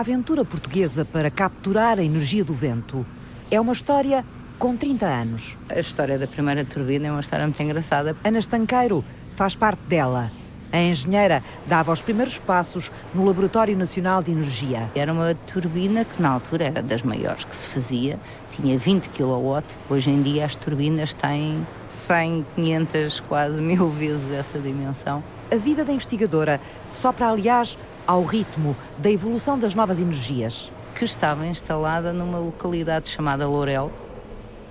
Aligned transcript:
A 0.00 0.02
aventura 0.02 0.46
portuguesa 0.46 1.04
para 1.04 1.30
capturar 1.30 1.98
a 1.98 2.02
energia 2.02 2.42
do 2.42 2.54
vento 2.54 3.04
é 3.50 3.60
uma 3.60 3.74
história 3.74 4.24
com 4.58 4.74
30 4.74 5.04
anos. 5.04 5.58
A 5.68 5.78
história 5.78 6.18
da 6.18 6.26
primeira 6.26 6.64
turbina 6.64 7.08
é 7.08 7.10
uma 7.10 7.20
história 7.20 7.44
muito 7.44 7.62
engraçada. 7.62 8.16
Ana 8.24 8.38
Estanqueiro 8.38 9.04
faz 9.36 9.54
parte 9.54 9.82
dela. 9.82 10.30
A 10.72 10.78
engenheira 10.78 11.44
dava 11.66 11.92
os 11.92 12.00
primeiros 12.00 12.38
passos 12.38 12.90
no 13.14 13.26
Laboratório 13.26 13.76
Nacional 13.76 14.22
de 14.22 14.30
Energia. 14.32 14.90
Era 14.94 15.12
uma 15.12 15.34
turbina 15.46 16.02
que 16.02 16.22
na 16.22 16.30
altura 16.30 16.64
era 16.64 16.82
das 16.82 17.02
maiores 17.02 17.44
que 17.44 17.54
se 17.54 17.68
fazia, 17.68 18.18
tinha 18.52 18.78
20 18.78 19.10
kW. 19.10 19.62
Hoje 19.90 20.08
em 20.08 20.22
dia 20.22 20.46
as 20.46 20.56
turbinas 20.56 21.12
têm 21.12 21.66
100, 21.90 22.46
500, 22.56 23.20
quase 23.20 23.60
mil 23.60 23.90
vezes 23.90 24.32
essa 24.32 24.58
dimensão. 24.58 25.22
A 25.52 25.56
vida 25.56 25.84
da 25.84 25.92
investigadora 25.92 26.58
sopra, 26.90 27.28
aliás, 27.28 27.76
ao 28.10 28.24
ritmo 28.24 28.76
da 28.98 29.08
evolução 29.08 29.56
das 29.56 29.72
novas 29.72 30.00
energias. 30.00 30.72
Que 30.96 31.04
estava 31.04 31.46
instalada 31.46 32.12
numa 32.12 32.38
localidade 32.38 33.08
chamada 33.08 33.46
Lourel, 33.46 33.92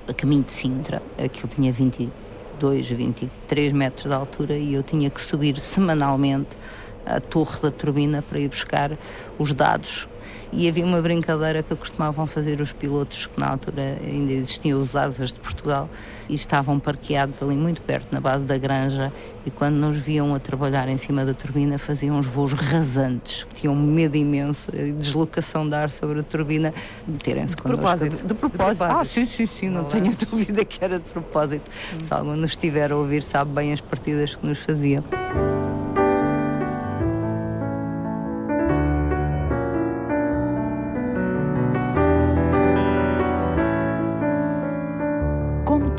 a 0.06 0.14
caminho 0.14 0.44
de 0.44 0.52
Sintra. 0.52 1.02
Aquilo 1.18 1.48
tinha 1.48 1.72
20 1.72 2.12
22, 2.60 2.90
23 2.90 3.72
metros 3.72 4.04
de 4.04 4.14
altura 4.14 4.58
e 4.58 4.74
eu 4.74 4.84
tinha 4.84 5.10
que 5.10 5.22
subir 5.22 5.58
semanalmente 5.58 6.58
a 7.06 7.22
torre 7.22 7.62
da 7.62 7.72
turbina 7.72 8.22
para 8.22 8.40
ir 8.40 8.50
buscar 8.50 8.98
os 9.40 9.54
dados. 9.54 10.10
E 10.52 10.68
havia 10.68 10.84
uma 10.84 11.02
brincadeira 11.02 11.62
que 11.62 11.76
costumavam 11.76 12.26
fazer 12.26 12.60
os 12.60 12.74
pilotos, 12.74 13.28
que 13.28 13.40
na 13.40 13.50
altura 13.50 14.00
ainda 14.04 14.34
existiam 14.34 14.82
os 14.82 14.96
asas 14.96 15.32
de 15.32 15.40
Portugal, 15.40 15.88
e 16.28 16.36
estavam 16.36 16.80
parqueados 16.80 17.42
ali 17.42 17.56
muito 17.56 17.82
perto, 17.82 18.14
na 18.14 18.20
base 18.20 18.46
da 18.46 18.58
granja, 18.58 19.12
e 19.46 19.52
quando 19.52 19.76
nos 19.76 19.98
viam 19.98 20.34
a 20.34 20.40
trabalhar 20.40 20.88
em 20.88 20.98
cima 20.98 21.26
da 21.26 21.34
turbina, 21.34 21.78
faziam 21.78 22.18
uns 22.18 22.28
voos 22.28 22.54
rasantes, 22.54 23.46
tinham 23.54 23.76
medo 23.76 24.16
imenso, 24.16 24.72
deslocação 24.98 25.68
de 25.68 25.76
ar 25.76 25.90
sobre 25.90 26.20
a 26.20 26.24
turbina, 26.24 26.74
meterem-se 27.08 27.56
de 27.56 27.62
propósito. 27.62 28.16
De, 28.18 28.28
de 28.28 28.34
propósito. 28.34 28.84
Ah, 28.84 29.06
sim, 29.06 29.26
sim, 29.26 29.46
sim, 29.46 29.70
não, 29.70 29.84
não 29.84 29.90
tenho 29.90 30.08
é? 30.08 30.26
dúvida 30.26 30.66
que 30.66 30.84
era 30.84 30.98
de 30.98 31.06
propósito. 31.06 31.70
Hum. 31.94 32.04
Se 32.04 32.14
algum 32.14 32.36
nos 32.36 32.52
estiver 32.52 32.92
a 32.92 32.96
ouvir, 32.96 33.24
sabe 33.24 33.52
bem 33.52 33.74
as 33.74 33.82
partidas 33.82 34.36
que 34.36 34.46
nos 34.46 34.60
faziam. 34.60 35.04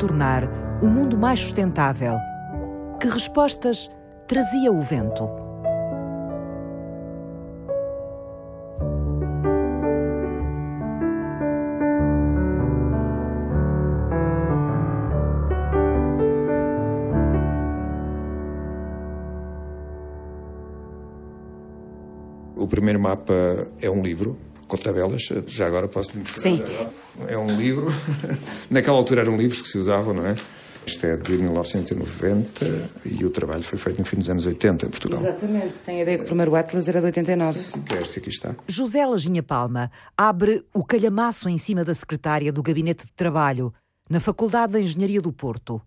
Tornar 0.01 0.49
o 0.81 0.87
mundo 0.87 1.15
mais 1.15 1.39
sustentável? 1.39 2.17
Que 2.99 3.07
respostas 3.07 3.87
trazia 4.27 4.71
o 4.71 4.81
vento? 4.81 5.29
O 22.57 22.67
primeiro 22.67 22.99
mapa 22.99 23.33
é 23.83 23.89
um 23.89 24.01
livro 24.01 24.50
com 24.71 24.77
tabelas, 24.77 25.23
já 25.47 25.67
agora 25.67 25.87
posso 25.89 26.13
lhe 26.13 26.19
mostrar. 26.19 26.41
Sim. 26.41 26.63
É 27.27 27.37
um 27.37 27.47
livro, 27.57 27.87
naquela 28.71 28.97
altura 28.97 29.21
eram 29.21 29.35
livros 29.35 29.61
que 29.61 29.67
se 29.67 29.77
usavam, 29.77 30.13
não 30.13 30.25
é? 30.25 30.35
Isto 30.85 31.05
é 31.05 31.17
de 31.17 31.37
1990 31.37 32.89
e 33.05 33.23
o 33.25 33.29
trabalho 33.29 33.61
foi 33.63 33.77
feito 33.77 33.99
no 33.99 34.05
fim 34.05 34.17
dos 34.17 34.29
anos 34.29 34.45
80 34.45 34.87
em 34.87 34.89
Portugal. 34.89 35.19
Exatamente, 35.19 35.73
tenho 35.85 35.99
a 35.99 36.01
ideia 36.01 36.17
que 36.17 36.23
o 36.23 36.27
primeiro 36.27 36.55
Atlas 36.55 36.87
era 36.87 36.99
de 37.01 37.07
89. 37.07 37.59
Que 37.85 37.95
é 37.95 38.01
este 38.01 38.13
que 38.13 38.19
aqui 38.19 38.29
está. 38.29 38.55
José 38.67 39.05
Laginha 39.05 39.43
Palma 39.43 39.91
abre 40.17 40.63
o 40.73 40.83
calhamaço 40.83 41.49
em 41.49 41.57
cima 41.57 41.83
da 41.83 41.93
secretária 41.93 42.51
do 42.51 42.63
Gabinete 42.63 43.05
de 43.05 43.13
Trabalho, 43.13 43.73
na 44.09 44.19
Faculdade 44.19 44.73
de 44.73 44.79
Engenharia 44.79 45.21
do 45.21 45.31
Porto. 45.31 45.81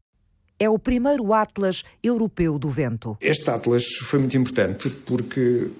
É 0.59 0.69
o 0.71 0.79
primeiro 0.79 1.33
Atlas 1.33 1.83
europeu 2.03 2.59
do 2.59 2.71
vento. 2.71 3.17
Este 3.21 3.51
Atlas 3.51 3.85
foi 4.03 4.21
muito 4.21 4.37
importante 4.37 4.89
porque 4.89 5.71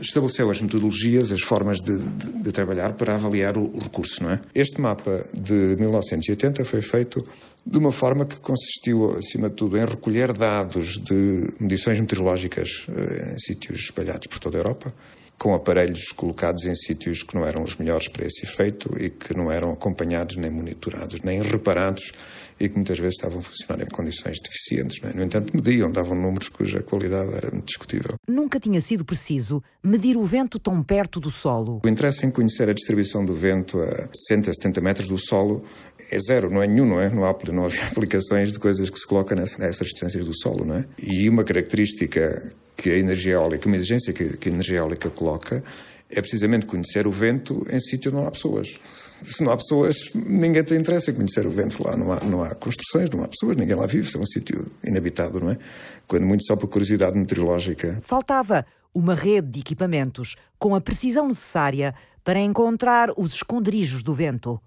estabeleceu 0.00 0.50
as 0.50 0.60
metodologias, 0.60 1.32
as 1.32 1.40
formas 1.40 1.78
de, 1.78 1.98
de, 1.98 2.42
de 2.42 2.52
trabalhar 2.52 2.92
para 2.92 3.14
avaliar 3.14 3.56
o, 3.56 3.64
o, 3.74 3.78
recurso, 3.78 4.22
não 4.22 4.30
é? 4.30 4.40
Este 4.54 4.80
mapa 4.80 5.24
de 5.32 5.76
1980 5.78 6.64
foi 6.64 6.82
feito 6.82 7.22
de 7.66 7.78
uma 7.78 7.92
forma 7.92 8.24
que 8.24 8.40
consistiu, 8.40 9.16
acima 9.16 9.48
de 9.48 9.56
tudo, 9.56 9.76
em 9.76 9.84
recolher 9.84 10.32
dados 10.32 10.94
de 10.98 11.54
medições 11.60 12.00
meteorológicas 12.00 12.86
eh, 12.88 13.34
em 13.34 13.38
sítios 13.38 13.80
espalhados 13.80 14.26
por 14.26 14.38
toda 14.38 14.56
a 14.56 14.60
Europa, 14.60 14.92
com 15.38 15.54
aparelhos 15.54 16.08
colocados 16.08 16.64
em 16.64 16.74
sítios 16.74 17.22
que 17.22 17.34
não 17.34 17.44
eram 17.46 17.62
os 17.62 17.76
melhores 17.76 18.08
para 18.08 18.26
esse 18.26 18.44
efeito 18.44 18.92
e 19.00 19.08
que 19.08 19.36
não 19.36 19.50
eram 19.50 19.70
acompanhados, 19.70 20.36
nem 20.36 20.50
monitorados, 20.50 21.20
nem 21.20 21.40
reparados 21.40 22.12
e 22.58 22.68
que 22.68 22.74
muitas 22.74 22.98
vezes 22.98 23.14
estavam 23.14 23.38
a 23.38 23.42
funcionar 23.42 23.80
em 23.80 23.86
condições 23.86 24.38
deficientes. 24.40 25.00
É? 25.04 25.16
No 25.16 25.22
entanto, 25.22 25.54
mediam, 25.54 25.90
davam 25.92 26.16
números 26.16 26.48
cuja 26.48 26.82
qualidade 26.82 27.32
era 27.32 27.50
discutível. 27.62 28.16
Nunca 28.26 28.58
tinha 28.58 28.80
sido 28.80 29.04
preciso 29.04 29.62
medir 29.82 30.16
o 30.16 30.24
vento 30.24 30.58
tão 30.58 30.82
perto 30.82 31.20
do 31.20 31.30
solo. 31.30 31.80
O 31.84 31.88
interesse 31.88 32.26
em 32.26 32.30
conhecer 32.32 32.68
a 32.68 32.72
distribuição 32.72 33.24
do 33.24 33.32
vento 33.32 33.80
a 33.80 34.08
60, 34.12 34.52
70 34.52 34.80
metros 34.80 35.06
do 35.06 35.16
solo 35.16 35.64
é 36.10 36.18
zero, 36.18 36.50
não 36.50 36.62
é 36.62 36.66
nenhum, 36.66 36.86
não 36.86 37.00
é? 37.00 37.10
Não, 37.10 37.24
há, 37.24 37.36
não 37.52 37.66
havia 37.66 37.84
aplicações 37.86 38.52
de 38.52 38.58
coisas 38.58 38.90
que 38.90 38.98
se 38.98 39.06
colocam 39.06 39.36
nessa, 39.36 39.58
nessas 39.58 39.88
distâncias 39.88 40.24
do 40.24 40.36
solo, 40.36 40.64
não 40.64 40.76
é? 40.76 40.84
E 40.98 41.28
uma 41.28 41.44
característica 41.44 42.52
que 42.78 42.90
a 42.90 42.96
energia 42.96 43.32
eólica, 43.34 43.66
uma 43.66 43.74
exigência 43.74 44.12
que, 44.12 44.36
que 44.36 44.48
a 44.48 44.52
energia 44.52 44.78
eólica 44.78 45.10
coloca, 45.10 45.64
é 46.08 46.20
precisamente 46.20 46.64
conhecer 46.64 47.08
o 47.08 47.10
vento 47.10 47.66
em 47.68 47.78
sítio 47.80 48.10
onde 48.10 48.20
não 48.20 48.28
há 48.28 48.30
pessoas. 48.30 48.78
Se 49.22 49.42
não 49.42 49.52
há 49.52 49.56
pessoas, 49.56 49.96
ninguém 50.14 50.62
tem 50.62 50.78
interesse 50.78 51.10
em 51.10 51.14
conhecer 51.14 51.44
o 51.44 51.50
vento 51.50 51.84
lá. 51.84 51.96
Não 51.96 52.12
há, 52.12 52.20
não 52.20 52.42
há 52.42 52.54
construções, 52.54 53.10
não 53.10 53.24
há 53.24 53.28
pessoas, 53.28 53.56
ninguém 53.56 53.74
lá 53.74 53.84
vive. 53.84 54.08
É 54.14 54.18
um 54.18 54.24
sítio 54.24 54.70
inabitado, 54.84 55.40
não 55.40 55.50
é? 55.50 55.58
Quando 56.06 56.24
muito 56.24 56.44
só 56.44 56.54
por 56.54 56.68
curiosidade 56.68 57.18
meteorológica. 57.18 58.00
Faltava 58.02 58.64
uma 58.94 59.14
rede 59.14 59.48
de 59.48 59.60
equipamentos 59.60 60.36
com 60.56 60.74
a 60.74 60.80
precisão 60.80 61.26
necessária 61.26 61.94
para 62.22 62.38
encontrar 62.38 63.10
os 63.16 63.34
esconderijos 63.34 64.02
do 64.02 64.14
vento. 64.14 64.60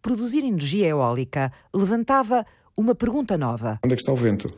Produzir 0.00 0.44
energia 0.44 0.86
eólica 0.86 1.52
levantava 1.74 2.46
uma 2.76 2.94
pergunta 2.94 3.36
nova. 3.36 3.80
Onde 3.84 3.94
é 3.94 3.96
que 3.96 4.02
está 4.02 4.12
o 4.12 4.16
vento? 4.16 4.50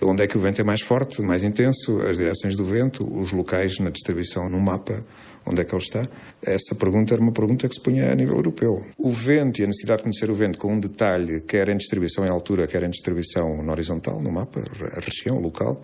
Onde 0.00 0.22
é 0.22 0.26
que 0.26 0.38
o 0.38 0.40
vento 0.40 0.60
é 0.60 0.64
mais 0.64 0.80
forte, 0.80 1.20
mais 1.22 1.42
intenso, 1.42 2.00
as 2.02 2.16
direções 2.16 2.54
do 2.54 2.64
vento, 2.64 3.04
os 3.18 3.32
locais 3.32 3.78
na 3.78 3.90
distribuição 3.90 4.48
no 4.48 4.60
mapa, 4.60 5.04
onde 5.44 5.60
é 5.60 5.64
que 5.64 5.74
ele 5.74 5.82
está? 5.82 6.06
Essa 6.42 6.74
pergunta 6.74 7.14
era 7.14 7.22
uma 7.22 7.32
pergunta 7.32 7.68
que 7.68 7.74
se 7.74 7.80
punha 7.80 8.12
a 8.12 8.14
nível 8.14 8.36
europeu. 8.36 8.86
O 8.98 9.10
vento 9.10 9.60
e 9.60 9.64
a 9.64 9.66
necessidade 9.66 9.98
de 9.98 10.02
conhecer 10.04 10.30
o 10.30 10.34
vento 10.34 10.58
com 10.58 10.74
um 10.74 10.80
detalhe, 10.80 11.40
quer 11.40 11.68
em 11.68 11.76
distribuição 11.76 12.24
em 12.24 12.28
altura, 12.28 12.66
quer 12.66 12.82
em 12.84 12.90
distribuição 12.90 13.62
na 13.62 13.72
horizontal, 13.72 14.20
no 14.22 14.30
mapa, 14.30 14.60
a 14.96 15.00
região, 15.00 15.36
o 15.36 15.40
local, 15.40 15.82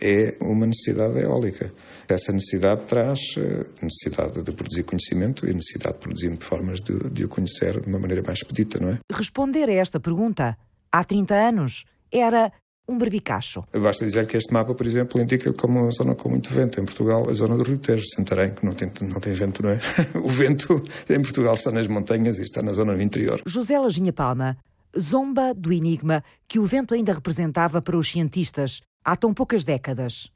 é 0.00 0.36
uma 0.40 0.66
necessidade 0.66 1.18
eólica. 1.18 1.72
Essa 2.08 2.32
necessidade 2.32 2.82
traz 2.84 3.18
eh, 3.36 3.66
necessidade 3.82 4.42
de 4.42 4.52
produzir 4.52 4.84
conhecimento 4.84 5.46
e 5.48 5.52
necessidade 5.52 5.94
de 5.94 6.00
produzir 6.00 6.36
formas 6.38 6.80
de, 6.80 7.10
de 7.10 7.24
o 7.24 7.28
conhecer 7.28 7.80
de 7.80 7.88
uma 7.88 7.98
maneira 7.98 8.22
mais 8.22 8.38
expedita, 8.38 8.78
não 8.78 8.90
é? 8.90 8.98
Responder 9.12 9.68
a 9.68 9.72
esta 9.72 9.98
pergunta, 9.98 10.56
há 10.92 11.02
30 11.02 11.34
anos, 11.34 11.84
era 12.12 12.52
um 12.88 12.96
berbicacho. 12.96 13.62
Basta 13.72 14.06
dizer 14.06 14.26
que 14.26 14.36
este 14.36 14.52
mapa, 14.52 14.74
por 14.74 14.86
exemplo, 14.86 15.20
indica 15.20 15.52
como 15.52 15.82
uma 15.82 15.90
zona 15.90 16.14
com 16.14 16.30
muito 16.30 16.48
vento. 16.50 16.80
Em 16.80 16.84
Portugal, 16.84 17.28
a 17.28 17.34
zona 17.34 17.56
do 17.56 17.62
Rio 17.62 17.78
Tejo, 17.78 18.04
Santarém, 18.14 18.54
que 18.54 18.64
não 18.64 18.72
tem, 18.72 18.90
não 19.02 19.20
tem 19.20 19.32
vento, 19.34 19.62
não 19.62 19.70
é? 19.70 19.78
o 20.16 20.28
vento 20.28 20.82
em 21.10 21.20
Portugal 21.20 21.54
está 21.54 21.70
nas 21.70 21.86
montanhas 21.86 22.38
e 22.38 22.42
está 22.42 22.62
na 22.62 22.72
zona 22.72 22.94
do 22.94 23.02
interior. 23.02 23.42
José 23.44 23.78
Laginha 23.78 24.12
Palma 24.12 24.56
zomba 24.98 25.52
do 25.54 25.72
enigma 25.72 26.24
que 26.48 26.58
o 26.58 26.64
vento 26.64 26.94
ainda 26.94 27.12
representava 27.12 27.82
para 27.82 27.96
os 27.96 28.10
cientistas 28.10 28.80
há 29.04 29.14
tão 29.14 29.34
poucas 29.34 29.64
décadas. 29.64 30.30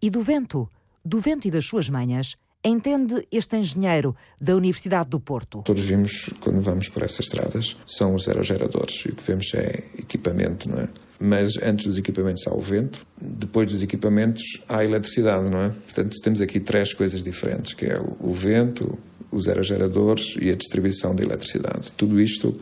E 0.00 0.10
do 0.10 0.22
vento, 0.22 0.68
do 1.04 1.20
vento 1.20 1.48
e 1.48 1.50
das 1.50 1.64
suas 1.64 1.88
manhas, 1.88 2.36
entende 2.64 3.26
este 3.30 3.56
engenheiro 3.56 4.14
da 4.40 4.54
Universidade 4.56 5.08
do 5.08 5.20
Porto? 5.20 5.62
Todos 5.62 5.82
vimos, 5.82 6.30
quando 6.40 6.60
vamos 6.60 6.88
por 6.88 7.02
essas 7.02 7.20
estradas, 7.20 7.76
são 7.86 8.14
os 8.14 8.28
aerogeradores. 8.28 9.04
E 9.06 9.10
o 9.10 9.14
que 9.14 9.22
vemos 9.22 9.52
é 9.54 9.84
equipamento, 9.98 10.68
não 10.68 10.78
é? 10.78 10.88
Mas 11.20 11.56
antes 11.62 11.86
dos 11.86 11.98
equipamentos 11.98 12.46
há 12.46 12.54
o 12.54 12.60
vento, 12.60 13.04
depois 13.20 13.66
dos 13.68 13.82
equipamentos 13.82 14.42
há 14.68 14.78
a 14.78 14.84
eletricidade, 14.84 15.50
não 15.50 15.58
é? 15.58 15.68
Portanto, 15.70 16.16
temos 16.22 16.40
aqui 16.40 16.60
três 16.60 16.94
coisas 16.94 17.22
diferentes, 17.22 17.74
que 17.74 17.86
é 17.86 17.98
o 18.20 18.32
vento, 18.32 18.98
os 19.30 19.48
aerogeradores 19.48 20.36
e 20.40 20.50
a 20.50 20.54
distribuição 20.54 21.14
da 21.14 21.22
eletricidade. 21.22 21.92
Tudo 21.96 22.20
isto 22.20 22.58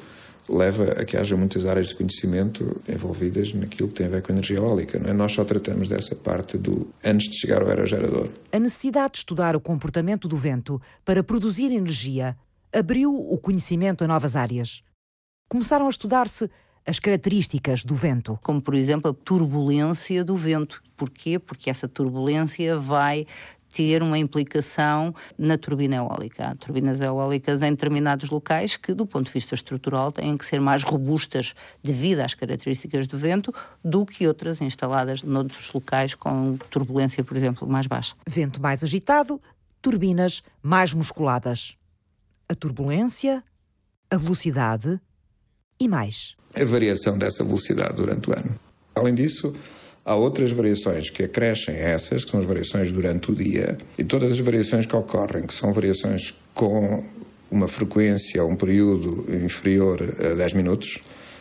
leva 0.48 0.92
a 0.92 1.04
que 1.04 1.16
haja 1.16 1.36
muitas 1.36 1.66
áreas 1.66 1.88
de 1.88 1.94
conhecimento 1.94 2.80
envolvidas 2.88 3.52
naquilo 3.52 3.88
que 3.88 3.94
tem 3.94 4.06
a 4.06 4.10
ver 4.10 4.22
com 4.22 4.32
a 4.32 4.34
energia 4.34 4.58
eólica. 4.58 4.98
Não 4.98 5.10
é? 5.10 5.12
Nós 5.12 5.32
só 5.32 5.44
tratamos 5.44 5.88
dessa 5.88 6.14
parte 6.14 6.56
do 6.56 6.88
antes 7.04 7.28
de 7.30 7.38
chegar 7.38 7.62
ao 7.62 7.68
aerogerador. 7.68 8.28
A 8.52 8.58
necessidade 8.58 9.12
de 9.12 9.18
estudar 9.18 9.56
o 9.56 9.60
comportamento 9.60 10.28
do 10.28 10.36
vento 10.36 10.80
para 11.04 11.22
produzir 11.22 11.72
energia 11.72 12.36
abriu 12.72 13.14
o 13.14 13.38
conhecimento 13.38 14.04
a 14.04 14.06
novas 14.06 14.36
áreas. 14.36 14.82
Começaram 15.48 15.86
a 15.86 15.90
estudar-se 15.90 16.50
as 16.86 17.00
características 17.00 17.84
do 17.84 17.94
vento. 17.94 18.38
Como, 18.42 18.62
por 18.62 18.74
exemplo, 18.74 19.10
a 19.10 19.14
turbulência 19.14 20.24
do 20.24 20.36
vento. 20.36 20.80
Porquê? 20.96 21.38
Porque 21.38 21.68
essa 21.68 21.88
turbulência 21.88 22.78
vai 22.78 23.26
ter 23.76 24.02
uma 24.02 24.18
implicação 24.18 25.14
na 25.36 25.58
turbina 25.58 25.96
eólica. 25.96 26.46
Há 26.46 26.54
turbinas 26.54 26.98
eólicas 27.02 27.60
em 27.60 27.72
determinados 27.72 28.30
locais 28.30 28.74
que, 28.74 28.94
do 28.94 29.04
ponto 29.04 29.26
de 29.26 29.32
vista 29.32 29.54
estrutural, 29.54 30.10
têm 30.10 30.34
que 30.34 30.46
ser 30.46 30.62
mais 30.62 30.82
robustas 30.82 31.52
devido 31.84 32.20
às 32.20 32.32
características 32.32 33.06
do 33.06 33.18
vento 33.18 33.52
do 33.84 34.06
que 34.06 34.26
outras 34.26 34.62
instaladas 34.62 35.22
noutros 35.22 35.70
locais 35.74 36.14
com 36.14 36.56
turbulência, 36.70 37.22
por 37.22 37.36
exemplo, 37.36 37.68
mais 37.68 37.86
baixa. 37.86 38.14
Vento 38.26 38.62
mais 38.62 38.82
agitado, 38.82 39.38
turbinas 39.82 40.42
mais 40.62 40.94
musculadas. 40.94 41.76
A 42.48 42.54
turbulência, 42.54 43.44
a 44.10 44.16
velocidade 44.16 44.98
e 45.78 45.86
mais. 45.86 46.34
A 46.54 46.64
variação 46.64 47.18
dessa 47.18 47.44
velocidade 47.44 47.96
durante 47.96 48.30
o 48.30 48.32
ano. 48.32 48.58
Além 48.94 49.14
disso, 49.14 49.54
há 50.06 50.14
outras 50.14 50.52
variações 50.52 51.10
que 51.10 51.24
acrescem 51.24 51.74
a 51.74 51.88
essas, 51.90 52.24
que 52.24 52.30
são 52.30 52.38
as 52.38 52.46
variações 52.46 52.92
durante 52.92 53.32
o 53.32 53.34
dia, 53.34 53.76
e 53.98 54.04
todas 54.04 54.30
as 54.30 54.38
variações 54.38 54.86
que 54.86 54.94
ocorrem, 54.94 55.44
que 55.44 55.52
são 55.52 55.72
variações 55.72 56.32
com 56.54 57.04
uma 57.50 57.66
frequência, 57.66 58.44
um 58.44 58.54
período 58.54 59.26
inferior 59.44 60.00
a 60.02 60.34
10 60.34 60.52
minutos, 60.52 61.00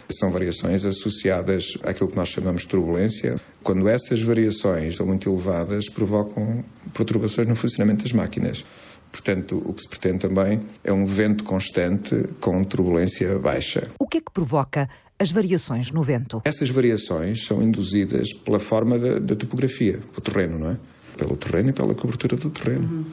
são 0.10 0.32
variações 0.32 0.86
associadas 0.86 1.78
àquilo 1.84 2.10
que 2.10 2.16
nós 2.16 2.30
chamamos 2.30 2.64
de 2.64 2.68
turbulência. 2.68 3.36
Quando 3.64 3.88
essas 3.88 4.22
variações 4.22 4.98
são 4.98 5.06
muito 5.06 5.30
elevadas, 5.30 5.90
provocam 5.90 6.64
perturbações 6.94 7.48
no 7.48 7.56
funcionamento 7.56 8.04
das 8.04 8.14
máquinas. 8.14 8.64
Portanto, 9.12 9.58
o 9.66 9.74
que 9.74 9.82
se 9.82 9.88
pretende 9.88 10.20
também 10.20 10.62
é 10.84 10.92
um 10.92 11.06
vento 11.06 11.44
constante 11.44 12.28
com 12.40 12.64
turbulência 12.64 13.40
baixa. 13.40 13.88
O 13.98 14.08
que 14.08 14.18
é 14.18 14.22
que 14.22 14.32
provoca 14.32 14.90
as 15.18 15.32
variações 15.32 15.92
no 15.92 16.04
vento? 16.04 16.42
Essas 16.44 16.70
variações 16.70 17.46
são 17.46 17.62
induzidas 17.62 18.34
pela 18.34 18.60
forma 18.60 19.00
da, 19.00 19.20
da 19.20 19.36
topografia, 19.36 20.00
o 20.16 20.22
terreno, 20.22 20.60
não 20.60 20.72
é? 20.72 20.78
Pelo 21.18 21.38
terreno 21.38 21.70
e 21.70 21.74
pela 21.74 21.96
cobertura 21.96 22.36
do 22.36 22.50
terreno. 22.50 22.84
Uhum. 22.84 23.06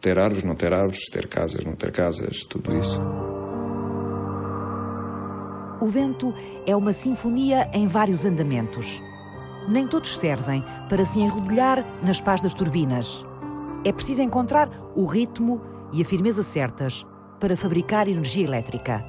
Ter 0.00 0.18
árvores, 0.18 0.44
não 0.44 0.54
ter 0.54 0.72
árvores, 0.72 1.04
ter 1.10 1.26
casas, 1.26 1.64
não 1.64 1.74
ter 1.74 1.90
casas, 1.92 2.44
tudo 2.44 2.74
isso. 2.78 3.00
O 5.80 5.86
vento 5.86 6.32
é 6.66 6.76
uma 6.76 6.92
sinfonia 6.92 7.68
em 7.72 7.86
vários 7.86 8.24
andamentos. 8.24 9.02
Nem 9.68 9.86
todos 9.86 10.16
servem 10.16 10.64
para 10.88 11.04
se 11.04 11.18
enrodilhar 11.18 11.84
nas 12.02 12.20
pás 12.20 12.40
das 12.40 12.54
turbinas. 12.54 13.24
É 13.84 13.92
preciso 13.92 14.22
encontrar 14.22 14.70
o 14.94 15.04
ritmo 15.04 15.60
e 15.92 16.00
a 16.00 16.04
firmeza 16.04 16.42
certas 16.42 17.04
para 17.40 17.56
fabricar 17.56 18.08
energia 18.08 18.44
elétrica. 18.44 19.02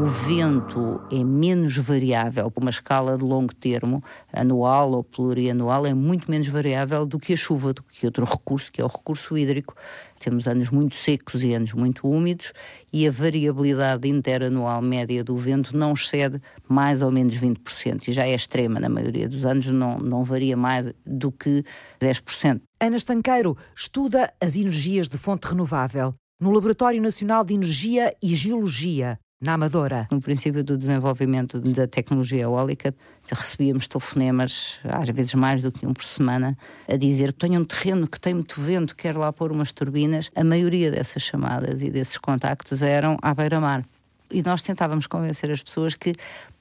O 0.00 0.06
vento 0.06 0.98
é 1.12 1.22
menos 1.22 1.76
variável, 1.76 2.50
uma 2.56 2.70
escala 2.70 3.18
de 3.18 3.22
longo 3.22 3.54
termo, 3.54 4.02
anual 4.32 4.92
ou 4.92 5.04
plurianual, 5.04 5.84
é 5.84 5.92
muito 5.92 6.30
menos 6.30 6.48
variável 6.48 7.04
do 7.04 7.18
que 7.18 7.34
a 7.34 7.36
chuva, 7.36 7.74
do 7.74 7.82
que 7.82 8.06
outro 8.06 8.24
recurso, 8.24 8.72
que 8.72 8.80
é 8.80 8.84
o 8.84 8.86
recurso 8.86 9.36
hídrico. 9.36 9.74
Temos 10.18 10.48
anos 10.48 10.70
muito 10.70 10.94
secos 10.94 11.42
e 11.42 11.52
anos 11.52 11.74
muito 11.74 12.08
úmidos 12.08 12.54
e 12.90 13.06
a 13.06 13.10
variabilidade 13.10 14.08
interanual 14.08 14.80
média 14.80 15.22
do 15.22 15.36
vento 15.36 15.76
não 15.76 15.92
excede 15.92 16.40
mais 16.66 17.02
ou 17.02 17.10
menos 17.10 17.34
20%, 17.36 18.08
e 18.08 18.12
já 18.12 18.24
é 18.24 18.34
extrema 18.34 18.80
na 18.80 18.88
maioria 18.88 19.28
dos 19.28 19.44
anos, 19.44 19.66
não, 19.66 19.98
não 19.98 20.24
varia 20.24 20.56
mais 20.56 20.90
do 21.04 21.30
que 21.30 21.62
10%. 22.00 22.62
Ana 22.80 22.96
Estanqueiro 22.96 23.54
estuda 23.76 24.32
as 24.40 24.56
energias 24.56 25.10
de 25.10 25.18
fonte 25.18 25.46
renovável 25.46 26.14
no 26.40 26.50
Laboratório 26.50 27.02
Nacional 27.02 27.44
de 27.44 27.52
Energia 27.52 28.16
e 28.22 28.34
Geologia, 28.34 29.18
na 29.40 29.54
Amadora. 29.54 30.06
No 30.10 30.20
princípio 30.20 30.62
do 30.62 30.76
desenvolvimento 30.76 31.58
da 31.60 31.86
tecnologia 31.86 32.42
eólica, 32.42 32.94
recebíamos 33.30 33.88
telefonemas, 33.88 34.78
às 34.84 35.08
vezes 35.08 35.34
mais 35.34 35.62
do 35.62 35.72
que 35.72 35.86
um 35.86 35.94
por 35.94 36.04
semana, 36.04 36.56
a 36.86 36.96
dizer 36.96 37.32
que 37.32 37.38
tenho 37.38 37.60
um 37.60 37.64
terreno 37.64 38.06
que 38.06 38.20
tem 38.20 38.34
muito 38.34 38.60
vento, 38.60 38.94
quero 38.94 39.18
lá 39.18 39.32
pôr 39.32 39.50
umas 39.50 39.72
turbinas. 39.72 40.30
A 40.36 40.44
maioria 40.44 40.90
dessas 40.90 41.22
chamadas 41.22 41.82
e 41.82 41.90
desses 41.90 42.18
contactos 42.18 42.82
eram 42.82 43.16
à 43.22 43.32
beira-mar. 43.32 43.82
E 44.30 44.42
nós 44.42 44.62
tentávamos 44.62 45.06
convencer 45.06 45.50
as 45.50 45.62
pessoas 45.62 45.94
que, 45.94 46.14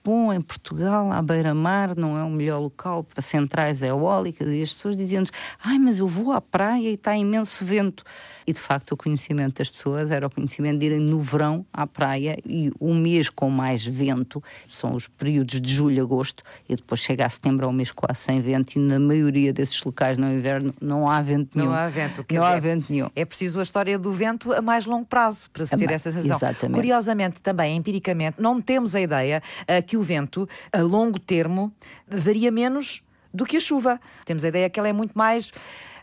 bom, 0.03 0.33
em 0.33 0.41
Portugal, 0.41 1.11
à 1.11 1.21
beira-mar, 1.21 1.95
não 1.95 2.17
é 2.17 2.23
o 2.23 2.29
melhor 2.29 2.59
local 2.59 3.03
para 3.03 3.21
centrais 3.21 3.83
eólicas. 3.83 4.49
E 4.49 4.61
as 4.61 4.73
pessoas 4.73 4.95
diziam-nos: 4.95 5.31
ai, 5.63 5.77
mas 5.77 5.99
eu 5.99 6.07
vou 6.07 6.31
à 6.31 6.41
praia 6.41 6.89
e 6.89 6.93
está 6.93 7.15
imenso 7.15 7.63
vento. 7.63 8.03
E 8.47 8.53
de 8.53 8.59
facto, 8.59 8.93
o 8.93 8.97
conhecimento 8.97 9.59
das 9.59 9.69
pessoas 9.69 10.09
era 10.09 10.25
o 10.25 10.29
conhecimento 10.29 10.79
de 10.79 10.87
irem 10.87 10.99
no 10.99 11.19
verão 11.19 11.63
à 11.71 11.85
praia 11.85 12.35
e 12.43 12.71
um 12.81 12.95
mês 12.95 13.29
com 13.29 13.47
mais 13.47 13.85
vento, 13.85 14.43
são 14.67 14.95
os 14.95 15.07
períodos 15.07 15.61
de 15.61 15.71
julho, 15.71 16.01
agosto, 16.01 16.43
e 16.67 16.75
depois 16.75 16.99
chega 16.99 17.27
a 17.27 17.29
setembro, 17.29 17.67
é 17.67 17.69
um 17.69 17.71
mês 17.71 17.91
quase 17.91 18.21
sem 18.21 18.41
vento, 18.41 18.75
e 18.75 18.79
na 18.79 18.97
maioria 18.97 19.53
desses 19.53 19.83
locais 19.83 20.17
no 20.17 20.31
inverno 20.33 20.73
não 20.81 21.07
há 21.07 21.21
vento 21.21 21.55
nenhum. 21.55 21.69
Não 21.69 21.75
há 21.75 21.89
vento. 21.89 22.25
Não 22.31 22.43
há 22.43 22.59
vento 22.59 22.91
nenhum. 22.91 23.09
É 23.15 23.23
preciso 23.23 23.59
a 23.59 23.63
história 23.63 23.99
do 23.99 24.11
vento 24.11 24.51
a 24.51 24.63
mais 24.63 24.85
longo 24.85 25.05
prazo 25.05 25.49
para 25.51 25.67
se 25.67 25.77
ter 25.77 25.91
essa 25.91 26.11
sensação. 26.11 26.49
Exatamente. 26.49 26.75
Curiosamente, 26.75 27.41
também, 27.41 27.75
empiricamente, 27.75 28.41
não 28.41 28.59
temos 28.59 28.95
a 28.95 29.01
ideia 29.01 29.43
uh, 29.61 29.85
que 29.89 29.97
o 29.97 30.03
vento, 30.03 30.47
a 30.71 30.81
longo 30.81 31.19
termo, 31.19 31.73
varia 32.07 32.51
menos 32.51 33.01
do 33.33 33.43
que 33.43 33.57
a 33.57 33.59
chuva. 33.59 33.99
Temos 34.23 34.43
a 34.43 34.49
ideia 34.49 34.69
que 34.69 34.79
ela 34.79 34.87
é 34.87 34.93
muito 34.93 35.17
mais 35.17 35.51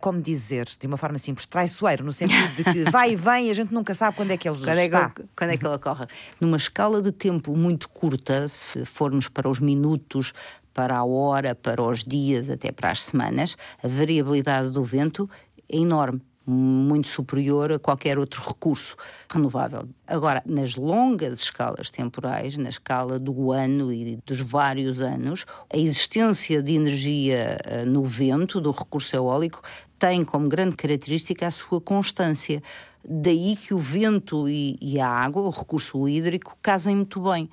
como 0.00 0.20
dizer, 0.20 0.68
de 0.78 0.86
uma 0.86 0.96
forma 0.96 1.18
simples, 1.18 1.46
traiçoeiro, 1.46 2.04
no 2.04 2.12
sentido 2.12 2.54
de 2.54 2.64
que 2.64 2.90
vai 2.90 3.12
e 3.12 3.16
vem 3.16 3.48
e 3.48 3.50
a 3.50 3.54
gente 3.54 3.72
nunca 3.72 3.94
sabe 3.94 4.16
quando 4.16 4.30
é 4.30 4.36
que 4.36 4.48
ele 4.48 4.58
quando 4.58 4.78
está. 4.78 5.02
É 5.02 5.08
que, 5.08 5.24
quando 5.34 5.50
é 5.50 5.56
que 5.56 5.66
ele 5.66 5.74
ocorre. 5.74 6.06
Numa 6.40 6.56
escala 6.56 7.00
de 7.00 7.10
tempo 7.10 7.56
muito 7.56 7.88
curta, 7.88 8.46
se 8.46 8.84
formos 8.84 9.28
para 9.28 9.48
os 9.48 9.58
minutos, 9.58 10.32
para 10.72 10.98
a 10.98 11.04
hora, 11.04 11.54
para 11.54 11.82
os 11.82 12.04
dias, 12.04 12.50
até 12.50 12.70
para 12.70 12.90
as 12.90 13.02
semanas, 13.02 13.56
a 13.82 13.88
variabilidade 13.88 14.70
do 14.70 14.84
vento 14.84 15.28
é 15.68 15.78
enorme 15.78 16.20
muito 16.46 17.08
superior 17.08 17.72
a 17.72 17.78
qualquer 17.78 18.18
outro 18.18 18.42
recurso 18.46 18.96
renovável. 19.28 19.88
Agora, 20.06 20.42
nas 20.46 20.76
longas 20.76 21.40
escalas 21.40 21.90
temporais, 21.90 22.56
na 22.56 22.68
escala 22.68 23.18
do 23.18 23.52
ano 23.52 23.92
e 23.92 24.18
dos 24.24 24.40
vários 24.40 25.02
anos, 25.02 25.44
a 25.72 25.76
existência 25.76 26.62
de 26.62 26.74
energia 26.74 27.58
eh, 27.64 27.84
no 27.84 28.04
vento, 28.04 28.60
do 28.60 28.70
recurso 28.70 29.16
eólico, 29.16 29.60
tem 29.98 30.24
como 30.24 30.48
grande 30.48 30.76
característica 30.76 31.46
a 31.46 31.50
sua 31.50 31.80
constância. 31.80 32.62
Daí 33.08 33.56
que 33.56 33.72
o 33.72 33.78
vento 33.78 34.48
e, 34.48 34.76
e 34.80 35.00
a 35.00 35.08
água, 35.08 35.42
o 35.42 35.50
recurso 35.50 36.08
hídrico, 36.08 36.56
casem 36.62 36.96
muito 36.96 37.20
bem 37.20 37.48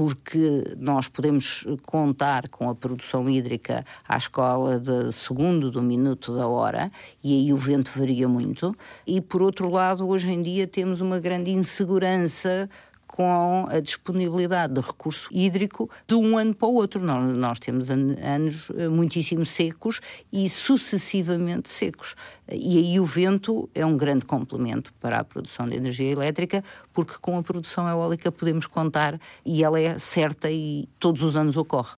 porque 0.00 0.64
nós 0.78 1.08
podemos 1.08 1.66
contar 1.84 2.48
com 2.48 2.70
a 2.70 2.74
produção 2.74 3.28
hídrica 3.28 3.84
à 4.08 4.16
escala 4.16 4.80
de 4.80 5.12
segundo, 5.12 5.70
do 5.70 5.82
minuto, 5.82 6.34
da 6.34 6.48
hora, 6.48 6.90
e 7.22 7.38
aí 7.38 7.52
o 7.52 7.56
vento 7.58 7.90
varia 7.94 8.26
muito. 8.26 8.74
E, 9.06 9.20
por 9.20 9.42
outro 9.42 9.68
lado, 9.68 10.08
hoje 10.08 10.30
em 10.30 10.40
dia 10.40 10.66
temos 10.66 11.02
uma 11.02 11.20
grande 11.20 11.50
insegurança 11.50 12.66
com 13.20 13.66
a 13.68 13.80
disponibilidade 13.80 14.72
de 14.72 14.80
recurso 14.80 15.28
hídrico 15.30 15.90
de 16.08 16.14
um 16.14 16.38
ano 16.38 16.54
para 16.54 16.66
o 16.66 16.72
outro. 16.72 17.04
Nós, 17.04 17.36
nós 17.36 17.58
temos 17.58 17.90
an 17.90 18.16
anos 18.22 18.70
eh, 18.74 18.88
muitíssimo 18.88 19.44
secos 19.44 20.00
e 20.32 20.48
sucessivamente 20.48 21.68
secos. 21.68 22.14
E 22.50 22.78
aí 22.78 22.98
o 22.98 23.04
vento 23.04 23.68
é 23.74 23.84
um 23.84 23.94
grande 23.94 24.24
complemento 24.24 24.90
para 24.94 25.18
a 25.18 25.24
produção 25.24 25.68
de 25.68 25.76
energia 25.76 26.10
elétrica, 26.10 26.64
porque 26.94 27.12
com 27.20 27.36
a 27.36 27.42
produção 27.42 27.86
eólica 27.86 28.32
podemos 28.32 28.64
contar 28.64 29.20
e 29.44 29.62
ela 29.62 29.78
é 29.78 29.98
certa 29.98 30.50
e 30.50 30.88
todos 30.98 31.22
os 31.22 31.36
anos 31.36 31.58
ocorre. 31.58 31.92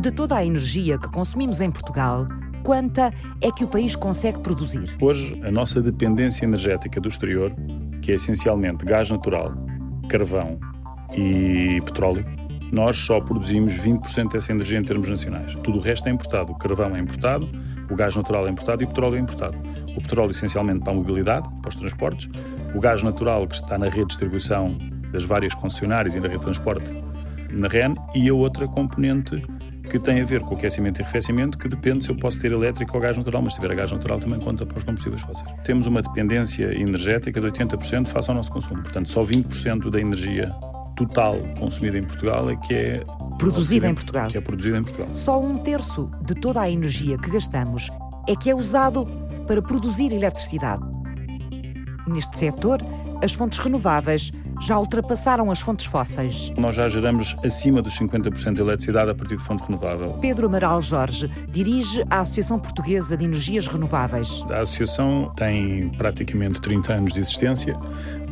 De 0.00 0.10
toda 0.10 0.34
a 0.34 0.44
energia 0.44 0.98
que 0.98 1.08
consumimos 1.08 1.60
em 1.60 1.70
Portugal, 1.70 2.26
quanta 2.62 3.12
é 3.40 3.50
que 3.50 3.64
o 3.64 3.68
país 3.68 3.96
consegue 3.96 4.38
produzir? 4.40 4.96
Hoje, 5.00 5.40
a 5.44 5.50
nossa 5.50 5.80
dependência 5.80 6.44
energética 6.44 7.00
do 7.00 7.08
exterior, 7.08 7.52
que 8.02 8.12
é 8.12 8.14
essencialmente 8.14 8.84
gás 8.84 9.10
natural, 9.10 9.52
carvão 10.08 10.58
e 11.16 11.80
petróleo, 11.84 12.24
nós 12.72 12.96
só 12.98 13.20
produzimos 13.20 13.74
20% 13.74 14.32
dessa 14.32 14.52
energia 14.52 14.78
em 14.78 14.84
termos 14.84 15.08
nacionais. 15.08 15.54
Tudo 15.56 15.78
o 15.78 15.80
resto 15.80 16.08
é 16.08 16.12
importado. 16.12 16.52
O 16.52 16.54
carvão 16.58 16.94
é 16.94 17.00
importado, 17.00 17.48
o 17.90 17.96
gás 17.96 18.14
natural 18.14 18.46
é 18.46 18.50
importado 18.50 18.82
e 18.82 18.84
o 18.84 18.88
petróleo 18.88 19.16
é 19.16 19.18
importado. 19.18 19.58
O 19.96 20.00
petróleo 20.00 20.30
essencialmente 20.30 20.80
para 20.80 20.92
a 20.92 20.96
mobilidade, 20.96 21.48
para 21.60 21.68
os 21.68 21.76
transportes, 21.76 22.28
o 22.74 22.80
gás 22.80 23.02
natural 23.02 23.46
que 23.48 23.56
está 23.56 23.76
na 23.76 23.86
rede 23.86 24.02
de 24.02 24.06
distribuição 24.06 24.78
das 25.10 25.24
várias 25.24 25.52
concessionárias 25.54 26.14
e 26.14 26.20
na 26.20 26.28
rede 26.28 26.38
de 26.38 26.44
transporte 26.44 27.00
na 27.52 27.68
REN 27.68 27.94
e 28.14 28.28
a 28.28 28.34
outra 28.34 28.66
componente 28.66 29.42
que 29.90 29.98
tem 29.98 30.20
a 30.20 30.24
ver 30.24 30.40
com 30.40 30.54
o 30.54 30.56
aquecimento 30.56 31.00
e 31.00 31.02
arrefecimento, 31.02 31.58
que 31.58 31.68
depende 31.68 32.04
se 32.04 32.10
eu 32.10 32.16
posso 32.16 32.40
ter 32.40 32.52
elétrico 32.52 32.94
ou 32.94 33.00
gás 33.02 33.18
natural, 33.18 33.42
mas 33.42 33.54
se 33.54 33.60
tiver 33.60 33.74
gás 33.74 33.90
natural 33.90 34.20
também 34.20 34.38
conta 34.38 34.64
para 34.64 34.78
os 34.78 34.84
combustíveis 34.84 35.20
fósseis. 35.20 35.48
Temos 35.64 35.86
uma 35.86 36.00
dependência 36.00 36.72
energética 36.80 37.40
de 37.40 37.48
80% 37.48 38.06
face 38.06 38.30
ao 38.30 38.36
nosso 38.36 38.52
consumo, 38.52 38.82
portanto 38.82 39.10
só 39.10 39.24
20% 39.24 39.90
da 39.90 40.00
energia 40.00 40.48
total 40.94 41.38
consumida 41.58 41.98
em 41.98 42.04
Portugal 42.04 42.48
é 42.50 42.56
que 42.56 42.74
é 42.74 43.04
produzida 43.36 43.88
em 43.88 43.94
Portugal. 43.94 44.28
Que 44.28 44.38
é 44.38 44.40
produzida 44.40 44.78
em 44.78 44.82
Portugal. 44.82 45.08
Só 45.14 45.40
um 45.40 45.58
terço 45.58 46.08
de 46.22 46.34
toda 46.34 46.60
a 46.60 46.70
energia 46.70 47.18
que 47.18 47.30
gastamos 47.30 47.90
é 48.28 48.36
que 48.36 48.48
é 48.48 48.54
usado 48.54 49.06
para 49.46 49.60
produzir 49.60 50.12
eletricidade. 50.12 50.82
Neste 52.06 52.36
setor, 52.36 52.80
as 53.22 53.32
fontes 53.32 53.58
renováveis 53.58 54.30
já 54.60 54.78
ultrapassaram 54.78 55.50
as 55.50 55.60
fontes 55.60 55.86
fósseis. 55.86 56.52
Nós 56.56 56.76
já 56.76 56.88
geramos 56.88 57.34
acima 57.44 57.80
dos 57.80 57.98
50% 57.98 58.54
de 58.54 58.60
eletricidade 58.60 59.10
a 59.10 59.14
partir 59.14 59.36
de 59.36 59.42
fonte 59.42 59.62
renovável. 59.64 60.12
Pedro 60.20 60.46
Amaral 60.46 60.80
Jorge 60.82 61.30
dirige 61.48 62.04
a 62.10 62.20
Associação 62.20 62.58
Portuguesa 62.58 63.16
de 63.16 63.24
Energias 63.24 63.66
Renováveis. 63.66 64.44
A 64.50 64.60
associação 64.60 65.32
tem 65.34 65.88
praticamente 65.90 66.60
30 66.60 66.92
anos 66.92 67.12
de 67.14 67.20
existência. 67.20 67.74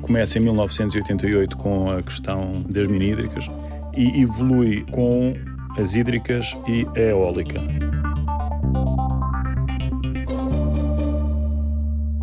Começa 0.02 0.38
em 0.38 0.42
1988 0.42 1.56
com 1.56 1.90
a 1.90 2.02
questão 2.02 2.62
das 2.68 2.86
mini-hídricas 2.86 3.48
e 3.96 4.22
evolui 4.22 4.84
com 4.90 5.34
as 5.78 5.94
hídricas 5.94 6.56
e 6.66 6.86
a 6.94 7.00
eólica. 7.00 7.60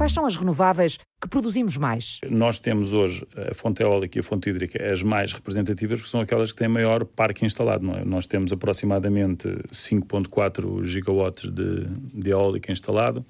Quais 0.06 0.14
são 0.14 0.28
as 0.28 0.36
renováveis 0.36 1.00
que 1.20 1.28
produzimos 1.28 1.78
mais? 1.78 2.20
Nós 2.30 2.60
temos 2.60 2.94
hoje 2.94 3.26
a 3.36 3.56
fonte 3.56 3.82
eólica 3.82 4.20
e 4.20 4.22
a 4.22 4.24
fonte 4.24 4.48
hídrica 4.52 4.94
as 4.94 5.02
mais 5.02 5.34
representativas, 5.34 6.00
porque 6.00 6.12
são 6.12 6.22
aquelas 6.22 6.52
que 6.52 6.60
têm 6.60 6.68
maior 6.68 7.04
parque 7.04 7.44
instalado. 7.44 7.90
É? 7.90 8.06
Nós 8.06 8.28
temos 8.28 8.54
aproximadamente 8.54 9.48
5,4 9.74 10.84
gigawatts 10.84 11.52
de, 11.52 11.88
de 12.14 12.30
eólica 12.30 12.72
instalado 12.72 13.26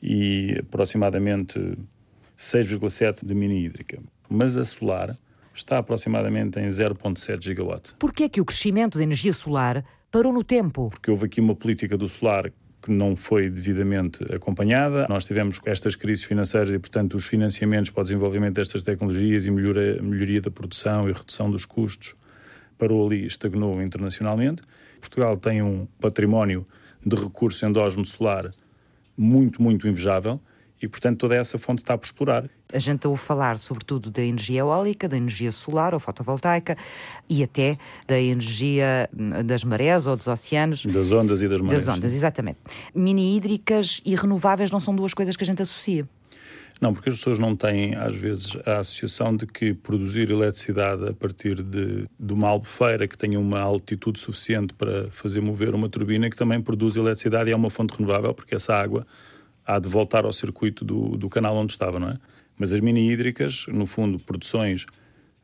e 0.00 0.56
aproximadamente 0.60 1.58
6,7 2.38 3.26
de 3.26 3.34
mini 3.34 3.64
hídrica. 3.64 3.98
Mas 4.30 4.56
a 4.56 4.64
solar 4.64 5.18
está 5.52 5.78
aproximadamente 5.78 6.60
em 6.60 6.68
0,7 6.68 7.42
gigawatt. 7.42 7.94
Por 7.98 8.12
que 8.12 8.22
é 8.22 8.28
que 8.28 8.40
o 8.40 8.44
crescimento 8.44 8.96
da 8.96 9.02
energia 9.02 9.32
solar 9.32 9.84
parou 10.12 10.32
no 10.32 10.44
tempo? 10.44 10.86
Porque 10.88 11.10
houve 11.10 11.26
aqui 11.26 11.40
uma 11.40 11.56
política 11.56 11.98
do 11.98 12.08
solar 12.08 12.52
que 12.86 12.92
não 12.92 13.16
foi 13.16 13.50
devidamente 13.50 14.24
acompanhada. 14.32 15.06
Nós 15.08 15.24
tivemos 15.24 15.60
estas 15.66 15.96
crises 15.96 16.24
financeiras 16.24 16.72
e, 16.72 16.78
portanto, 16.78 17.14
os 17.16 17.26
financiamentos 17.26 17.90
para 17.90 18.02
o 18.02 18.04
desenvolvimento 18.04 18.54
destas 18.54 18.82
tecnologias 18.84 19.44
e 19.44 19.50
melhoria, 19.50 20.00
melhoria 20.00 20.40
da 20.40 20.52
produção 20.52 21.08
e 21.08 21.12
redução 21.12 21.50
dos 21.50 21.64
custos 21.64 22.14
parou 22.78 23.06
ali, 23.06 23.26
estagnou 23.26 23.82
internacionalmente. 23.82 24.62
Portugal 25.00 25.36
tem 25.36 25.62
um 25.62 25.86
património 26.00 26.64
de 27.04 27.16
recurso 27.16 27.66
endógeno 27.66 28.04
solar 28.04 28.52
muito, 29.16 29.60
muito 29.60 29.88
invejável 29.88 30.40
e, 30.80 30.88
portanto, 30.88 31.18
toda 31.18 31.34
essa 31.34 31.58
fonte 31.58 31.82
está 31.82 31.96
por 31.96 32.04
explorar. 32.04 32.48
A 32.72 32.78
gente 32.78 33.06
ouve 33.06 33.22
falar 33.22 33.58
sobretudo 33.58 34.10
da 34.10 34.22
energia 34.22 34.60
eólica, 34.60 35.08
da 35.08 35.16
energia 35.16 35.52
solar 35.52 35.94
ou 35.94 36.00
fotovoltaica 36.00 36.76
e 37.28 37.42
até 37.42 37.78
da 38.06 38.20
energia 38.20 39.08
das 39.44 39.64
marés 39.64 40.06
ou 40.06 40.16
dos 40.16 40.26
oceanos. 40.26 40.84
Das 40.84 41.12
ondas 41.12 41.40
e 41.40 41.48
das 41.48 41.60
marés. 41.60 41.86
Das 41.86 41.96
ondas, 41.96 42.12
exatamente. 42.12 42.58
Mini 42.94 43.36
hídricas 43.36 44.00
e 44.04 44.14
renováveis 44.14 44.70
não 44.70 44.80
são 44.80 44.94
duas 44.94 45.14
coisas 45.14 45.36
que 45.36 45.44
a 45.44 45.46
gente 45.46 45.62
associa. 45.62 46.06
Não, 46.78 46.92
porque 46.92 47.08
as 47.08 47.16
pessoas 47.16 47.38
não 47.38 47.56
têm, 47.56 47.94
às 47.94 48.14
vezes, 48.14 48.54
a 48.66 48.80
associação 48.80 49.34
de 49.34 49.46
que 49.46 49.72
produzir 49.72 50.30
eletricidade 50.30 51.08
a 51.08 51.14
partir 51.14 51.62
de, 51.62 52.06
de 52.20 52.32
uma 52.32 52.48
albufeira 52.48 53.08
que 53.08 53.16
tenha 53.16 53.40
uma 53.40 53.60
altitude 53.60 54.20
suficiente 54.20 54.74
para 54.74 55.10
fazer 55.10 55.40
mover 55.40 55.74
uma 55.74 55.88
turbina 55.88 56.28
que 56.28 56.36
também 56.36 56.60
produz 56.60 56.96
eletricidade 56.96 57.48
e 57.48 57.52
é 57.54 57.56
uma 57.56 57.70
fonte 57.70 57.96
renovável, 57.96 58.34
porque 58.34 58.54
essa 58.54 58.74
água 58.74 59.06
há 59.66 59.78
de 59.78 59.88
voltar 59.88 60.24
ao 60.24 60.32
circuito 60.32 60.84
do, 60.84 61.16
do 61.16 61.28
canal 61.28 61.56
onde 61.56 61.72
estava, 61.72 61.98
não 61.98 62.10
é? 62.10 62.18
Mas 62.58 62.72
as 62.72 62.80
mini-hídricas, 62.80 63.66
no 63.68 63.86
fundo, 63.86 64.18
produções 64.18 64.86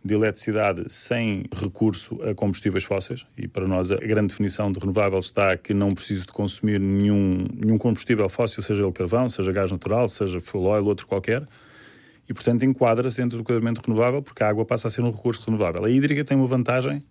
de 0.04 0.14
eletricidade 0.14 0.84
sem 0.88 1.44
recurso 1.54 2.20
a 2.22 2.34
combustíveis 2.34 2.84
fósseis, 2.84 3.24
e 3.36 3.46
para 3.46 3.68
nós 3.68 3.90
a 3.90 3.96
grande 3.96 4.28
definição 4.28 4.72
de 4.72 4.80
renovável 4.80 5.20
está 5.20 5.56
que 5.56 5.72
não 5.72 5.94
preciso 5.94 6.26
de 6.26 6.32
consumir 6.32 6.80
nenhum, 6.80 7.46
nenhum 7.54 7.78
combustível 7.78 8.28
fóssil, 8.28 8.62
seja 8.62 8.82
ele 8.82 8.92
carvão, 8.92 9.28
seja 9.28 9.52
gás 9.52 9.70
natural, 9.70 10.08
seja 10.08 10.40
fuel 10.40 10.64
oil, 10.64 10.86
outro 10.86 11.06
qualquer, 11.06 11.46
e 12.28 12.34
portanto 12.34 12.64
enquadra-se 12.64 13.20
dentro 13.20 13.38
do 13.38 13.44
quadramento 13.44 13.80
renovável 13.86 14.22
porque 14.22 14.42
a 14.42 14.48
água 14.48 14.64
passa 14.64 14.88
a 14.88 14.90
ser 14.90 15.02
um 15.02 15.10
recurso 15.10 15.42
renovável. 15.46 15.84
A 15.84 15.90
hídrica 15.90 16.24
tem 16.24 16.36
uma 16.36 16.46
vantagem 16.46 17.04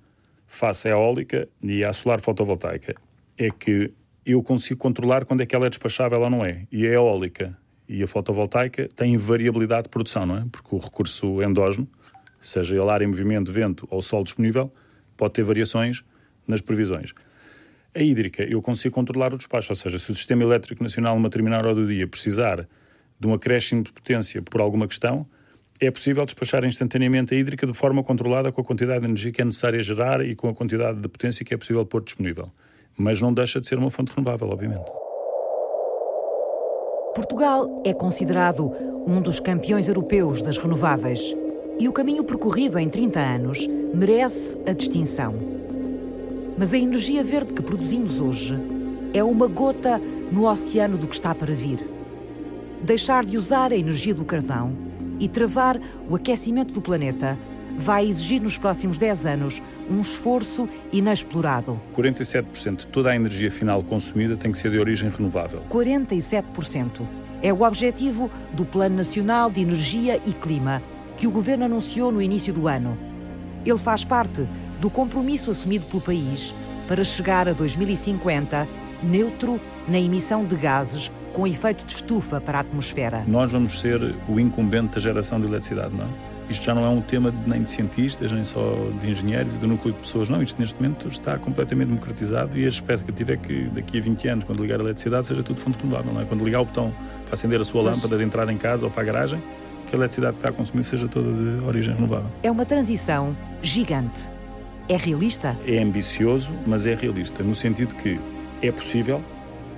face 0.48 0.90
à 0.90 0.92
eólica 0.92 1.48
e 1.64 1.86
à 1.86 1.94
solar 1.94 2.20
fotovoltaica, 2.20 2.96
é 3.38 3.50
que 3.52 3.94
eu 4.26 4.42
consigo 4.44 4.80
controlar 4.80 5.26
quando 5.26 5.42
é 5.42 5.46
que 5.46 5.56
ela 5.56 5.66
é 5.66 5.70
despachável 5.70 6.20
ou 6.20 6.30
não 6.30 6.46
é. 6.46 6.68
E 6.72 6.86
a 6.86 6.92
eólica 6.92 7.58
e 7.90 8.04
a 8.04 8.08
fotovoltaica 8.08 8.90
têm 8.96 9.18
variabilidade 9.18 9.84
de 9.84 9.90
produção, 9.90 10.26
não 10.26 10.38
é? 10.38 10.46
Porque 10.52 10.76
o 10.76 10.78
recurso 10.78 11.42
endógeno, 11.42 11.88
seja 12.40 12.76
ele 12.76 12.90
ar 12.90 13.02
em 13.02 13.08
movimento, 13.08 13.52
vento 13.52 13.88
ou 13.90 14.02
sol 14.02 14.24
disponível, 14.24 14.72
pode 15.18 15.34
ter 15.34 15.44
variações 15.44 16.04
nas 16.48 16.62
previsões. 16.62 17.14
A 17.94 18.02
hídrica, 18.02 18.44
eu 18.44 18.62
consigo 18.62 18.96
controlar 18.96 19.34
o 19.34 19.38
despacho, 19.38 19.72
ou 19.72 19.76
seja, 19.76 20.00
se 20.00 20.10
o 20.12 20.16
Sistema 20.16 20.44
Elétrico 20.44 20.82
Nacional, 20.82 21.16
numa 21.16 21.28
determinada 21.28 21.68
hora 21.68 21.76
do 21.76 21.86
dia, 21.86 22.08
precisar 22.08 22.68
de 23.20 23.28
um 23.28 23.34
acréscimo 23.34 23.84
de 23.84 23.92
potência 23.92 24.42
por 24.42 24.62
alguma 24.62 24.88
questão, 24.88 25.28
é 25.80 25.92
possível 25.92 26.24
despachar 26.24 26.64
instantaneamente 26.64 27.34
a 27.34 27.38
hídrica 27.38 27.68
de 27.68 27.74
forma 27.74 28.04
controlada 28.04 28.52
com 28.52 28.62
a 28.62 28.64
quantidade 28.64 29.02
de 29.02 29.08
energia 29.08 29.32
que 29.32 29.42
é 29.42 29.46
necessária 29.46 29.82
gerar 29.84 30.24
e 30.24 30.36
com 30.36 30.48
a 30.48 30.54
quantidade 30.54 31.02
de 31.02 31.08
potência 31.10 31.44
que 31.44 31.54
é 31.54 31.58
possível 31.58 31.86
pôr 31.86 32.04
disponível 32.04 32.52
mas 32.98 33.22
não 33.22 33.34
deixa 33.34 33.60
de 33.60 33.68
ser 33.68 33.78
uma 33.78 33.92
fonte 33.92 34.12
renovável, 34.16 34.50
obviamente. 34.50 34.92
Portugal 37.14 37.68
é 37.84 37.94
considerado 37.94 38.72
um 39.06 39.22
dos 39.22 39.40
campeões 39.40 39.88
europeus 39.88 40.42
das 40.42 40.58
renováveis 40.58 41.36
e 41.80 41.88
o 41.88 41.94
caminho 41.94 42.24
percorrido 42.24 42.80
em 42.80 42.88
30 42.88 43.20
anos 43.20 43.68
merece 43.94 44.58
a 44.66 44.72
distinção. 44.72 45.36
Mas 46.58 46.74
a 46.74 46.78
energia 46.78 47.24
verde 47.24 47.54
que 47.54 47.62
produzimos 47.62 48.20
hoje 48.20 48.58
é 49.14 49.24
uma 49.24 49.48
gota 49.48 50.00
no 50.32 50.50
oceano 50.50 50.98
do 50.98 51.08
que 51.08 51.16
está 51.16 51.36
para 51.36 51.54
vir. 51.54 51.86
Deixar 52.82 53.26
de 53.26 53.38
usar 53.38 53.72
a 53.72 53.76
energia 53.76 54.14
do 54.14 54.24
carvão 54.24 54.74
e 55.20 55.28
travar 55.28 55.80
o 56.10 56.16
aquecimento 56.16 56.74
do 56.74 56.82
planeta 56.82 57.38
vai 57.78 58.08
exigir 58.08 58.42
nos 58.42 58.58
próximos 58.58 58.98
10 58.98 59.26
anos 59.26 59.62
um 59.90 60.02
esforço 60.02 60.68
inexplorado. 60.92 61.80
47% 61.96 62.78
de 62.78 62.88
toda 62.88 63.12
a 63.12 63.16
energia 63.16 63.52
final 63.52 63.84
consumida 63.84 64.38
tem 64.38 64.52
que 64.52 64.58
ser 64.58 64.72
de 64.72 64.80
origem 64.80 65.10
renovável. 65.10 65.64
47%. 65.70 67.06
É 67.42 67.52
o 67.52 67.64
objetivo 67.64 68.30
do 68.54 68.66
Plano 68.66 68.98
Nacional 68.98 69.50
de 69.50 69.62
Energia 69.62 70.22
e 70.26 70.32
Clima, 70.32 70.82
que 71.18 71.28
o 71.28 71.32
governo 71.32 71.66
anunciou 71.66 72.12
no 72.12 72.22
início 72.22 72.54
do 72.54 72.68
ano. 72.68 72.98
Ele 73.66 73.78
faz 73.78 74.04
parte 74.04 74.48
do 74.80 74.90
compromisso 74.90 75.52
assumido 75.52 75.86
pelo 75.86 76.02
país 76.02 76.54
para 76.88 77.04
chegar 77.04 77.48
a 77.48 77.54
2050 77.54 78.68
neutro 79.04 79.60
na 79.88 80.00
emissão 80.00 80.46
de 80.46 80.56
gases 80.56 81.12
com 81.34 81.48
efeito 81.48 81.86
de 81.86 81.94
estufa 81.94 82.42
para 82.42 82.58
a 82.58 82.62
atmosfera. 82.62 83.24
Nós 83.28 83.52
vamos 83.52 83.80
ser 83.80 84.16
o 84.28 84.40
incumbente 84.40 84.96
da 84.96 85.00
geração 85.00 85.40
de 85.40 85.48
eletricidade, 85.48 85.96
não 85.96 86.06
é? 86.06 86.31
Isto 86.52 86.66
já 86.66 86.76
não 86.76 86.84
é 86.84 86.90
um 86.90 87.02
tema 87.02 87.34
nem 87.48 87.64
de 87.64 87.70
cientistas, 87.70 88.32
nem 88.32 88.44
só 88.44 88.76
de 89.00 89.10
engenheiros 89.10 89.56
e 89.56 89.58
do 89.58 89.68
núcleo 89.68 89.94
de 89.94 90.00
pessoas, 90.02 90.28
não. 90.28 90.44
Isto 90.44 90.60
neste 90.60 90.76
momento 90.82 91.08
está 91.08 91.38
completamente 91.38 91.88
democratizado 91.88 92.58
e 92.58 92.66
a 92.66 92.70
expectativa 92.70 93.34
é 93.34 93.38
que 93.38 93.64
daqui 93.70 93.98
a 93.98 94.02
20 94.02 94.28
anos, 94.28 94.44
quando 94.44 94.62
ligar 94.62 94.80
a 94.80 94.84
eletricidade, 94.84 95.28
seja 95.28 95.42
tudo 95.42 95.60
fonte 95.60 95.78
renovável, 95.82 96.14
não 96.14 96.22
é? 96.22 96.26
Quando 96.26 96.44
ligar 96.44 96.62
o 96.62 96.66
botão 96.66 96.94
para 97.26 97.36
acender 97.36 97.62
a 97.62 97.64
sua 97.64 97.82
lâmpada 97.82 98.18
de 98.18 98.24
entrada 98.24 98.52
em 98.52 98.58
casa 98.58 98.86
ou 98.86 98.92
para 98.92 99.02
a 99.02 99.06
garagem, 99.06 99.42
que 99.88 99.96
a 99.96 99.98
eletricidade 99.98 100.34
que 100.34 100.40
está 100.40 100.50
a 100.50 100.52
consumir 100.52 100.84
seja 100.84 101.08
toda 101.08 101.32
de 101.32 101.66
origem 101.66 101.96
renovável. 101.96 102.30
É 102.44 102.52
uma 102.52 102.66
transição 102.66 103.36
gigante. 103.62 104.30
É 104.90 104.98
realista? 104.98 105.58
É 105.66 105.82
ambicioso, 105.82 106.54
mas 106.66 106.86
é 106.86 106.96
realista, 106.96 107.44
no 107.44 107.56
sentido 107.56 107.96
que 107.96 108.20
é 108.62 108.72
possível, 108.72 109.24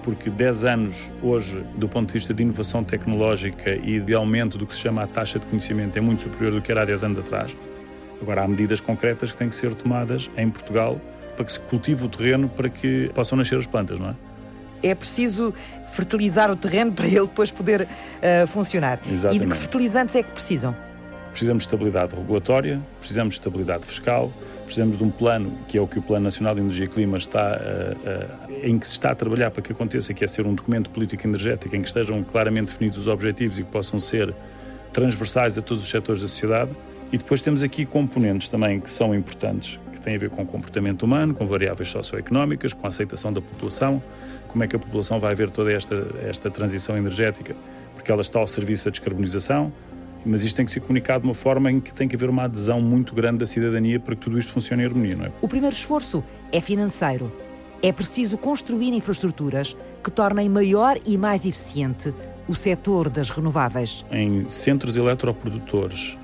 porque 0.03 0.29
10 0.29 0.63
anos 0.65 1.11
hoje, 1.21 1.63
do 1.75 1.87
ponto 1.87 2.07
de 2.07 2.13
vista 2.13 2.33
de 2.33 2.43
inovação 2.43 2.83
tecnológica 2.83 3.73
e 3.73 3.99
de 3.99 4.13
aumento 4.13 4.57
do 4.57 4.67
que 4.67 4.75
se 4.75 4.81
chama 4.81 5.03
a 5.03 5.07
taxa 5.07 5.39
de 5.39 5.45
conhecimento, 5.45 5.97
é 5.97 6.01
muito 6.01 6.21
superior 6.21 6.51
do 6.51 6.61
que 6.61 6.71
era 6.71 6.81
há 6.81 6.85
10 6.85 7.03
anos 7.05 7.19
atrás. 7.19 7.55
Agora, 8.21 8.43
há 8.43 8.47
medidas 8.47 8.79
concretas 8.79 9.31
que 9.31 9.37
têm 9.37 9.49
que 9.49 9.55
ser 9.55 9.73
tomadas 9.73 10.29
em 10.37 10.49
Portugal 10.49 10.99
para 11.35 11.45
que 11.45 11.51
se 11.51 11.59
cultive 11.59 12.05
o 12.05 12.09
terreno 12.09 12.47
para 12.47 12.69
que 12.69 13.09
possam 13.15 13.37
nascer 13.37 13.57
as 13.57 13.65
plantas, 13.65 13.99
não 13.99 14.09
é? 14.09 14.15
É 14.83 14.93
preciso 14.93 15.53
fertilizar 15.91 16.51
o 16.51 16.55
terreno 16.55 16.91
para 16.91 17.07
ele 17.07 17.21
depois 17.21 17.49
poder 17.49 17.83
uh, 17.83 18.47
funcionar. 18.47 18.99
Exatamente. 19.09 19.43
E 19.43 19.45
de 19.45 19.51
que 19.51 19.57
fertilizantes 19.57 20.15
é 20.15 20.23
que 20.23 20.31
precisam? 20.31 20.75
Precisamos 21.31 21.63
de 21.63 21.67
estabilidade 21.67 22.15
regulatória, 22.15 22.79
precisamos 22.99 23.35
de 23.35 23.39
estabilidade 23.39 23.85
fiscal, 23.85 24.31
precisamos 24.63 24.97
de 24.97 25.03
um 25.03 25.09
plano, 25.09 25.51
que 25.67 25.77
é 25.77 25.81
o 25.81 25.87
que 25.87 25.99
o 25.99 26.01
Plano 26.01 26.23
Nacional 26.25 26.55
de 26.55 26.61
Energia 26.61 26.85
e 26.85 26.87
Clima 26.87 27.17
está, 27.17 27.59
uh, 27.59 28.49
uh, 28.49 28.53
em 28.63 28.77
que 28.77 28.87
se 28.87 28.93
está 28.93 29.11
a 29.11 29.15
trabalhar 29.15 29.51
para 29.51 29.61
que 29.61 29.71
aconteça, 29.71 30.13
que 30.13 30.23
é 30.23 30.27
ser 30.27 30.45
um 30.45 30.55
documento 30.55 30.89
político 30.89 31.25
energético 31.27 31.75
em 31.75 31.81
que 31.81 31.87
estejam 31.87 32.23
claramente 32.23 32.67
definidos 32.67 32.97
os 32.97 33.07
objetivos 33.07 33.59
e 33.59 33.63
que 33.63 33.69
possam 33.69 33.99
ser 33.99 34.33
transversais 34.91 35.57
a 35.57 35.61
todos 35.61 35.83
os 35.83 35.89
setores 35.89 36.21
da 36.21 36.27
sociedade. 36.27 36.71
E 37.11 37.17
depois 37.17 37.41
temos 37.41 37.61
aqui 37.61 37.85
componentes 37.85 38.49
também 38.49 38.79
que 38.79 38.89
são 38.89 39.13
importantes, 39.13 39.79
que 39.91 39.99
têm 39.99 40.15
a 40.15 40.17
ver 40.17 40.29
com 40.29 40.41
o 40.41 40.45
comportamento 40.45 41.03
humano, 41.03 41.33
com 41.33 41.45
variáveis 41.45 41.89
socioeconómicas, 41.89 42.73
com 42.73 42.85
a 42.85 42.89
aceitação 42.89 43.31
da 43.31 43.41
população, 43.41 44.01
como 44.47 44.63
é 44.63 44.67
que 44.67 44.75
a 44.75 44.79
população 44.79 45.19
vai 45.19 45.35
ver 45.35 45.49
toda 45.49 45.71
esta, 45.71 46.07
esta 46.27 46.49
transição 46.49 46.97
energética, 46.97 47.55
porque 47.93 48.11
ela 48.11 48.21
está 48.21 48.39
ao 48.39 48.47
serviço 48.47 48.85
da 48.85 48.91
descarbonização, 48.91 49.71
mas 50.25 50.43
isto 50.43 50.55
tem 50.55 50.65
que 50.65 50.71
ser 50.71 50.79
comunicado 50.79 51.21
de 51.21 51.27
uma 51.27 51.33
forma 51.33 51.71
em 51.71 51.79
que 51.79 51.93
tem 51.93 52.07
que 52.07 52.15
haver 52.15 52.29
uma 52.29 52.43
adesão 52.43 52.81
muito 52.81 53.13
grande 53.13 53.39
da 53.39 53.45
cidadania 53.45 53.99
para 53.99 54.15
que 54.15 54.21
tudo 54.21 54.39
isto 54.39 54.51
funcione 54.51 54.83
em 54.83 54.85
harmonia, 54.85 55.15
não 55.15 55.25
é? 55.25 55.31
O 55.41 55.47
primeiro 55.47 55.75
esforço 55.75 56.23
é 56.51 56.61
financeiro. 56.61 57.31
É 57.81 57.91
preciso 57.91 58.37
construir 58.37 58.93
infraestruturas 58.93 59.75
que 60.03 60.09
tornem 60.09 60.47
maior 60.47 60.97
e 61.05 61.17
mais 61.17 61.45
eficiente 61.45 62.13
o 62.47 62.55
setor 62.55 63.09
das 63.09 63.29
renováveis. 63.29 64.05
Em 64.11 64.47
centros 64.47 64.95
eletroprodutores 64.95 66.15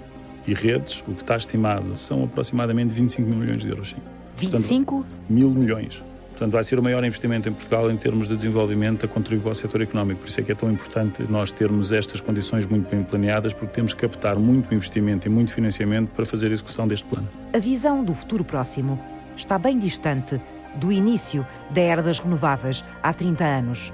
e 0.48 0.53
redes, 0.53 1.03
o 1.08 1.13
que 1.13 1.22
está 1.22 1.36
estimado 1.36 1.98
são 1.98 2.24
aproximadamente 2.24 2.94
25 2.94 3.29
mil 3.29 3.38
milhões 3.38 3.62
de 3.62 3.70
euros. 3.70 3.89
Sim. 3.89 3.98
25? 4.38 4.96
Portanto, 4.96 5.18
mil 5.29 5.50
milhões. 5.50 6.01
Portanto, 6.39 6.53
vai 6.53 6.63
ser 6.63 6.79
o 6.79 6.81
maior 6.81 7.03
investimento 7.03 7.50
em 7.50 7.51
Portugal 7.51 7.91
em 7.91 7.98
termos 7.98 8.25
de 8.29 8.34
desenvolvimento 8.34 9.05
a 9.05 9.10
contribuir 9.10 9.43
para 9.43 9.51
o 9.51 9.55
setor 9.55 9.81
económico. 9.81 10.22
Por 10.22 10.29
isso 10.29 10.39
é 10.39 10.43
que 10.43 10.53
é 10.53 10.55
tão 10.55 10.72
importante 10.72 11.22
nós 11.24 11.51
termos 11.51 11.91
estas 11.91 12.22
condições 12.22 12.65
muito 12.65 12.89
bem 12.89 13.03
planeadas, 13.03 13.51
porque 13.51 13.74
temos 13.74 13.91
que 13.91 14.00
captar 14.08 14.38
muito 14.38 14.74
investimento 14.74 15.27
e 15.27 15.29
muito 15.29 15.53
financiamento 15.53 16.12
para 16.12 16.25
fazer 16.25 16.48
a 16.48 16.53
execução 16.53 16.88
deste 16.88 17.05
plano. 17.10 17.27
A 17.53 17.60
visão 17.60 18.05
do 18.05 18.13
futuro 18.13 18.46
próximo 18.46 18.98
está 19.36 19.60
bem 19.60 19.77
distante 19.77 20.41
do 20.75 20.93
início 20.93 21.46
da 21.72 21.81
era 21.81 22.01
das 22.01 22.19
renováveis, 22.19 22.86
há 23.03 23.13
30 23.13 23.43
anos, 23.43 23.93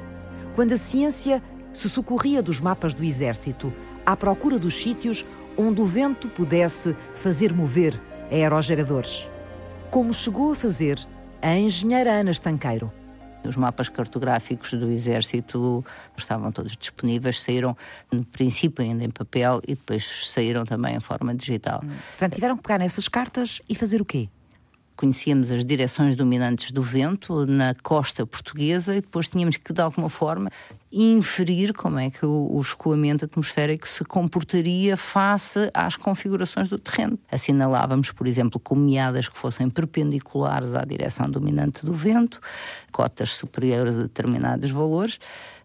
quando 0.53 0.73
a 0.73 0.77
ciência 0.77 1.41
se 1.73 1.89
socorria 1.89 2.43
dos 2.43 2.61
mapas 2.61 2.93
do 2.93 3.03
exército 3.03 3.73
à 4.05 4.15
procura 4.15 4.59
dos 4.59 4.75
sítios 4.75 5.25
onde 5.57 5.81
o 5.81 5.85
vento 5.85 6.29
pudesse 6.29 6.95
fazer 7.15 7.51
mover 7.51 7.99
aerogeradores. 8.29 9.27
Como 9.89 10.13
chegou 10.13 10.51
a 10.51 10.55
fazer 10.55 10.99
a 11.45 11.55
engenheira 11.55 12.11
Ana 12.11 12.31
Estanqueiro. 12.31 12.91
Os 13.47 13.55
mapas 13.55 13.87
cartográficos 13.87 14.73
do 14.73 14.89
Exército 14.89 15.85
estavam 16.17 16.51
todos 16.51 16.75
disponíveis, 16.75 17.43
saíram 17.43 17.77
no 18.11 18.25
princípio 18.25 18.83
ainda 18.83 19.03
em 19.03 19.11
papel 19.11 19.61
e 19.67 19.75
depois 19.75 20.27
saíram 20.27 20.63
também 20.63 20.95
em 20.95 20.99
forma 20.99 21.35
digital. 21.35 21.81
Portanto, 21.81 22.33
tiveram 22.33 22.57
que 22.57 22.63
pegar 22.63 22.79
nessas 22.79 23.07
cartas 23.07 23.61
e 23.69 23.75
fazer 23.75 24.01
o 24.01 24.05
quê? 24.05 24.27
Conhecíamos 24.95 25.51
as 25.51 25.65
direções 25.65 26.15
dominantes 26.15 26.71
do 26.71 26.81
vento 26.81 27.45
na 27.45 27.73
costa 27.83 28.25
portuguesa 28.25 28.95
e 28.95 29.01
depois 29.01 29.27
tínhamos 29.27 29.57
que, 29.57 29.73
de 29.73 29.81
alguma 29.81 30.09
forma, 30.09 30.49
inferir 30.91 31.73
como 31.73 31.99
é 31.99 32.09
que 32.09 32.25
o, 32.25 32.49
o 32.51 32.61
escoamento 32.61 33.25
atmosférico 33.25 33.87
se 33.87 34.05
comportaria 34.05 34.95
face 34.95 35.69
às 35.73 35.97
configurações 35.97 36.69
do 36.69 36.77
terreno. 36.77 37.19
Assinalávamos, 37.29 38.11
por 38.11 38.25
exemplo, 38.27 38.59
comeadas 38.59 39.27
que 39.27 39.37
fossem 39.37 39.69
perpendiculares 39.69 40.73
à 40.73 40.85
direção 40.85 41.29
dominante 41.29 41.85
do 41.85 41.93
vento, 41.93 42.39
cotas 42.91 43.35
superiores 43.35 43.97
a 43.97 44.03
determinados 44.03 44.71
valores, 44.71 45.19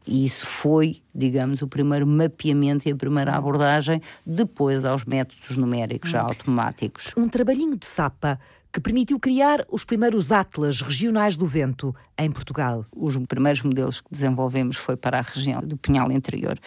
e 0.06 0.24
isso 0.24 0.46
foi, 0.46 1.02
digamos, 1.14 1.62
o 1.62 1.68
primeiro 1.68 2.06
mapeamento 2.06 2.88
e 2.88 2.92
a 2.92 2.96
primeira 2.96 3.36
abordagem 3.36 4.00
depois 4.26 4.84
aos 4.84 5.04
métodos 5.04 5.56
numéricos 5.56 6.10
já 6.10 6.22
automáticos. 6.22 7.12
Um 7.16 7.28
trabalhinho 7.28 7.76
de 7.76 7.86
sapa 7.86 8.40
que 8.72 8.80
permitiu 8.80 9.18
criar 9.18 9.64
os 9.68 9.84
primeiros 9.84 10.30
atlas 10.30 10.80
regionais 10.80 11.36
do 11.36 11.46
vento 11.46 11.94
em 12.16 12.30
Portugal. 12.30 12.86
Os 12.94 13.16
primeiros 13.26 13.62
modelos 13.62 14.00
que 14.00 14.08
desenvolvemos 14.10 14.76
foi 14.76 14.96
para 14.96 15.18
a 15.18 15.22
região 15.22 15.60
do 15.60 15.76
Pinhal 15.76 16.10
Interior. 16.12 16.58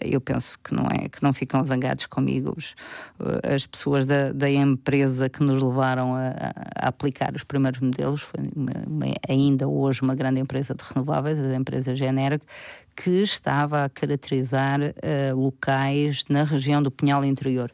Eu 0.00 0.20
penso 0.20 0.58
que 0.58 0.74
não 0.74 0.86
é 0.86 1.08
que 1.08 1.22
não 1.22 1.32
ficam 1.32 1.64
zangados 1.64 2.06
comigo 2.06 2.54
os, 2.56 2.74
as 3.42 3.66
pessoas 3.66 4.06
da, 4.06 4.32
da, 4.32 4.50
empresa 4.50 5.28
que 5.28 5.42
nos 5.42 5.62
levaram 5.62 6.14
a, 6.14 6.30
a 6.76 6.88
aplicar 6.88 7.34
os 7.34 7.44
primeiros 7.44 7.80
modelos. 7.80 8.22
Foi 8.22 8.40
uma, 8.54 8.72
uma, 8.86 9.14
ainda 9.28 9.68
hoje 9.68 10.02
uma 10.02 10.14
grande 10.14 10.40
empresa 10.40 10.74
de 10.74 10.82
renováveis, 10.82 11.38
a 11.38 11.54
empresa 11.54 11.94
Generic, 11.94 12.46
que 12.96 13.22
estava 13.22 13.84
a 13.84 13.88
caracterizar 13.88 14.80
uh, 14.80 15.36
locais 15.36 16.24
na 16.28 16.44
região 16.44 16.82
do 16.82 16.90
Pinhal 16.90 17.24
Interior 17.24 17.70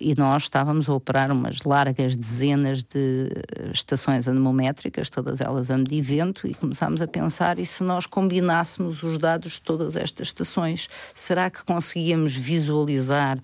e 0.00 0.14
nós 0.16 0.44
estávamos 0.44 0.88
a 0.88 0.94
operar 0.94 1.30
umas 1.30 1.62
largas 1.62 2.16
dezenas 2.16 2.82
de 2.82 3.28
estações 3.72 4.26
anemométricas, 4.26 5.10
todas 5.10 5.40
elas 5.40 5.70
a 5.70 5.76
medir 5.76 6.00
vento, 6.00 6.46
e 6.46 6.54
começámos 6.54 7.02
a 7.02 7.06
pensar: 7.06 7.58
e 7.58 7.66
se 7.66 7.82
nós 7.82 8.06
combinássemos 8.06 9.02
os 9.02 9.18
dados 9.18 9.52
de 9.52 9.60
todas 9.60 9.96
estas 9.96 10.28
estações, 10.28 10.88
será 11.14 11.50
que 11.50 11.62
conseguíamos 11.64 12.34
visualizar 12.34 13.36
uh, 13.38 13.42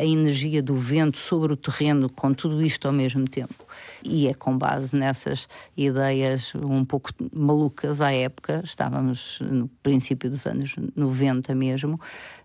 a 0.00 0.04
energia 0.04 0.62
do 0.62 0.74
vento 0.74 1.18
sobre 1.18 1.52
o 1.52 1.56
terreno 1.56 2.10
com 2.10 2.34
tudo 2.34 2.62
isto 2.62 2.86
ao 2.86 2.92
mesmo 2.92 3.24
tempo? 3.26 3.63
E 4.04 4.28
é 4.28 4.34
com 4.34 4.56
base 4.56 4.94
nessas 4.94 5.48
ideias 5.76 6.54
um 6.54 6.84
pouco 6.84 7.10
malucas 7.32 8.00
à 8.00 8.12
época, 8.12 8.62
estávamos 8.64 9.38
no 9.40 9.68
princípio 9.82 10.30
dos 10.30 10.46
anos 10.46 10.76
90 10.94 11.54
mesmo, 11.54 12.00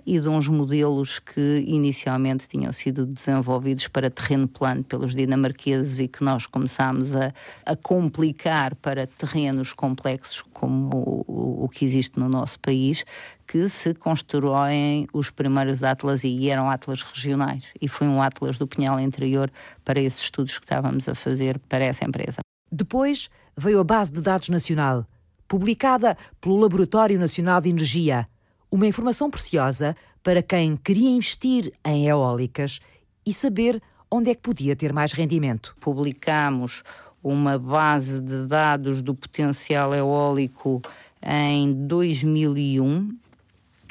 e 0.05 0.19
de 0.19 0.27
uns 0.27 0.47
modelos 0.47 1.19
que 1.19 1.63
inicialmente 1.67 2.47
tinham 2.47 2.71
sido 2.71 3.05
desenvolvidos 3.05 3.87
para 3.87 4.09
terreno 4.09 4.47
plano 4.47 4.83
pelos 4.83 5.13
dinamarqueses 5.13 5.99
e 5.99 6.07
que 6.07 6.23
nós 6.23 6.45
começámos 6.45 7.15
a, 7.15 7.31
a 7.65 7.75
complicar 7.75 8.75
para 8.75 9.05
terrenos 9.05 9.73
complexos 9.73 10.43
como 10.53 11.25
o, 11.27 11.65
o 11.65 11.69
que 11.69 11.85
existe 11.85 12.19
no 12.19 12.27
nosso 12.27 12.59
país, 12.59 13.03
que 13.49 13.67
se 13.67 13.95
constroem 13.95 15.07
os 15.11 15.31
primeiros 15.31 15.81
atlas 15.81 16.23
e 16.23 16.49
eram 16.51 16.69
atlas 16.69 17.01
regionais. 17.01 17.63
E 17.81 17.87
foi 17.87 18.07
um 18.07 18.21
atlas 18.21 18.59
do 18.59 18.67
Pinhal 18.67 18.99
Interior 18.99 19.51
para 19.83 19.99
esses 19.99 20.21
estudos 20.21 20.59
que 20.59 20.65
estávamos 20.65 21.09
a 21.09 21.15
fazer 21.15 21.57
para 21.67 21.83
essa 21.83 22.05
empresa. 22.05 22.41
Depois 22.71 23.27
veio 23.57 23.79
a 23.79 23.83
Base 23.83 24.11
de 24.11 24.21
Dados 24.21 24.49
Nacional, 24.49 25.03
publicada 25.47 26.15
pelo 26.39 26.57
Laboratório 26.57 27.17
Nacional 27.17 27.59
de 27.59 27.69
Energia 27.69 28.27
uma 28.71 28.85
informação 28.85 29.31
preciosa 29.31 29.95
para 30.21 30.43
quem 30.43 30.77
queria 30.77 31.09
investir 31.09 31.73
em 31.83 32.07
eólicas 32.07 32.79
e 33.25 33.33
saber 33.33 33.81
onde 34.11 34.29
é 34.29 34.35
que 34.35 34.41
podia 34.41 34.75
ter 34.75 34.93
mais 34.93 35.11
rendimento. 35.11 35.75
Publicamos 35.79 36.83
uma 37.23 37.57
base 37.57 38.21
de 38.21 38.45
dados 38.45 39.01
do 39.01 39.15
potencial 39.15 39.95
eólico 39.95 40.83
em 41.19 41.73
2001 41.87 43.17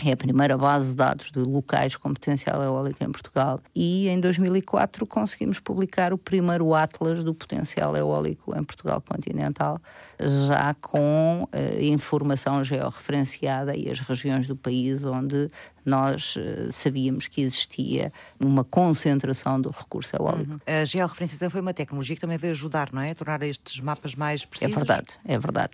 é 0.04 0.12
a 0.12 0.16
primeira 0.16 0.56
base 0.56 0.90
de 0.90 0.96
dados 0.96 1.32
de 1.32 1.40
locais 1.40 1.96
com 1.96 2.12
potencial 2.12 2.62
eólico 2.62 3.02
em 3.02 3.10
Portugal. 3.10 3.60
E 3.74 4.08
em 4.08 4.20
2004 4.20 5.06
conseguimos 5.06 5.58
publicar 5.58 6.12
o 6.12 6.18
primeiro 6.18 6.74
Atlas 6.74 7.24
do 7.24 7.34
potencial 7.34 7.96
eólico 7.96 8.56
em 8.56 8.62
Portugal 8.62 9.00
continental, 9.00 9.80
já 10.20 10.72
com 10.74 11.48
uh, 11.52 11.82
informação 11.82 12.62
georreferenciada 12.62 13.76
e 13.76 13.90
as 13.90 14.00
regiões 14.00 14.46
do 14.46 14.56
país 14.56 15.04
onde 15.04 15.50
nós 15.84 16.36
uh, 16.36 16.70
sabíamos 16.70 17.26
que 17.26 17.40
existia 17.40 18.12
uma 18.38 18.62
concentração 18.62 19.60
do 19.60 19.70
recurso 19.70 20.14
eólico. 20.16 20.52
Uhum. 20.52 20.60
A 20.80 20.84
georreferenciação 20.84 21.50
foi 21.50 21.60
uma 21.60 21.74
tecnologia 21.74 22.14
que 22.14 22.20
também 22.20 22.38
veio 22.38 22.52
ajudar, 22.52 22.92
não 22.92 23.02
é? 23.02 23.10
A 23.10 23.14
tornar 23.14 23.42
estes 23.42 23.80
mapas 23.80 24.14
mais 24.14 24.44
precisos. 24.44 24.76
É 24.76 24.78
verdade, 24.78 25.08
é 25.24 25.38
verdade. 25.38 25.72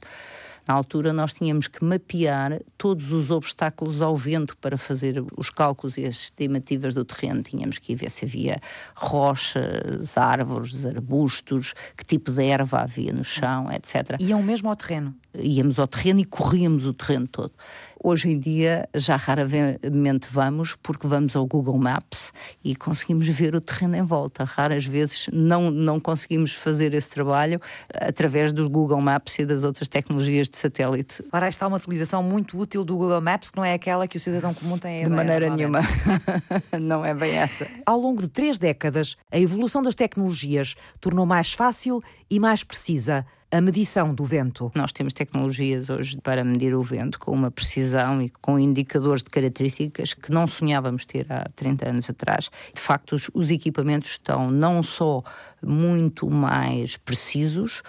Na 0.67 0.75
altura, 0.75 1.13
nós 1.13 1.35
tínhamos 1.35 1.69
que 1.69 1.85
mapear 1.85 2.61
todos 2.79 3.13
os 3.13 3.31
obstáculos 3.31 4.01
ao 4.01 4.17
vento 4.17 4.57
para 4.57 4.79
fazer 4.79 5.23
os 5.37 5.51
cálculos 5.51 5.99
e 5.99 6.07
as 6.07 6.17
estimativas 6.17 6.95
do 6.95 7.05
terreno. 7.05 7.43
Tínhamos 7.43 7.79
que 7.79 7.95
ver 7.95 8.11
se 8.11 8.25
havia 8.25 8.61
rochas, 8.95 10.17
árvores, 10.17 10.87
arbustos, 10.87 11.75
que 11.97 12.05
tipo 12.05 12.33
de 12.33 12.45
erva 12.45 12.81
havia 12.81 13.13
no 13.13 13.25
chão, 13.25 13.71
etc. 13.71 14.19
Iam 14.21 14.43
mesmo 14.43 14.71
ao 14.71 14.77
terreno? 14.77 15.15
Íamos 15.35 15.79
ao 15.79 15.87
terreno 15.87 16.21
e 16.21 16.25
corríamos 16.25 16.87
o 16.87 16.93
terreno 16.93 17.27
todo. 17.27 17.53
Hoje 18.03 18.29
em 18.29 18.39
dia 18.39 18.89
já 18.95 19.17
raramente 19.17 20.29
vamos, 20.31 20.77
porque 20.83 21.07
vamos 21.07 21.35
ao 21.35 21.47
Google 21.47 21.79
Maps 21.79 22.33
e 22.63 22.77
conseguimos 22.77 23.27
ver 23.29 23.55
o 23.55 23.61
terreno 23.61 23.97
em 23.97 24.03
volta. 24.03 24.45
Raras 24.45 24.85
vezes 24.85 25.27
não, 25.33 25.71
não 25.71 25.99
conseguimos 25.99 26.53
fazer 26.53 26.95
esse 26.95 27.09
trabalho 27.09 27.61
através 27.95 28.53
do 28.53 28.69
Google 28.69 29.01
Maps 29.01 29.39
e 29.39 29.47
das 29.47 29.65
outras 29.65 29.89
tecnologias 29.89 30.49
de 30.55 30.59
satélite. 30.59 31.23
Ora, 31.33 31.49
está 31.49 31.67
uma 31.67 31.77
utilização 31.77 32.23
muito 32.23 32.59
útil 32.59 32.85
do 32.85 32.97
Google 32.97 33.21
Maps, 33.21 33.51
que 33.51 33.57
não 33.57 33.65
é 33.65 33.75
aquela 33.75 34.07
que 34.07 34.17
o 34.17 34.21
cidadão 34.21 34.55
comum 34.55 34.79
tem 34.79 35.05
De 35.05 35.11
maneira 35.11 35.51
nenhuma. 35.51 35.81
não 36.81 37.05
é 37.05 37.13
bem 37.13 37.37
essa. 37.37 37.69
Ao 37.85 37.99
longo 37.99 38.23
de 38.23 38.29
três 38.29 38.57
décadas, 38.57 39.17
a 39.31 39.39
evolução 39.39 39.83
das 39.83 39.95
tecnologias 39.95 40.75
tornou 41.01 41.27
mais 41.27 41.53
fácil 41.53 42.03
e 42.31 42.39
mais 42.39 42.65
precisa 42.65 43.27
a 43.55 43.61
medição 43.61 44.13
do 44.13 44.25
vento. 44.25 44.73
Nós 44.75 44.93
temos 44.93 45.13
tecnologias 45.13 45.89
hoje 45.89 46.19
para 46.21 46.43
medir 46.43 46.75
o 46.75 46.83
vento 46.83 47.21
com 47.21 47.31
uma 47.31 47.53
precisão 47.53 48.21
e 48.21 48.29
com 48.29 48.59
indicadores 48.59 49.23
de 49.23 49.31
características 49.31 50.13
que 50.13 50.33
não 50.33 50.45
sonhávamos 50.45 51.05
ter 51.05 51.31
há 51.31 51.49
30 51.55 51.89
anos 51.89 52.11
atrás. 52.11 52.51
De 52.75 52.81
facto, 52.81 53.15
os, 53.15 53.31
os 53.33 53.53
equipamentos 53.53 54.11
estão 54.11 54.51
não 54.51 54.83
só 54.83 55.23
muito 55.63 56.29
mais 56.29 56.97
precisos, 56.97 57.83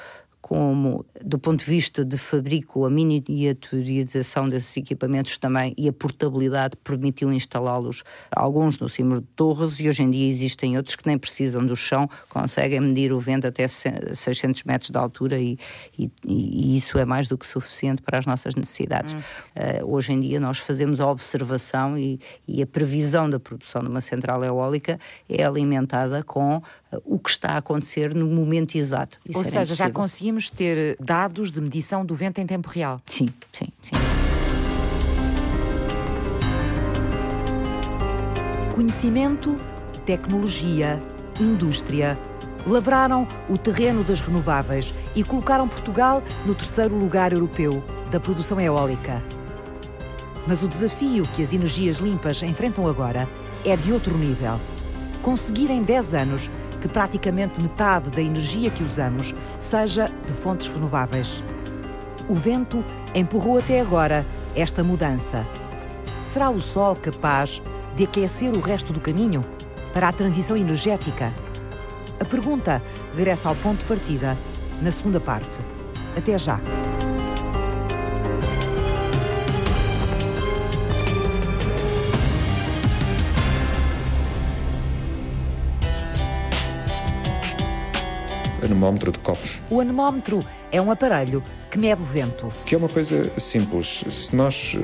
como, 0.48 1.04
do 1.24 1.40
ponto 1.40 1.66
de 1.66 1.72
vista 1.72 2.06
de 2.06 2.20
fabrico, 2.20 2.86
a 2.86 2.90
miniaturização 2.92 4.48
desses 4.48 4.78
equipamentos 4.78 5.40
também 5.40 5.74
e 5.76 5.90
a 5.90 5.92
portabilidade 5.92 6.78
permitiu 6.84 7.34
instalá-los, 7.34 8.04
alguns 8.30 8.78
no 8.78 8.88
cimo 8.88 9.22
de 9.22 9.28
torres, 9.36 9.80
e 9.80 9.90
hoje 9.90 10.04
em 10.04 10.12
dia 10.12 10.30
existem 10.30 10.78
outros 10.78 10.96
que 10.98 11.08
nem 11.08 11.18
precisam 11.18 11.66
do 11.66 11.76
chão, 11.76 12.08
conseguem 12.30 12.80
medir 12.80 13.12
o 13.12 13.20
vento 13.20 13.48
até 13.48 13.68
600 13.68 14.66
metros 14.66 14.92
de 14.92 14.98
altura 15.00 15.40
e, 15.40 15.58
e, 15.98 16.12
e 16.24 16.78
isso 16.78 17.00
é 17.00 17.06
mais 17.06 17.28
do 17.28 17.40
que 17.40 17.48
suficiente 17.48 18.04
para 18.04 18.20
as 18.20 18.28
nossas 18.28 18.54
necessidades. 18.54 19.16
Hum. 19.16 19.18
Uh, 19.18 19.96
hoje 19.96 20.14
em 20.14 20.20
dia 20.20 20.40
nós 20.40 20.60
fazemos 20.60 21.00
a 21.00 21.10
observação 21.10 21.98
e, 21.98 22.20
e 22.48 22.62
a 22.62 22.68
previsão 22.68 23.28
da 23.28 23.40
produção 23.40 23.82
de 23.82 23.90
uma 23.90 24.00
central 24.00 24.44
eólica 24.44 25.00
é 25.28 25.44
alimentada 25.44 26.22
com 26.22 26.62
o 27.04 27.20
que 27.20 27.30
está 27.30 27.50
a 27.52 27.58
acontecer 27.58 28.14
no 28.14 28.28
momento 28.28 28.76
exato. 28.76 29.18
Isso 29.28 29.38
Ou 29.38 29.44
seja, 29.44 29.58
impossível. 29.58 29.76
já 29.76 29.92
conseguimos 29.92 30.50
ter 30.50 30.98
dados 31.00 31.52
de 31.52 31.60
medição 31.60 32.06
do 32.06 32.16
vento 32.16 32.40
em 32.40 32.46
tempo 32.46 32.70
real? 32.70 33.02
Sim, 33.06 33.30
sim, 33.52 33.68
sim. 33.82 33.96
Conhecimento, 38.74 39.60
tecnologia 40.06 41.00
indústria, 41.40 42.18
lavraram 42.66 43.28
o 43.50 43.58
terreno 43.58 44.04
das 44.04 44.22
renováveis 44.22 44.94
e 45.16 45.24
colocaram 45.24 45.68
Portugal 45.68 46.24
no 46.46 46.56
terceiro 46.56 46.96
lugar 46.96 47.34
europeu 47.34 47.84
da 48.10 48.20
produção 48.20 48.60
eólica. 48.60 49.22
Mas 50.48 50.64
o 50.64 50.68
desafio 50.68 51.28
que 51.34 51.44
as 51.44 51.54
energias 51.54 51.98
limpas 51.98 52.42
enfrentam 52.44 52.88
agora 52.88 53.28
é 53.66 53.76
de 53.76 53.92
outro 53.92 54.18
nível. 54.18 54.60
Conseguir 55.22 55.72
em 55.72 55.84
10 55.84 56.14
anos 56.14 56.52
que 56.86 56.90
praticamente 56.90 57.60
metade 57.60 58.12
da 58.12 58.22
energia 58.22 58.70
que 58.70 58.84
usamos 58.84 59.34
seja 59.58 60.08
de 60.28 60.34
fontes 60.34 60.68
renováveis. 60.68 61.44
O 62.30 62.36
vento 62.36 62.86
empurrou 63.16 63.58
até 63.58 63.82
agora 63.82 64.24
esta 64.56 64.84
mudança. 64.84 65.48
Será 66.22 66.52
o 66.52 66.62
sol 66.62 66.96
capaz 66.96 67.60
de 67.96 68.04
aquecer 68.04 68.54
o 68.54 68.62
resto 68.62 68.94
do 68.94 69.02
caminho 69.02 69.44
para 69.96 70.10
a 70.10 70.14
transição 70.14 70.56
energética? 70.56 71.34
A 72.20 72.26
pergunta 72.26 72.84
regressa 73.16 73.50
ao 73.50 73.56
ponto 73.56 73.80
de 73.80 73.86
partida 73.86 74.38
na 74.80 74.92
segunda 74.92 75.20
parte. 75.20 75.60
Até 76.16 76.38
já! 76.38 76.60
Anemómetro 88.76 89.12
de 89.12 89.20
copos. 89.20 89.62
O 89.70 89.80
anemómetro 89.80 90.46
é 90.72 90.82
um 90.82 90.92
aparelho 90.92 91.42
que 91.72 91.80
mede 91.80 92.02
o 92.02 92.06
vento. 92.06 92.52
Que 92.66 92.76
é 92.76 92.78
uma 92.78 92.90
coisa 92.90 93.32
simples. 93.40 94.04
Se 94.10 94.36
nós 94.36 94.78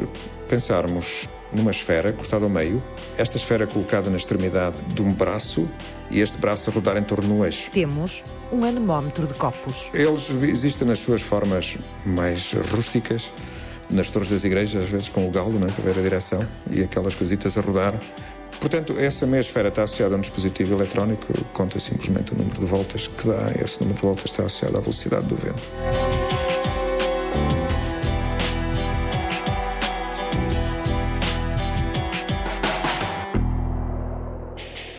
pensarmos 0.48 1.30
numa 1.52 1.72
esfera 1.72 2.14
cortada 2.14 2.46
ao 2.46 2.50
meio, 2.50 2.82
esta 3.18 3.36
esfera 3.36 3.68
colocada 3.68 4.10
na 4.10 4.16
extremidade 4.16 4.82
de 4.84 5.02
um 5.02 5.14
braço 5.14 5.70
e 6.10 6.22
este 6.22 6.38
braço 6.38 6.70
a 6.70 6.74
rodar 6.74 6.96
em 6.98 7.04
torno 7.04 7.36
do 7.36 7.46
eixo. 7.46 7.70
Temos 7.72 8.24
um 8.52 8.64
anemómetro 8.64 9.28
de 9.28 9.34
copos. 9.34 9.90
Eles 9.94 10.30
existem 10.30 10.88
nas 10.88 11.00
suas 11.00 11.22
formas 11.22 11.78
mais 12.06 12.54
rústicas, 12.72 13.32
nas 13.90 14.10
torres 14.10 14.30
das 14.30 14.46
igrejas, 14.46 14.86
às 14.86 14.90
vezes 14.90 15.10
com 15.10 15.28
o 15.28 15.32
galo, 15.32 15.60
né, 15.60 15.68
para 15.76 15.84
ver 15.84 16.00
a 16.00 16.02
direção, 16.02 16.46
e 16.70 16.82
aquelas 16.82 17.16
coisitas 17.16 17.58
a 17.58 17.62
rodar. 17.62 17.94
Portanto, 18.62 18.94
essa 19.00 19.26
meia 19.26 19.42
esfera 19.42 19.70
está 19.70 19.82
associada 19.82 20.14
a 20.14 20.18
um 20.20 20.22
dispositivo 20.22 20.76
eletrónico, 20.76 21.34
conta 21.52 21.80
simplesmente 21.80 22.32
o 22.32 22.38
número 22.38 22.60
de 22.60 22.66
voltas 22.66 23.08
que 23.08 23.28
dá. 23.28 23.52
Esse 23.60 23.82
número 23.82 23.96
de 23.96 24.02
voltas 24.04 24.26
está 24.26 24.46
associado 24.46 24.78
à 24.78 24.82
velocidade 24.82 25.26
do 25.26 25.36
vento. 25.36 25.64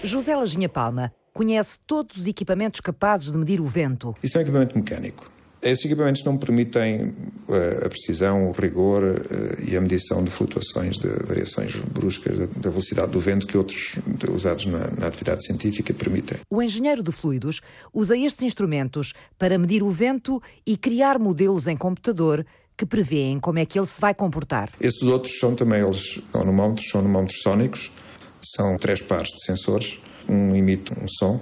José 0.02 0.34
Lajinha 0.34 0.68
Palma 0.68 1.12
conhece 1.32 1.78
todos 1.86 2.16
os 2.16 2.26
equipamentos 2.26 2.80
capazes 2.80 3.30
de 3.30 3.38
medir 3.38 3.60
o 3.60 3.64
vento. 3.64 4.12
Isso 4.24 4.36
é 4.36 4.40
um 4.40 4.42
equipamento 4.42 4.76
mecânico. 4.76 5.30
Esses 5.62 5.84
equipamentos 5.84 6.24
não 6.24 6.36
permitem 6.36 7.04
uh, 7.48 7.86
a 7.86 7.88
precisão, 7.88 8.48
o 8.48 8.52
rigor 8.52 9.04
uh, 9.04 9.64
e 9.64 9.76
a 9.76 9.80
medição 9.80 10.24
de 10.24 10.28
flutuações, 10.28 10.98
de 10.98 11.06
variações 11.24 11.76
bruscas 11.76 12.36
da, 12.36 12.46
da 12.46 12.70
velocidade 12.70 13.12
do 13.12 13.20
vento 13.20 13.46
que 13.46 13.56
outros 13.56 13.96
usados 14.28 14.66
na, 14.66 14.90
na, 14.90 15.06
atividade 15.06 15.46
científica 15.46 15.94
permitem. 15.94 16.38
O 16.50 16.60
engenheiro 16.60 17.00
de 17.00 17.12
fluidos 17.12 17.60
usa 17.94 18.18
estes 18.18 18.44
instrumentos 18.44 19.12
para 19.38 19.56
medir 19.56 19.84
o 19.84 19.90
vento 19.90 20.42
e 20.66 20.76
criar 20.76 21.16
modelos 21.20 21.68
em 21.68 21.76
computador 21.76 22.44
que 22.76 22.84
prevêem 22.84 23.38
como 23.38 23.60
é 23.60 23.64
que 23.64 23.78
ele 23.78 23.86
se 23.86 24.00
vai 24.00 24.12
comportar. 24.14 24.68
Esses 24.80 25.02
outros 25.02 25.38
são 25.38 25.54
também 25.54 25.80
eles 25.80 26.20
anemómetros, 26.34 26.88
são 26.88 27.00
anemómetros 27.00 27.40
sónicos, 27.40 27.92
são 28.56 28.76
três 28.76 29.00
pares 29.00 29.28
de 29.28 29.44
sensores, 29.44 30.00
um 30.28 30.56
emite 30.56 30.92
um 30.92 31.06
som 31.06 31.40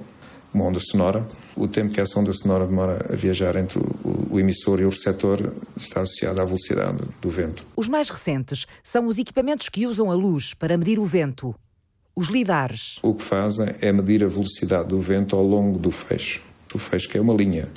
uma 0.53 0.65
onda 0.65 0.81
sonora. 0.81 1.27
O 1.57 1.69
tempo 1.69 1.93
que 1.93 2.01
essa 2.01 2.19
onda 2.19 2.33
sonora 2.33 2.67
demora 2.67 3.07
a 3.13 3.17
viajar 3.17 3.57
entre 3.57 3.79
o, 3.79 4.35
o, 4.35 4.41
emissor 4.41 4.81
e 4.81 4.85
o 4.85 4.89
receptor 4.91 5.53
está 5.77 6.03
associado 6.03 6.41
à 6.41 6.45
velocidade 6.45 6.99
do 7.21 7.31
vento. 7.31 7.67
Os 7.77 7.89
mais 7.89 8.09
recentes 8.09 8.67
são 8.83 9.07
os 9.07 9.19
equipamentos 9.19 9.69
que 9.69 9.87
usam 9.87 10.11
a 10.11 10.15
luz 10.15 10.55
para 10.55 10.77
medir 10.77 10.99
o 10.99 11.07
vento. 11.07 11.55
Os 12.15 12.29
lidares. 12.29 12.99
O 13.03 13.15
que 13.15 13.23
fazem 13.23 13.75
é 13.81 13.93
medir 13.93 14.25
a 14.25 14.29
velocidade 14.29 14.89
do 14.89 15.01
vento 15.01 15.37
ao 15.37 15.43
longo 15.43 15.79
do 15.79 15.91
feixe. 15.91 16.41
O 16.75 16.79
feixe 16.79 17.09
que 17.09 17.17
é 17.17 17.21
uma 17.21 17.35
linha. 17.35 17.69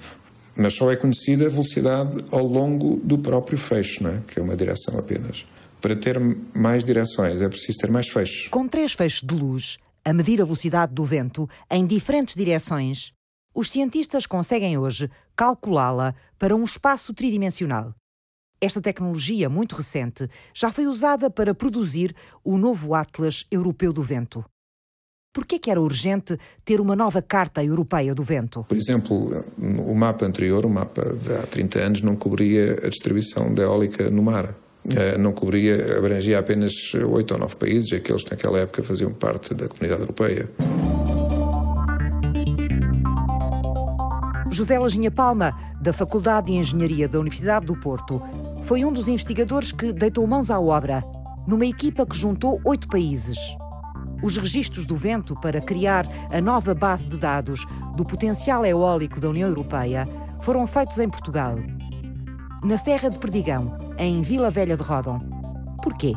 Mas 0.55 0.75
só 0.75 0.91
é 0.91 0.95
conhecida 0.95 1.45
a 1.45 1.49
velocidade 1.49 2.23
ao 2.31 2.45
longo 2.45 2.97
do 3.03 3.17
próprio 3.17 3.57
feixe, 3.57 4.03
não 4.03 4.11
é? 4.11 4.21
que 4.27 4.39
é 4.39 4.43
uma 4.43 4.55
direção 4.55 4.97
apenas. 4.99 5.45
Para 5.81 5.95
ter 5.95 6.17
mais 6.55 6.85
direções 6.85 7.41
é 7.41 7.49
preciso 7.49 7.79
ter 7.79 7.91
mais 7.91 8.07
feixes. 8.07 8.47
Com 8.47 8.67
três 8.67 8.93
feixes 8.93 9.21
de 9.21 9.35
luz, 9.35 9.77
a 10.05 10.13
medir 10.13 10.41
a 10.41 10.45
velocidade 10.45 10.93
do 10.93 11.03
vento 11.03 11.49
em 11.69 11.85
diferentes 11.85 12.35
direções, 12.35 13.13
os 13.53 13.69
cientistas 13.69 14.25
conseguem 14.25 14.77
hoje 14.77 15.09
calculá-la 15.35 16.15
para 16.37 16.55
um 16.55 16.63
espaço 16.63 17.13
tridimensional. 17.13 17.93
Esta 18.59 18.81
tecnologia, 18.81 19.49
muito 19.49 19.75
recente, 19.75 20.29
já 20.53 20.71
foi 20.71 20.87
usada 20.87 21.29
para 21.29 21.53
produzir 21.53 22.15
o 22.43 22.57
novo 22.57 22.95
Atlas 22.95 23.45
Europeu 23.51 23.91
do 23.91 24.01
Vento. 24.01 24.43
Por 25.33 25.45
que 25.45 25.69
era 25.69 25.81
urgente 25.81 26.37
ter 26.63 26.79
uma 26.79 26.95
nova 26.95 27.21
Carta 27.21 27.63
Europeia 27.63 28.13
do 28.13 28.21
Vento? 28.21 28.63
Por 28.65 28.77
exemplo, 28.77 29.31
o 29.57 29.95
mapa 29.95 30.25
anterior, 30.25 30.63
o 30.63 30.69
mapa 30.69 31.03
de 31.03 31.33
há 31.33 31.47
30 31.47 31.79
anos, 31.79 32.01
não 32.01 32.15
cobria 32.15 32.73
a 32.85 32.89
distribuição 32.89 33.53
da 33.53 33.63
eólica 33.63 34.11
no 34.11 34.21
mar. 34.21 34.55
Eh, 34.89 35.17
não 35.17 35.31
cobria, 35.31 35.97
abrangia 35.97 36.39
apenas 36.39 36.93
oito 36.93 37.33
ou 37.33 37.39
nove 37.39 37.55
países, 37.55 37.93
aqueles 37.93 38.23
que 38.23 38.31
naquela 38.31 38.59
época 38.59 38.83
faziam 38.83 39.13
parte 39.13 39.53
da 39.53 39.67
comunidade 39.67 40.01
europeia. 40.01 40.49
José 44.51 44.77
Lajinha 44.77 45.09
Palma, 45.09 45.57
da 45.81 45.91
Faculdade 45.91 46.47
de 46.47 46.53
Engenharia 46.53 47.07
da 47.07 47.19
Universidade 47.19 47.65
do 47.65 47.75
Porto, 47.75 48.21
foi 48.63 48.85
um 48.85 48.93
dos 48.93 49.07
investigadores 49.07 49.71
que 49.71 49.91
deitou 49.91 50.27
mãos 50.27 50.51
à 50.51 50.59
obra, 50.59 51.03
numa 51.47 51.65
equipa 51.65 52.05
que 52.05 52.15
juntou 52.15 52.61
oito 52.63 52.87
países. 52.87 53.37
Os 54.21 54.37
registros 54.37 54.85
do 54.85 54.95
vento 54.95 55.33
para 55.41 55.59
criar 55.59 56.05
a 56.29 56.39
nova 56.39 56.73
base 56.73 57.07
de 57.07 57.17
dados 57.17 57.65
do 57.97 58.05
potencial 58.05 58.65
eólico 58.65 59.19
da 59.19 59.29
União 59.29 59.49
Europeia 59.49 60.07
foram 60.39 60.67
feitos 60.67 60.99
em 60.99 61.09
Portugal. 61.09 61.57
Na 62.63 62.77
Serra 62.77 63.09
de 63.09 63.19
Perdigão, 63.19 63.77
em 63.97 64.21
Vila 64.21 64.49
Velha 64.49 64.75
de 64.75 64.83
Rodon. 64.83 65.19
Porquê? 65.83 66.13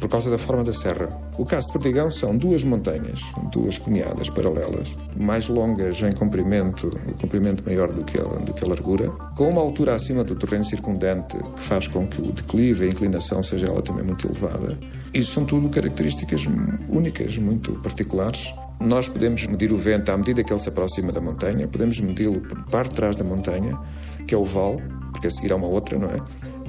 Por 0.00 0.08
causa 0.10 0.30
da 0.30 0.38
forma 0.38 0.62
da 0.62 0.74
serra. 0.74 1.08
O 1.38 1.44
caso 1.44 1.68
de 1.68 1.72
Perdigão 1.72 2.10
são 2.10 2.36
duas 2.36 2.62
montanhas, 2.62 3.20
duas 3.50 3.78
cunhadas 3.78 4.28
paralelas, 4.28 4.94
mais 5.16 5.48
longas 5.48 6.02
em 6.02 6.12
comprimento, 6.12 6.88
o 7.08 7.14
comprimento 7.14 7.64
maior 7.64 7.90
do 7.92 8.04
que, 8.04 8.18
a, 8.18 8.22
do 8.22 8.52
que 8.52 8.64
a 8.64 8.68
largura, 8.68 9.08
com 9.36 9.48
uma 9.48 9.60
altura 9.60 9.94
acima 9.94 10.22
do 10.22 10.34
terreno 10.34 10.64
circundante 10.64 11.36
que 11.36 11.60
faz 11.60 11.88
com 11.88 12.06
que 12.06 12.20
o 12.20 12.30
declive, 12.32 12.84
a 12.84 12.88
inclinação 12.88 13.42
seja 13.42 13.66
ela 13.66 13.80
também 13.80 14.04
muito 14.04 14.26
elevada. 14.26 14.78
Isso 15.14 15.32
são 15.32 15.44
tudo 15.46 15.68
características 15.70 16.46
únicas, 16.88 17.38
muito 17.38 17.72
particulares. 17.80 18.54
Nós 18.78 19.08
podemos 19.08 19.46
medir 19.46 19.72
o 19.72 19.78
vento 19.78 20.10
à 20.10 20.16
medida 20.16 20.44
que 20.44 20.52
ele 20.52 20.60
se 20.60 20.68
aproxima 20.68 21.10
da 21.10 21.22
montanha, 21.22 21.66
podemos 21.66 21.98
medi-lo 22.00 22.40
por 22.42 22.62
parte 22.66 22.90
de 22.90 22.96
trás 22.96 23.16
da 23.16 23.24
montanha, 23.24 23.78
que 24.26 24.34
é 24.34 24.38
o 24.38 24.44
vale, 24.44 24.82
porque 25.12 25.26
a 25.26 25.30
seguir 25.30 25.52
há 25.52 25.56
uma 25.56 25.66
outra, 25.66 25.98
não 25.98 26.10
é? 26.10 26.20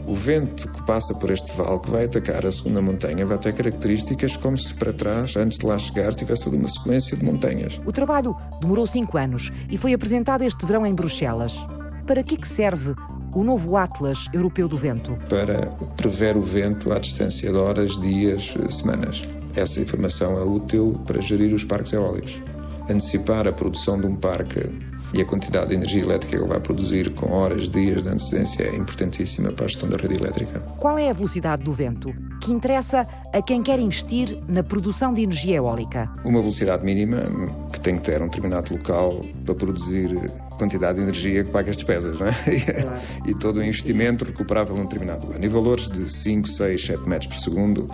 O 0.07 0.15
vento 0.15 0.69
que 0.69 0.81
passa 0.83 1.13
por 1.15 1.29
este 1.29 1.51
vale, 1.51 1.79
que 1.81 1.89
vai 1.89 2.05
atacar 2.05 2.45
a 2.45 2.51
segunda 2.51 2.81
montanha, 2.81 3.25
vai 3.25 3.37
ter 3.37 3.53
características 3.53 4.37
como 4.37 4.57
se 4.57 4.73
para 4.73 4.93
trás, 4.93 5.35
antes 5.35 5.59
de 5.59 5.65
lá 5.65 5.77
chegar, 5.77 6.15
tivesse 6.15 6.43
toda 6.45 6.55
uma 6.55 6.69
sequência 6.69 7.17
de 7.17 7.25
montanhas. 7.25 7.77
O 7.85 7.91
trabalho 7.91 8.33
demorou 8.61 8.87
cinco 8.87 9.17
anos 9.17 9.51
e 9.69 9.77
foi 9.77 9.93
apresentado 9.93 10.43
este 10.43 10.65
verão 10.65 10.85
em 10.85 10.95
Bruxelas. 10.95 11.57
Para 12.05 12.23
que, 12.23 12.37
que 12.37 12.47
serve 12.47 12.95
o 13.35 13.43
novo 13.43 13.75
Atlas 13.75 14.29
Europeu 14.33 14.69
do 14.69 14.77
Vento? 14.77 15.19
Para 15.27 15.67
prever 15.97 16.37
o 16.37 16.41
vento 16.41 16.93
à 16.93 16.99
distância 16.99 17.51
de 17.51 17.57
horas, 17.57 17.99
dias, 17.99 18.53
semanas. 18.69 19.23
Essa 19.57 19.81
informação 19.81 20.39
é 20.39 20.43
útil 20.43 21.03
para 21.05 21.21
gerir 21.21 21.53
os 21.53 21.65
parques 21.65 21.91
eólicos. 21.91 22.41
Antecipar 22.89 23.45
a 23.45 23.51
produção 23.51 23.99
de 23.99 24.07
um 24.07 24.15
parque 24.15 24.86
e 25.13 25.21
a 25.21 25.25
quantidade 25.25 25.69
de 25.69 25.75
energia 25.75 26.01
elétrica 26.01 26.35
que 26.35 26.43
ele 26.43 26.49
vai 26.49 26.59
produzir 26.59 27.13
com 27.13 27.31
horas, 27.31 27.69
dias 27.69 28.03
de 28.03 28.09
antecedência 28.09 28.63
é 28.63 28.75
importantíssima 28.75 29.51
para 29.51 29.65
a 29.65 29.67
gestão 29.67 29.89
da 29.89 29.97
rede 29.97 30.15
elétrica. 30.15 30.59
Qual 30.77 30.97
é 30.97 31.09
a 31.09 31.13
velocidade 31.13 31.63
do 31.63 31.71
vento 31.71 32.13
que 32.41 32.51
interessa 32.51 33.07
a 33.33 33.41
quem 33.41 33.63
quer 33.63 33.79
investir 33.79 34.37
na 34.47 34.63
produção 34.63 35.13
de 35.13 35.23
energia 35.23 35.57
eólica? 35.57 36.09
Uma 36.23 36.39
velocidade 36.39 36.83
mínima 36.83 37.29
que 37.71 37.79
tem 37.79 37.95
que 37.95 38.01
ter 38.01 38.21
um 38.21 38.25
determinado 38.25 38.73
local 38.73 39.23
para 39.45 39.55
produzir 39.55 40.09
quantidade 40.57 40.95
de 40.95 41.03
energia 41.03 41.43
que 41.43 41.51
paga 41.51 41.69
as 41.69 41.77
despesas, 41.77 42.19
não 42.19 42.27
é? 42.27 42.31
Claro. 42.31 43.01
e 43.25 43.33
todo 43.33 43.57
o 43.57 43.63
investimento 43.63 44.25
recuperável 44.25 44.75
em 44.75 44.79
um 44.79 44.83
determinado 44.83 45.31
ano. 45.31 45.43
E 45.43 45.47
valores 45.47 45.87
de 45.89 46.09
5, 46.09 46.47
6, 46.47 46.85
7 46.85 47.07
metros 47.07 47.35
por 47.35 47.41
segundo 47.41 47.87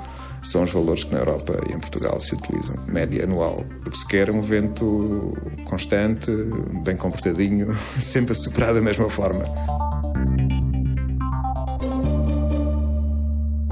são 0.43 0.63
os 0.63 0.71
valores 0.71 1.03
que 1.03 1.13
na 1.13 1.19
Europa 1.19 1.57
e 1.69 1.73
em 1.73 1.79
Portugal 1.79 2.19
se 2.19 2.35
utilizam, 2.35 2.75
média 2.87 3.23
anual. 3.23 3.63
Porque 3.83 3.97
se 3.97 4.07
quer 4.07 4.29
um 4.29 4.41
vento 4.41 5.33
constante, 5.65 6.29
bem 6.83 6.97
comportadinho, 6.97 7.75
sempre 7.99 8.33
a 8.33 8.35
superar 8.35 8.73
da 8.73 8.81
mesma 8.81 9.09
forma. 9.09 9.43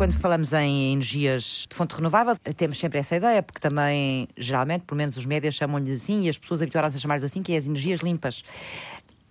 quando 0.02 0.14
falamos 0.14 0.52
em 0.52 0.94
energias 0.94 1.68
de 1.70 1.76
fonte 1.76 1.94
renovável, 1.94 2.36
temos 2.58 2.80
sempre 2.80 2.98
essa 2.98 3.18
ideia, 3.18 3.44
porque 3.44 3.60
também, 3.60 4.28
geralmente, 4.36 4.82
pelo 4.82 4.98
menos 4.98 5.16
os 5.16 5.28
médias 5.28 5.54
chamam-lhes 5.54 6.02
assim 6.02 6.22
e 6.24 6.30
as 6.30 6.40
pessoas 6.40 6.60
habituadas 6.60 6.96
a 6.96 6.98
chamar 6.98 7.24
assim, 7.24 7.44
que 7.44 7.54
é 7.54 7.58
as 7.58 7.68
energias 7.68 8.00
limpas. 8.00 8.44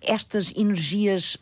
Estas 0.01 0.53
energias 0.55 1.37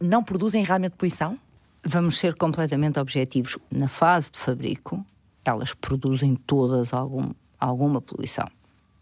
não 0.00 0.24
produzem 0.24 0.64
realmente 0.64 0.96
poluição? 0.96 1.38
Vamos 1.84 2.18
ser 2.18 2.34
completamente 2.34 2.98
objetivos. 2.98 3.56
Na 3.70 3.86
fase 3.86 4.32
de 4.32 4.40
fabrico, 4.40 5.06
elas 5.48 5.74
produzem 5.74 6.34
todas 6.34 6.92
algum, 6.92 7.30
alguma 7.58 8.00
poluição. 8.00 8.46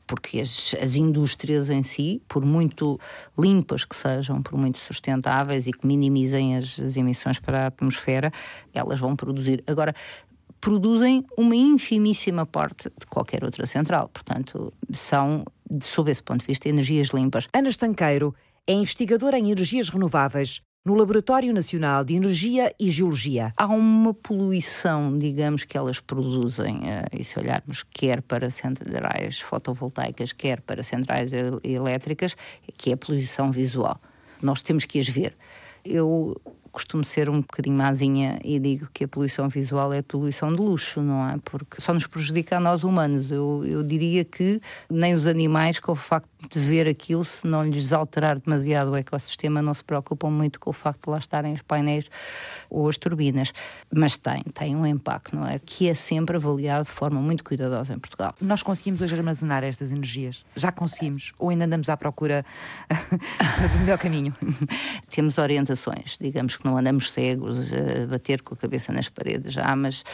Porque 0.06 0.40
as, 0.40 0.74
as 0.80 0.94
indústrias 0.94 1.68
em 1.68 1.82
si, 1.82 2.22
por 2.28 2.44
muito 2.44 2.98
limpas 3.36 3.84
que 3.84 3.96
sejam, 3.96 4.40
por 4.40 4.56
muito 4.56 4.78
sustentáveis 4.78 5.66
e 5.66 5.72
que 5.72 5.86
minimizem 5.86 6.56
as, 6.56 6.78
as 6.78 6.96
emissões 6.96 7.40
para 7.40 7.64
a 7.64 7.66
atmosfera, 7.66 8.30
elas 8.72 9.00
vão 9.00 9.16
produzir. 9.16 9.64
Agora, 9.66 9.92
produzem 10.60 11.24
uma 11.36 11.56
infimíssima 11.56 12.46
parte 12.46 12.88
de 12.98 13.06
qualquer 13.06 13.44
outra 13.44 13.66
central. 13.66 14.08
Portanto, 14.08 14.72
são, 14.92 15.44
sob 15.80 16.10
esse 16.10 16.22
ponto 16.22 16.40
de 16.40 16.46
vista, 16.46 16.68
energias 16.68 17.08
limpas. 17.08 17.48
Ana 17.52 17.68
Estanqueiro 17.68 18.34
é 18.66 18.72
investigadora 18.72 19.38
em 19.38 19.50
energias 19.50 19.88
renováveis 19.88 20.60
no 20.86 20.94
Laboratório 20.94 21.52
Nacional 21.52 22.04
de 22.04 22.14
Energia 22.14 22.72
e 22.78 22.92
Geologia. 22.92 23.52
Há 23.56 23.66
uma 23.66 24.14
poluição, 24.14 25.18
digamos, 25.18 25.64
que 25.64 25.76
elas 25.76 25.98
produzem, 25.98 26.88
eh, 26.88 27.04
e 27.12 27.24
se 27.24 27.36
olharmos 27.40 27.82
quer 27.82 28.22
para 28.22 28.48
centrais 28.50 29.40
fotovoltaicas, 29.40 30.32
quer 30.32 30.60
para 30.60 30.84
centrais 30.84 31.32
elétricas, 31.64 32.36
que 32.78 32.90
é 32.90 32.94
a 32.94 32.96
poluição 32.96 33.50
visual. 33.50 34.00
Nós 34.40 34.62
temos 34.62 34.84
que 34.84 35.00
as 35.00 35.08
ver. 35.08 35.36
Eu 35.84 36.40
costumo 36.76 37.02
ser 37.06 37.30
um 37.30 37.40
bocadinho 37.40 37.74
mazinha 37.74 38.38
e 38.44 38.58
digo 38.58 38.86
que 38.92 39.04
a 39.04 39.08
poluição 39.08 39.48
visual 39.48 39.94
é 39.94 40.02
poluição 40.02 40.52
de 40.52 40.60
luxo, 40.60 41.00
não 41.00 41.26
é? 41.26 41.38
Porque 41.42 41.80
só 41.80 41.94
nos 41.94 42.06
prejudica 42.06 42.58
a 42.58 42.60
nós 42.60 42.84
humanos. 42.84 43.30
Eu, 43.30 43.64
eu 43.66 43.82
diria 43.82 44.26
que 44.26 44.60
nem 44.90 45.14
os 45.14 45.26
animais, 45.26 45.80
com 45.80 45.92
o 45.92 45.94
facto 45.94 46.28
de 46.50 46.60
ver 46.60 46.86
aquilo, 46.86 47.24
se 47.24 47.46
não 47.46 47.62
lhes 47.62 47.94
alterar 47.94 48.38
demasiado 48.38 48.90
o 48.90 48.96
ecossistema, 48.96 49.62
não 49.62 49.72
se 49.72 49.82
preocupam 49.82 50.28
muito 50.28 50.60
com 50.60 50.68
o 50.68 50.72
facto 50.72 51.04
de 51.04 51.10
lá 51.10 51.18
estarem 51.18 51.54
os 51.54 51.62
painéis 51.62 52.10
ou 52.68 52.86
as 52.86 52.98
turbinas. 52.98 53.52
Mas 53.90 54.18
tem, 54.18 54.42
tem 54.52 54.76
um 54.76 54.86
impacto, 54.86 55.34
não 55.34 55.46
é? 55.46 55.58
Que 55.58 55.88
é 55.88 55.94
sempre 55.94 56.36
avaliado 56.36 56.84
de 56.84 56.90
forma 56.90 57.22
muito 57.22 57.42
cuidadosa 57.42 57.94
em 57.94 57.98
Portugal. 57.98 58.34
Nós 58.38 58.62
conseguimos 58.62 59.00
hoje 59.00 59.14
armazenar 59.16 59.64
estas 59.64 59.92
energias? 59.92 60.44
Já 60.54 60.70
conseguimos? 60.70 61.32
Ou 61.38 61.48
ainda 61.48 61.64
andamos 61.64 61.88
à 61.88 61.96
procura 61.96 62.44
do 63.72 63.78
melhor 63.78 63.96
caminho? 63.96 64.36
Temos 65.08 65.38
orientações, 65.38 66.18
digamos 66.20 66.54
que 66.58 66.65
não 66.66 66.76
andamos 66.76 67.10
cegos 67.10 67.58
a 67.72 68.06
bater 68.06 68.42
com 68.42 68.54
a 68.54 68.56
cabeça 68.56 68.92
nas 68.92 69.08
paredes 69.08 69.52
já, 69.52 69.74
mas 69.74 70.00
uh, 70.00 70.04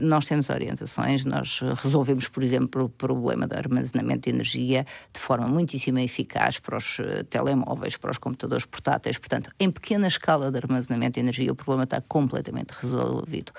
nós 0.00 0.26
temos 0.26 0.50
orientações, 0.50 1.24
nós 1.24 1.60
resolvemos, 1.82 2.28
por 2.28 2.42
exemplo, 2.42 2.84
o 2.84 2.88
problema 2.88 3.46
do 3.46 3.56
armazenamento 3.56 4.28
de 4.28 4.30
energia 4.30 4.84
de 5.12 5.20
forma 5.20 5.46
muitíssimo 5.46 5.98
eficaz 5.98 6.58
para 6.58 6.76
os 6.76 6.98
uh, 6.98 7.24
telemóveis, 7.30 7.96
para 7.96 8.10
os 8.10 8.18
computadores 8.18 8.66
portáteis, 8.66 9.18
portanto, 9.18 9.50
em 9.58 9.70
pequena 9.70 10.06
escala 10.06 10.50
de 10.50 10.58
armazenamento 10.58 11.14
de 11.14 11.20
energia 11.20 11.52
o 11.52 11.54
problema 11.54 11.84
está 11.84 12.00
completamente 12.00 12.72
resolvido. 12.72 13.52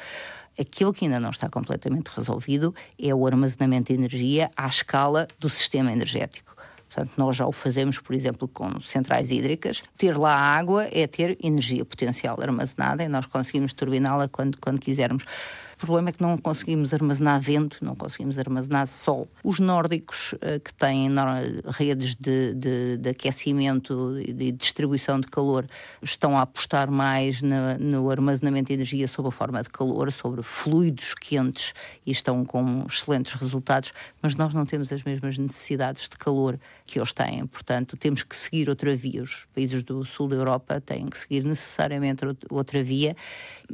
Aquilo 0.58 0.94
que 0.94 1.06
ainda 1.06 1.20
não 1.20 1.30
está 1.30 1.50
completamente 1.50 2.08
resolvido 2.08 2.74
é 2.98 3.14
o 3.14 3.28
armazenamento 3.28 3.92
de 3.92 4.00
energia 4.00 4.50
à 4.56 4.68
escala 4.68 5.28
do 5.40 5.50
sistema 5.50 5.92
energético. 5.92 6.56
Portanto, 6.96 7.12
nós 7.18 7.36
já 7.36 7.46
o 7.46 7.52
fazemos, 7.52 8.00
por 8.00 8.16
exemplo, 8.16 8.48
com 8.48 8.80
centrais 8.80 9.30
hídricas. 9.30 9.84
Ter 9.98 10.18
lá 10.18 10.34
água 10.34 10.88
é 10.94 11.06
ter 11.06 11.38
energia 11.44 11.84
potencial 11.84 12.40
armazenada 12.40 13.04
e 13.04 13.10
nós 13.10 13.26
conseguimos 13.26 13.74
turbiná-la 13.74 14.30
quando, 14.30 14.58
quando 14.60 14.80
quisermos. 14.80 15.26
O 15.76 15.78
problema 15.86 16.10
é 16.10 16.12
que 16.14 16.22
não 16.22 16.38
conseguimos 16.38 16.94
armazenar 16.94 17.40
vento, 17.40 17.84
não 17.84 17.96
conseguimos 17.96 18.40
armazenar 18.40 18.88
sol. 18.88 19.28
Os 19.44 19.60
nórdicos, 19.60 20.34
eh, 20.40 20.58
que 20.58 20.74
têm 20.74 21.10
redes 21.68 22.16
de, 22.16 22.54
de, 22.54 22.98
de 22.98 23.10
aquecimento 23.10 24.18
e 24.20 24.32
de 24.32 24.52
distribuição 24.54 25.20
de 25.20 25.28
calor, 25.28 25.66
estão 26.02 26.38
a 26.38 26.44
apostar 26.44 26.90
mais 26.90 27.42
no, 27.42 27.78
no 27.78 28.10
armazenamento 28.10 28.68
de 28.68 28.74
energia 28.74 29.06
sob 29.08 29.28
a 29.28 29.32
forma 29.32 29.62
de 29.62 29.70
calor, 29.70 30.12
sobre 30.14 30.42
fluidos 30.42 31.14
quentes 31.14 31.74
e 32.06 32.12
estão 32.12 32.46
com 32.46 32.86
excelentes 32.88 33.34
resultados, 33.34 33.92
mas 34.22 34.34
nós 34.36 34.54
não 34.54 34.66
temos 34.66 34.94
as 34.94 35.04
mesmas 35.04 35.38
necessidades 35.38 36.08
de 36.08 36.18
calor 36.18 36.58
que 36.86 36.98
eles 36.98 37.12
têm. 37.12 37.46
Portanto, 37.48 37.98
temos 37.98 38.24
que 38.24 38.36
seguir 38.36 38.70
outra 38.70 38.96
via. 38.96 39.22
Os 39.22 39.46
países 39.54 39.84
do 39.84 40.06
sul 40.06 40.30
da 40.30 40.38
Europa 40.38 40.80
têm 40.80 41.08
que 41.08 41.18
seguir 41.18 41.44
necessariamente 41.44 42.24
outra 42.50 42.82
via. 42.82 43.16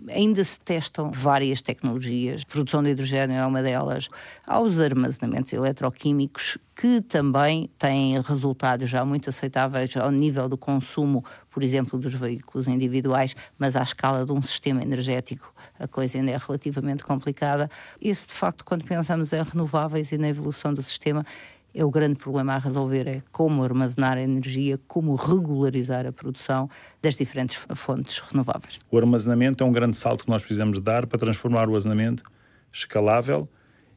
Ainda 0.09 0.43
se 0.43 0.59
testam 0.59 1.11
várias 1.11 1.61
tecnologias 1.61 1.90
tecnologias, 1.91 2.43
produção 2.43 2.81
de 2.81 2.89
hidrogênio 2.89 3.35
é 3.35 3.45
uma 3.45 3.61
delas, 3.61 4.07
aos 4.47 4.79
armazenamentos 4.79 5.51
eletroquímicos 5.51 6.57
que 6.75 7.01
também 7.01 7.69
têm 7.77 8.19
resultados 8.21 8.89
já 8.89 9.03
muito 9.03 9.29
aceitáveis 9.29 9.95
ao 9.97 10.09
nível 10.09 10.47
do 10.47 10.57
consumo, 10.57 11.23
por 11.49 11.61
exemplo, 11.63 11.99
dos 11.99 12.13
veículos 12.13 12.67
individuais, 12.67 13.35
mas 13.57 13.75
à 13.75 13.83
escala 13.83 14.25
de 14.25 14.31
um 14.31 14.41
sistema 14.41 14.81
energético 14.81 15.53
a 15.79 15.87
coisa 15.87 16.17
ainda 16.17 16.31
é 16.31 16.37
relativamente 16.37 17.03
complicada. 17.03 17.69
Esse, 17.99 18.27
de 18.27 18.33
facto, 18.33 18.63
quando 18.63 18.83
pensamos 18.83 19.33
em 19.33 19.41
renováveis 19.41 20.11
e 20.11 20.17
na 20.17 20.29
evolução 20.29 20.71
do 20.73 20.83
sistema, 20.83 21.25
é 21.73 21.83
o 21.85 21.89
grande 21.89 22.15
problema 22.15 22.53
a 22.53 22.57
resolver 22.57 23.07
é 23.07 23.21
como 23.31 23.63
armazenar 23.63 24.17
a 24.17 24.21
energia, 24.21 24.79
como 24.87 25.15
regularizar 25.15 26.05
a 26.05 26.11
produção 26.11 26.69
das 27.01 27.15
diferentes 27.15 27.55
fontes 27.75 28.19
renováveis. 28.19 28.79
O 28.89 28.97
armazenamento 28.97 29.63
é 29.63 29.67
um 29.67 29.71
grande 29.71 29.97
salto 29.97 30.25
que 30.25 30.29
nós 30.29 30.43
precisamos 30.43 30.79
dar 30.79 31.07
para 31.07 31.17
transformar 31.17 31.61
o 31.61 31.71
armazenamento 31.71 32.23
escalável 32.71 33.47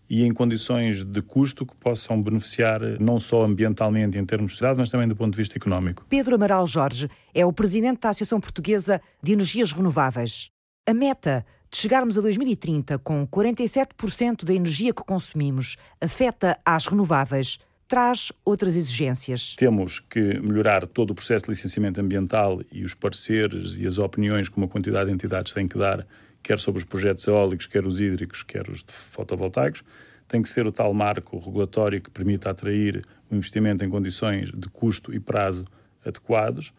e 0.09 0.25
em 0.25 0.33
condições 0.33 1.03
de 1.03 1.23
custo 1.23 1.65
que 1.65 1.75
possam 1.77 2.21
beneficiar 2.23 2.81
não 3.01 3.19
só 3.19 3.45
ambientalmente 3.45 4.19
em 4.19 4.25
termos 4.25 4.53
de 4.53 4.59
cidade, 4.59 4.79
mas 4.79 4.91
também 4.91 5.09
do 5.09 5.17
ponto 5.17 5.33
de 5.33 5.39
vista 5.39 5.57
económico. 5.57 6.05
Pedro 6.09 6.35
Amaral 6.35 6.67
Jorge 6.67 7.09
é 7.35 7.45
o 7.45 7.53
presidente 7.53 8.01
da 8.01 8.11
Associação 8.11 8.41
Portuguesa 8.41 9.01
de 9.23 9.33
Energias 9.33 9.73
Renováveis. 9.73 10.51
A 10.87 10.93
meta 10.93 11.47
de 11.75 11.81
chegarmos 11.81 12.17
a 12.17 12.21
2030 12.21 13.01
com 13.01 13.27
47% 13.27 14.45
da 14.45 14.55
energia 14.55 14.95
que 14.95 15.03
consumimos 15.03 15.77
afeta 16.01 16.57
às 16.65 16.87
renováveis, 16.87 17.59
traz 17.89 18.31
outras 18.45 18.77
exigências. 18.77 19.57
Temos 19.57 19.99
que 19.99 20.39
melhorar 20.39 20.87
todo 20.87 21.11
o 21.11 21.15
processo 21.17 21.47
de 21.47 21.51
licenciamento 21.51 22.01
ambiental 22.01 22.63
e 22.71 22.85
os 22.85 22.95
pareceres 22.95 23.75
e 23.77 23.89
as 23.89 23.99
opiniões 23.99 24.49
que 24.49 24.57
uma 24.57 24.69
quantidade 24.69 25.09
de 25.09 25.15
entidades 25.15 25.53
têm 25.53 25.67
que 25.67 25.77
dar, 25.77 26.07
quer 26.45 26.61
sobre 26.61 26.79
os 26.79 26.85
projetos 26.85 27.27
eólicos, 27.27 27.67
quer 27.67 27.85
os 27.85 27.99
hídricos, 27.99 28.45
quer 28.45 28.71
os 28.71 28.85
fotovoltaicos. 28.87 29.83
Tem 30.29 30.41
que 30.41 30.49
ser 30.49 30.69
o 30.69 30.73
tal 30.73 30.95
marco 30.95 31.37
regulatório 31.39 32.01
que 32.01 32.09
permita 32.09 32.51
atrair 32.51 33.05
o 33.29 33.35
investimento 33.35 33.85
em 33.85 33.91
condições 33.91 34.53
de 34.53 34.69
custo 34.69 35.13
e 35.13 35.19
prazo 35.19 35.67
adequados. 36.07 36.73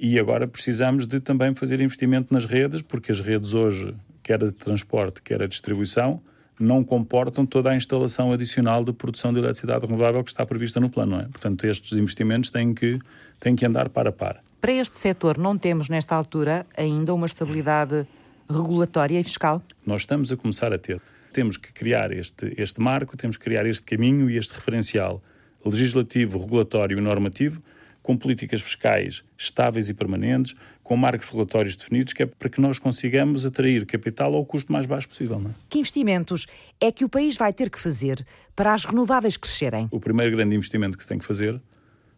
E 0.00 0.18
agora 0.18 0.48
precisamos 0.48 1.04
de 1.04 1.20
também 1.20 1.54
fazer 1.54 1.82
investimento 1.82 2.32
nas 2.32 2.46
redes, 2.46 2.80
porque 2.80 3.12
as 3.12 3.20
redes 3.20 3.52
hoje 3.52 3.94
quer 4.22 4.42
a 4.42 4.46
de 4.46 4.52
transporte, 4.52 5.22
quer 5.22 5.42
a 5.42 5.46
distribuição, 5.46 6.20
não 6.58 6.84
comportam 6.84 7.44
toda 7.44 7.70
a 7.70 7.76
instalação 7.76 8.32
adicional 8.32 8.84
de 8.84 8.92
produção 8.92 9.32
de 9.32 9.38
eletricidade 9.38 9.84
renovável 9.86 10.22
que 10.22 10.30
está 10.30 10.46
prevista 10.46 10.78
no 10.78 10.88
plano. 10.88 11.20
É? 11.20 11.24
Portanto, 11.24 11.66
estes 11.66 11.92
investimentos 11.92 12.50
têm 12.50 12.72
que, 12.72 12.98
têm 13.40 13.56
que 13.56 13.66
andar 13.66 13.88
para 13.88 14.10
a 14.10 14.12
par. 14.12 14.42
Para 14.60 14.72
este 14.72 14.96
setor, 14.96 15.38
não 15.38 15.58
temos, 15.58 15.88
nesta 15.88 16.14
altura, 16.14 16.64
ainda 16.76 17.12
uma 17.12 17.26
estabilidade 17.26 18.06
regulatória 18.48 19.18
e 19.18 19.24
fiscal? 19.24 19.60
Nós 19.84 20.02
estamos 20.02 20.30
a 20.30 20.36
começar 20.36 20.72
a 20.72 20.78
ter. 20.78 21.00
Temos 21.32 21.56
que 21.56 21.72
criar 21.72 22.12
este, 22.12 22.54
este 22.56 22.80
marco, 22.80 23.16
temos 23.16 23.36
que 23.36 23.44
criar 23.44 23.66
este 23.66 23.82
caminho 23.82 24.30
e 24.30 24.36
este 24.36 24.54
referencial 24.54 25.20
legislativo, 25.64 26.38
regulatório 26.38 26.98
e 26.98 27.00
normativo 27.00 27.62
com 28.02 28.16
políticas 28.16 28.60
fiscais 28.60 29.22
estáveis 29.38 29.88
e 29.88 29.94
permanentes, 29.94 30.54
com 30.82 30.96
marcos 30.96 31.28
regulatórios 31.28 31.76
definidos, 31.76 32.12
que 32.12 32.24
é 32.24 32.26
para 32.26 32.48
que 32.48 32.60
nós 32.60 32.78
consigamos 32.78 33.46
atrair 33.46 33.86
capital 33.86 34.34
ao 34.34 34.44
custo 34.44 34.72
mais 34.72 34.86
baixo 34.86 35.08
possível. 35.08 35.38
Não 35.38 35.50
é? 35.50 35.54
Que 35.68 35.78
investimentos 35.78 36.46
é 36.80 36.90
que 36.90 37.04
o 37.04 37.08
país 37.08 37.36
vai 37.36 37.52
ter 37.52 37.70
que 37.70 37.80
fazer 37.80 38.26
para 38.54 38.74
as 38.74 38.84
renováveis 38.84 39.36
crescerem? 39.36 39.88
O 39.90 40.00
primeiro 40.00 40.36
grande 40.36 40.54
investimento 40.56 40.96
que 40.96 41.04
se 41.04 41.08
tem 41.08 41.18
que 41.18 41.24
fazer 41.24 41.60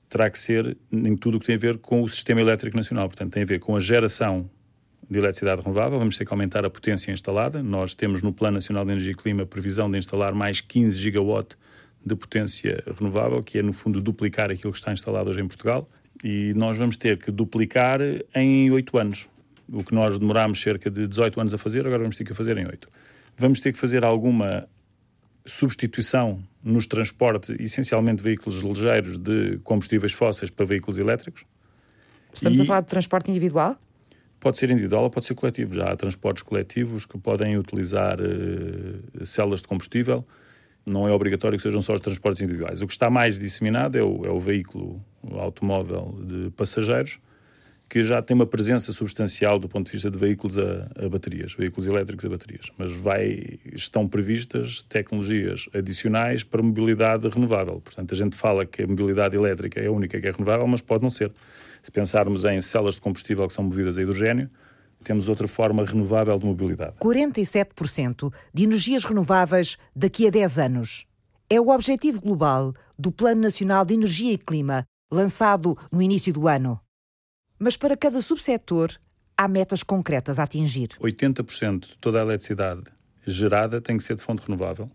terá 0.09 0.31
que 0.31 0.39
ser 0.39 0.77
em 0.93 1.17
tudo 1.17 1.37
o 1.37 1.41
que 1.41 1.47
tem 1.47 1.57
a 1.57 1.59
ver 1.59 1.79
com 1.79 2.03
o 2.03 2.09
sistema 2.09 2.41
elétrico 2.41 2.77
nacional. 2.77 3.09
Portanto, 3.09 3.33
tem 3.33 3.43
a 3.43 3.47
ver 3.47 3.59
com 3.59 3.75
a 3.77 3.81
geração 3.81 4.49
de 5.11 5.19
eletricidade 5.19 5.61
renovável, 5.61 5.99
vamos 5.99 6.17
ter 6.17 6.25
que 6.25 6.33
aumentar 6.33 6.65
a 6.65 6.71
potência 6.71 7.13
instalada. 7.13 7.63
Nós 7.63 7.95
temos 7.95 8.23
no 8.23 8.33
Plano 8.33 8.55
Nacional 8.55 8.85
de 8.85 8.93
Energia 8.93 9.13
e 9.13 9.15
Clima 9.15 9.43
a 9.43 9.47
previsão 9.47 9.91
de 9.91 9.99
instalar 9.99 10.33
mais 10.35 10.61
15 10.61 10.99
gigawatt 10.99 11.57
de 12.05 12.15
potência 12.15 12.83
renovável, 12.99 13.43
que 13.43 13.59
é 13.59 13.63
no 13.63 13.73
fundo 13.73 14.01
duplicar 14.01 14.51
aquilo 14.51 14.73
que 14.73 14.79
está 14.79 14.93
instalado 14.93 15.31
hoje 15.31 15.41
em 15.41 15.47
Portugal. 15.47 15.89
E 16.25 16.55
nós 16.55 16.79
vamos 16.79 16.97
ter 16.97 17.19
que 17.19 17.31
duplicar 17.31 18.01
em 18.35 18.71
oito 18.71 18.97
anos. 18.97 19.29
O 19.71 19.85
que 19.85 19.95
nós 19.95 20.17
demorámos 20.17 20.59
cerca 20.59 20.91
de 20.91 21.07
18 21.07 21.39
anos 21.39 21.53
a 21.53 21.59
fazer, 21.59 21.81
agora 21.81 22.01
vamos 22.01 22.17
ter 22.17 22.25
que 22.25 22.33
fazer 22.33 22.57
em 22.57 22.67
oito. 22.67 22.89
Vamos 23.37 23.61
ter 23.61 23.75
que 23.75 23.79
fazer 23.79 24.03
alguma 24.03 24.67
substituição 25.45 26.43
nos 26.63 26.87
transportes, 26.87 27.55
essencialmente 27.61 28.23
veículos 28.23 28.63
ligeiros, 28.63 29.19
de 29.19 29.59
combustíveis 29.59 30.13
fósseis 30.13 30.51
para 30.51 30.65
veículos 30.65 30.97
elétricos. 30.97 31.45
Estamos 32.33 32.59
e... 32.59 32.63
a 32.63 32.65
falar 32.65 32.81
de 32.81 32.89
transporte 32.89 33.31
individual? 33.31 33.77
Pode 34.41 34.59
ser 34.59 34.71
individual 34.71 35.05
ou 35.05 35.11
pode 35.11 35.27
ser 35.27 35.35
coletivo. 35.35 35.75
Já 35.75 35.93
há 35.93 35.97
transportes 35.97 36.43
coletivos 36.43 37.05
que 37.05 37.19
podem 37.19 37.59
utilizar 37.59 38.19
uh, 38.19 39.27
células 39.27 39.61
de 39.61 39.69
combustível. 39.69 40.25
Não 40.87 41.07
é 41.07 41.13
obrigatório 41.13 41.59
que 41.59 41.63
sejam 41.63 41.83
só 41.83 41.93
os 41.93 42.01
transportes 42.01 42.41
individuais. 42.41 42.81
O 42.81 42.87
que 42.87 42.93
está 42.93 43.11
mais 43.11 43.39
disseminado 43.39 43.99
é 43.99 44.03
o, 44.03 44.25
é 44.25 44.31
o 44.31 44.41
veículo 44.41 45.05
automóvel 45.33 46.19
de 46.23 46.51
passageiros, 46.51 47.19
que 47.89 48.03
já 48.03 48.21
tem 48.23 48.35
uma 48.35 48.47
presença 48.47 48.93
substancial 48.93 49.59
do 49.59 49.69
ponto 49.69 49.87
de 49.87 49.93
vista 49.93 50.11
de 50.11 50.19
veículos 50.19 50.59
a, 50.59 50.91
a, 50.97 51.09
baterias, 51.09 51.55
veículos 51.55 51.87
elétricos 51.87 52.25
a 52.25 52.29
baterias. 52.29 52.71
Mas 52.77 52.93
vai, 52.93 53.59
estão 53.73 54.09
previstas 54.09 54.83
tecnologias 54.83 55.69
adicionais 55.73 56.43
para 56.43 56.63
mobilidade 56.63 57.29
renovável. 57.29 57.81
Portanto, 57.81 58.13
a 58.13 58.17
gente 58.17 58.37
fala 58.37 58.67
que 58.67 58.83
a 58.83 58.87
mobilidade 58.87 59.37
elétrica 59.37 59.81
é 59.81 59.87
a 59.87 59.93
única 59.93 60.21
que 60.21 60.27
é 60.27 60.31
renovável, 60.31 60.67
mas 60.67 60.81
pode 60.81 61.03
não 61.03 61.11
ser. 61.11 61.31
Se 61.83 61.91
pensarmos 61.91 62.45
em 62.45 62.61
células 62.61 62.95
de 62.95 63.01
combustível 63.01 63.47
que 63.47 63.53
são 63.53 63.65
movidas 63.65 63.99
a 63.99 64.03
hidrogênio, 64.03 64.49
temos 65.05 65.29
outra 65.29 65.47
forma 65.47 65.85
renovável 65.85 66.39
de 66.39 66.47
mobilidade. 66.47 66.97
47% 66.99 68.33
de 68.53 68.65
energias 68.65 69.05
renováveis 69.05 69.77
daqui 69.95 70.27
a 70.27 70.31
10 70.31 70.59
anos. 70.59 71.07
É 71.49 71.61
o 71.61 71.69
objetivo 71.69 72.21
global 72.21 72.75
do 72.99 73.13
Plano 73.13 73.43
Nacional 73.43 73.85
de 73.85 73.95
Energia 73.95 74.33
e 74.33 74.39
Clima, 74.39 74.87
lançado 75.11 75.77
no 75.91 76.03
início 76.03 76.33
do 76.33 76.49
ano. 76.49 76.81
Mas 77.59 77.77
para 77.77 77.97
cada 77.97 78.21
subsetor 78.21 78.91
há 79.37 79.49
metas 79.49 79.83
concretas 79.83 80.39
a 80.39 80.45
atingir. 80.45 80.89
80% 81.01 81.81
de 81.81 81.99
toda 81.99 82.21
a 82.21 82.23
eletricidade 82.23 82.85
gerada 83.27 83.81
tem 83.81 83.97
que 83.97 84.05
ser 84.05 84.17
de 84.17 84.23
fonte 84.23 84.47
renovável. 84.47 84.91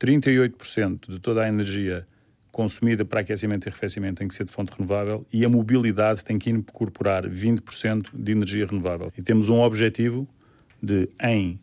38% 0.00 1.10
de 1.10 1.18
toda 1.18 1.42
a 1.42 1.48
energia 1.48 2.06
consumida 2.52 3.04
para 3.04 3.20
aquecimento 3.20 3.66
e 3.66 3.68
arrefecimento 3.68 4.18
tem 4.18 4.28
que 4.28 4.34
ser 4.34 4.44
de 4.44 4.52
fonte 4.52 4.72
renovável 4.72 5.26
e 5.32 5.44
a 5.44 5.48
mobilidade 5.48 6.24
tem 6.24 6.38
que 6.38 6.50
incorporar 6.50 7.28
20% 7.28 8.10
de 8.12 8.32
energia 8.32 8.66
renovável. 8.66 9.08
E 9.16 9.22
temos 9.22 9.48
um 9.48 9.60
objetivo 9.60 10.26
de, 10.82 11.08
em 11.22 11.60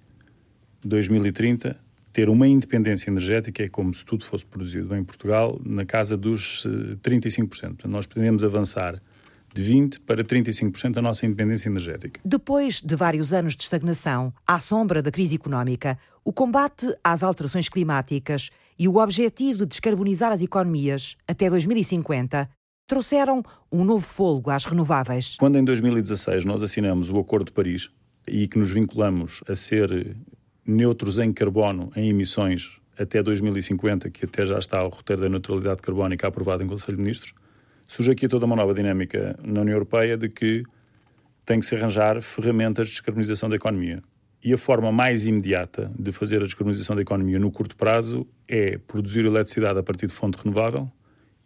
2030, 0.83 1.77
ter 2.15 2.29
uma 2.29 2.47
independência 2.47 3.09
energética, 3.09 3.61
é 3.61 3.67
como 3.67 3.93
se 3.93 4.05
tudo 4.05 4.23
fosse 4.23 4.45
produzido 4.45 4.95
em 4.95 5.03
Portugal, 5.03 5.59
na 5.65 5.85
casa 5.85 6.15
dos 6.15 6.65
35%. 7.03 7.43
Eh, 7.43 7.45
Portanto, 7.45 7.87
nós 7.89 8.05
pretendemos 8.05 8.41
avançar 8.41 9.01
de 9.53 9.61
20% 9.61 9.99
para 10.05 10.23
35% 10.23 10.93
da 10.93 11.01
nossa 11.01 11.25
independência 11.25 11.67
energética. 11.67 12.21
Depois 12.23 12.79
de 12.79 12.95
vários 12.95 13.33
anos 13.33 13.53
de 13.53 13.63
estagnação, 13.63 14.33
à 14.47 14.59
sombra 14.59 15.01
da 15.01 15.11
crise 15.11 15.35
económica, 15.35 15.99
o 16.23 16.31
combate 16.31 16.87
às 17.03 17.21
alterações 17.21 17.67
climáticas 17.67 18.49
e 18.79 18.87
o 18.87 18.95
objetivo 18.95 19.59
de 19.59 19.65
descarbonizar 19.65 20.31
as 20.31 20.41
economias 20.41 21.17
até 21.27 21.49
2050 21.49 22.49
trouxeram 22.87 23.43
um 23.69 23.83
novo 23.83 24.07
fôlego 24.07 24.51
às 24.51 24.63
renováveis. 24.63 25.35
Quando 25.37 25.57
em 25.57 25.65
2016 25.65 26.45
nós 26.45 26.63
assinamos 26.63 27.09
o 27.09 27.19
Acordo 27.19 27.47
de 27.47 27.51
Paris 27.51 27.89
e 28.25 28.47
que 28.47 28.57
nos 28.57 28.71
vinculamos 28.71 29.43
a 29.49 29.55
ser 29.55 30.15
neutros 30.65 31.19
em 31.19 31.31
carbono 31.31 31.91
em 31.95 32.09
emissões 32.09 32.79
até 32.97 33.21
2050, 33.21 34.09
que 34.09 34.25
até 34.25 34.45
já 34.45 34.57
está 34.57 34.83
o 34.83 34.89
roteiro 34.89 35.21
da 35.21 35.29
neutralidade 35.29 35.81
carbónica 35.81 36.27
aprovado 36.27 36.63
em 36.63 36.67
Conselho 36.67 36.97
de 36.97 37.03
Ministros, 37.03 37.33
surge 37.87 38.11
aqui 38.11 38.27
toda 38.27 38.45
uma 38.45 38.55
nova 38.55 38.73
dinâmica 38.73 39.37
na 39.43 39.61
União 39.61 39.75
Europeia 39.75 40.17
de 40.17 40.29
que 40.29 40.63
tem 41.45 41.59
que 41.59 41.65
se 41.65 41.75
arranjar 41.75 42.21
ferramentas 42.21 42.87
de 42.87 42.93
descarbonização 42.93 43.49
da 43.49 43.55
economia. 43.55 44.01
E 44.43 44.53
a 44.53 44.57
forma 44.57 44.91
mais 44.91 45.25
imediata 45.25 45.91
de 45.97 46.11
fazer 46.11 46.37
a 46.37 46.45
descarbonização 46.45 46.95
da 46.95 47.01
economia 47.01 47.39
no 47.39 47.51
curto 47.51 47.75
prazo 47.75 48.27
é 48.47 48.77
produzir 48.77 49.25
eletricidade 49.25 49.79
a 49.79 49.83
partir 49.83 50.07
de 50.07 50.13
fonte 50.13 50.37
renovável 50.37 50.89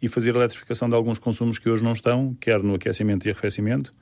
e 0.00 0.08
fazer 0.08 0.34
a 0.34 0.38
eletrificação 0.38 0.88
de 0.88 0.94
alguns 0.94 1.18
consumos 1.18 1.58
que 1.58 1.68
hoje 1.68 1.84
não 1.84 1.92
estão, 1.92 2.34
quer 2.40 2.62
no 2.62 2.74
aquecimento 2.74 3.26
e 3.26 3.30
arrefecimento, 3.30 3.92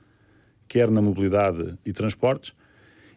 quer 0.67 0.89
na 0.89 1.01
mobilidade 1.01 1.77
e 1.85 1.91
transportes, 1.91 2.53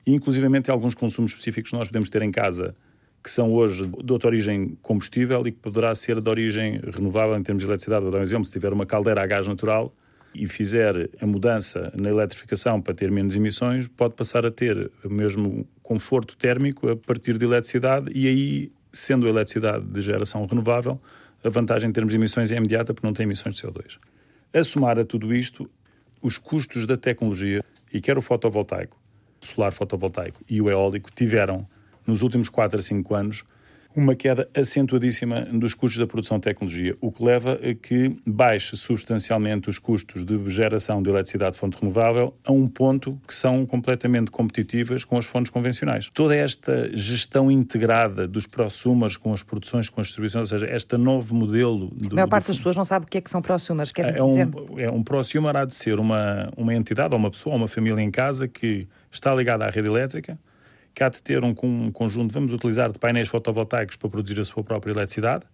e 0.06 0.14
inclusivamente 0.14 0.70
alguns 0.70 0.94
consumos 0.94 1.32
específicos 1.32 1.70
que 1.70 1.76
nós 1.76 1.88
podemos 1.88 2.10
ter 2.10 2.22
em 2.22 2.30
casa 2.30 2.74
que 3.22 3.30
são 3.30 3.52
hoje 3.52 3.86
de 3.86 4.12
outra 4.12 4.28
origem 4.28 4.76
combustível 4.82 5.46
e 5.46 5.52
que 5.52 5.58
poderá 5.58 5.94
ser 5.94 6.20
de 6.20 6.28
origem 6.28 6.80
renovável 6.92 7.36
em 7.36 7.42
termos 7.42 7.62
de 7.62 7.68
eletricidade. 7.68 8.02
Vou 8.02 8.10
dar 8.10 8.18
um 8.18 8.22
exemplo: 8.22 8.44
se 8.44 8.50
tiver 8.50 8.72
uma 8.72 8.84
caldeira 8.84 9.22
a 9.22 9.26
gás 9.26 9.46
natural 9.46 9.94
e 10.34 10.46
fizer 10.48 11.10
a 11.20 11.26
mudança 11.26 11.92
na 11.94 12.08
eletrificação 12.08 12.80
para 12.80 12.94
ter 12.94 13.10
menos 13.10 13.36
emissões, 13.36 13.86
pode 13.86 14.14
passar 14.14 14.44
a 14.44 14.50
ter 14.50 14.90
o 15.04 15.10
mesmo 15.10 15.66
conforto 15.82 16.36
térmico 16.36 16.88
a 16.88 16.96
partir 16.96 17.38
de 17.38 17.44
eletricidade 17.44 18.10
e 18.14 18.26
aí, 18.26 18.72
sendo 18.90 19.26
a 19.26 19.30
eletricidade 19.30 19.84
de 19.84 20.02
geração 20.02 20.44
renovável, 20.46 21.00
a 21.44 21.48
vantagem 21.48 21.90
em 21.90 21.92
termos 21.92 22.12
de 22.12 22.16
emissões 22.16 22.50
é 22.50 22.56
imediata 22.56 22.94
porque 22.94 23.06
não 23.06 23.14
tem 23.14 23.24
emissões 23.24 23.56
de 23.56 23.62
CO2. 23.62 23.98
A 24.54 24.64
somar 24.64 24.98
a 24.98 25.04
tudo 25.04 25.34
isto, 25.34 25.68
os 26.20 26.38
custos 26.38 26.86
da 26.86 26.96
tecnologia, 26.96 27.64
e 27.92 28.00
quer 28.00 28.16
o 28.16 28.22
fotovoltaico, 28.22 29.01
solar 29.46 29.72
fotovoltaico 29.72 30.40
e 30.48 30.60
o 30.60 30.70
eólico, 30.70 31.10
tiveram 31.14 31.66
nos 32.06 32.22
últimos 32.22 32.48
4 32.48 32.78
a 32.78 32.82
5 32.82 33.14
anos, 33.14 33.44
uma 33.94 34.14
queda 34.14 34.48
acentuadíssima 34.54 35.42
dos 35.42 35.74
custos 35.74 35.98
da 35.98 36.06
produção 36.06 36.38
de 36.38 36.44
tecnologia, 36.44 36.96
o 37.00 37.12
que 37.12 37.24
leva 37.24 37.54
a 37.62 37.74
que 37.74 38.16
baixe 38.26 38.76
substancialmente 38.76 39.68
os 39.68 39.78
custos 39.78 40.24
de 40.24 40.48
geração 40.48 41.02
de 41.02 41.10
eletricidade 41.10 41.52
de 41.52 41.58
fonte 41.58 41.78
renovável 41.80 42.34
a 42.44 42.52
um 42.52 42.66
ponto 42.66 43.20
que 43.26 43.34
são 43.34 43.66
completamente 43.66 44.30
competitivas 44.30 45.04
com 45.04 45.18
as 45.18 45.26
fontes 45.26 45.50
convencionais. 45.50 46.10
Toda 46.14 46.34
esta 46.34 46.90
gestão 46.96 47.50
integrada 47.50 48.26
dos 48.26 48.46
prosumers 48.46 49.16
com 49.16 49.32
as 49.32 49.42
produções, 49.42 49.88
com 49.88 50.00
as 50.00 50.06
distribuições, 50.06 50.52
ou 50.52 50.58
seja, 50.58 50.74
este 50.74 50.96
novo 50.96 51.34
modelo... 51.34 51.88
Do, 51.88 52.12
a 52.12 52.14
maior 52.14 52.28
parte 52.28 52.44
do... 52.44 52.48
das 52.48 52.56
pessoas 52.56 52.76
não 52.76 52.84
sabe 52.84 53.06
o 53.06 53.08
que 53.08 53.18
é 53.18 53.20
que 53.20 53.30
são 53.30 53.42
prosumers, 53.42 53.92
quer 53.92 54.08
é 54.08 54.12
dizer? 54.12 54.48
Um, 54.48 54.78
é 54.78 54.90
um 54.90 55.02
prosumer 55.02 55.54
há 55.54 55.64
de 55.64 55.74
ser 55.74 55.98
uma, 55.98 56.50
uma 56.56 56.74
entidade, 56.74 57.12
ou 57.14 57.18
uma 57.18 57.30
pessoa, 57.30 57.54
ou 57.54 57.58
uma 57.60 57.68
família 57.68 58.00
em 58.00 58.10
casa 58.10 58.48
que 58.48 58.88
está 59.12 59.34
ligada 59.34 59.64
à 59.66 59.70
rede 59.70 59.88
elétrica, 59.88 60.38
que 60.94 61.02
há 61.02 61.08
de 61.08 61.22
ter 61.22 61.42
um, 61.44 61.54
conjunto, 61.90 62.32
vamos 62.32 62.52
utilizar, 62.52 62.90
de 62.90 62.98
painéis 62.98 63.28
fotovoltaicos 63.28 63.96
para 63.96 64.08
produzir 64.08 64.40
a 64.40 64.44
sua 64.44 64.62
própria 64.62 64.92
eletricidade, 64.92 65.44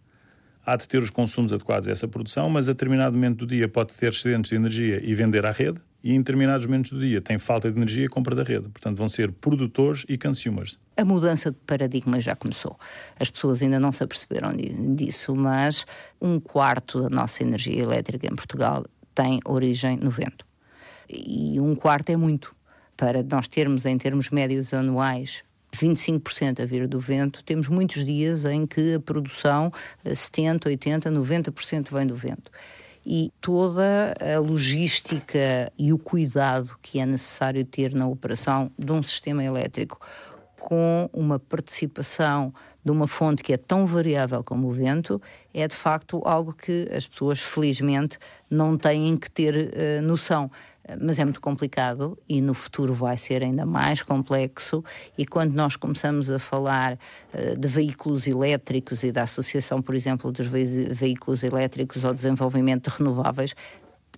há 0.64 0.77
de 0.77 0.87
ter 0.87 1.03
os 1.03 1.11
consumos 1.11 1.53
adequados 1.53 1.88
a 1.88 1.92
essa 1.92 2.07
produção, 2.07 2.49
mas 2.51 2.68
a 2.68 2.73
determinado 2.73 3.14
momento 3.14 3.38
do 3.38 3.47
dia 3.47 3.68
pode 3.68 3.94
ter 3.94 4.12
excedentes 4.12 4.51
de 4.51 4.57
energia 4.57 5.01
e 5.03 5.14
vender 5.14 5.47
à 5.47 5.51
rede, 5.51 5.81
e 6.03 6.14
em 6.14 6.18
determinados 6.18 6.64
momentos 6.66 6.92
do 6.92 7.01
dia 7.01 7.21
tem 7.21 7.38
falta 7.38 7.71
de 7.71 7.77
energia 7.77 8.05
e 8.05 8.09
compra 8.09 8.35
da 8.35 8.44
rede. 8.44 8.68
Portanto, 8.68 8.97
vão 8.97 9.09
ser 9.09 9.33
produtores 9.33 10.05
e 10.09 10.16
consumers. 10.16 10.79
A 10.97 11.05
mudança 11.05 11.51
de 11.51 11.57
paradigma 11.66 12.21
já 12.21 12.37
começou. 12.37 12.79
As 13.18 13.31
pessoas 13.31 13.62
ainda 13.62 13.81
não 13.81 13.90
se 13.90 14.05
aperceberam 14.05 14.53
disso, 14.94 15.35
mas 15.35 15.85
um 16.21 16.38
quarto 16.38 17.03
da 17.03 17.09
nossa 17.09 17.42
energia 17.42 17.83
elétrica 17.83 18.27
em 18.27 18.37
Portugal 18.37 18.85
tem 19.12 19.40
origem 19.44 19.97
no 19.97 20.11
vento. 20.11 20.47
E 21.09 21.59
um 21.59 21.75
quarto 21.75 22.11
é 22.11 22.16
muito 22.16 22.55
para 22.98 23.22
nós 23.22 23.46
termos, 23.46 23.87
em 23.87 23.96
termos 23.96 24.28
médios 24.28 24.74
anuais, 24.74 25.44
25% 25.72 26.61
a 26.61 26.66
vir 26.66 26.88
do 26.88 26.98
vento, 26.98 27.44
temos 27.44 27.68
muitos 27.68 28.04
dias 28.04 28.44
em 28.44 28.66
que 28.66 28.94
a 28.94 29.00
produção, 29.00 29.72
70%, 30.04 30.64
80%, 30.64 31.04
90% 31.04 31.92
vem 31.92 32.06
do 32.06 32.16
vento. 32.16 32.50
E 33.06 33.32
toda 33.40 34.14
a 34.20 34.40
logística 34.40 35.72
e 35.78 35.92
o 35.92 35.98
cuidado 35.98 36.76
que 36.82 36.98
é 36.98 37.06
necessário 37.06 37.64
ter 37.64 37.94
na 37.94 38.08
operação 38.08 38.70
de 38.76 38.90
um 38.90 39.02
sistema 39.02 39.44
elétrico 39.44 40.00
com 40.58 41.08
uma 41.12 41.38
participação 41.38 42.52
de 42.84 42.90
uma 42.90 43.06
fonte 43.06 43.42
que 43.42 43.52
é 43.52 43.56
tão 43.56 43.87
variável 43.87 44.42
como 44.42 44.68
o 44.68 44.72
vento, 44.72 45.22
é 45.54 45.68
de 45.68 45.74
facto 45.74 46.20
algo 46.24 46.52
que 46.52 46.88
as 46.92 47.06
pessoas, 47.06 47.38
felizmente, 47.38 48.18
não 48.50 48.76
têm 48.76 49.16
que 49.16 49.30
ter 49.30 49.54
uh, 49.54 50.02
noção 50.02 50.50
mas 51.01 51.18
é 51.18 51.24
muito 51.24 51.40
complicado 51.40 52.18
e 52.29 52.40
no 52.40 52.55
futuro 52.55 52.94
vai 52.94 53.16
ser 53.16 53.42
ainda 53.42 53.66
mais 53.66 54.03
complexo. 54.03 54.83
E 55.16 55.27
quando 55.27 55.53
nós 55.53 55.77
começamos 55.77 56.31
a 56.31 56.38
falar 56.38 56.98
uh, 57.35 57.59
de 57.59 57.68
veículos 57.68 58.27
elétricos 58.27 59.03
e 59.03 59.12
da 59.12 59.24
associação, 59.24 59.83
por 59.83 59.94
exemplo, 59.94 60.33
dos 60.33 60.46
ve 60.46 60.64
veículos 60.90 61.42
elétricos 61.42 62.05
ao 62.05 62.14
desenvolvimento 62.14 62.90
de 62.90 62.96
renováveis, 62.96 63.55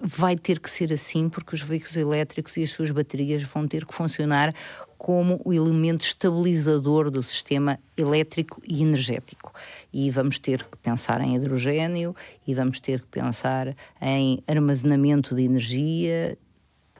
vai 0.00 0.36
ter 0.36 0.58
que 0.58 0.70
ser 0.70 0.92
assim, 0.92 1.28
porque 1.28 1.54
os 1.54 1.60
veículos 1.60 1.94
elétricos 1.96 2.56
e 2.56 2.62
as 2.62 2.70
suas 2.70 2.90
baterias 2.90 3.42
vão 3.42 3.68
ter 3.68 3.84
que 3.84 3.94
funcionar 3.94 4.54
como 4.96 5.40
o 5.44 5.52
elemento 5.52 6.04
estabilizador 6.04 7.10
do 7.10 7.22
sistema 7.22 7.78
elétrico 7.96 8.60
e 8.66 8.82
energético. 8.82 9.52
E 9.92 10.10
vamos 10.10 10.38
ter 10.38 10.62
que 10.64 10.76
pensar 10.78 11.20
em 11.20 11.34
hidrogênio 11.34 12.14
e 12.46 12.54
vamos 12.54 12.80
ter 12.80 13.00
que 13.00 13.08
pensar 13.08 13.74
em 14.00 14.42
armazenamento 14.46 15.34
de 15.34 15.42
energia 15.42 16.36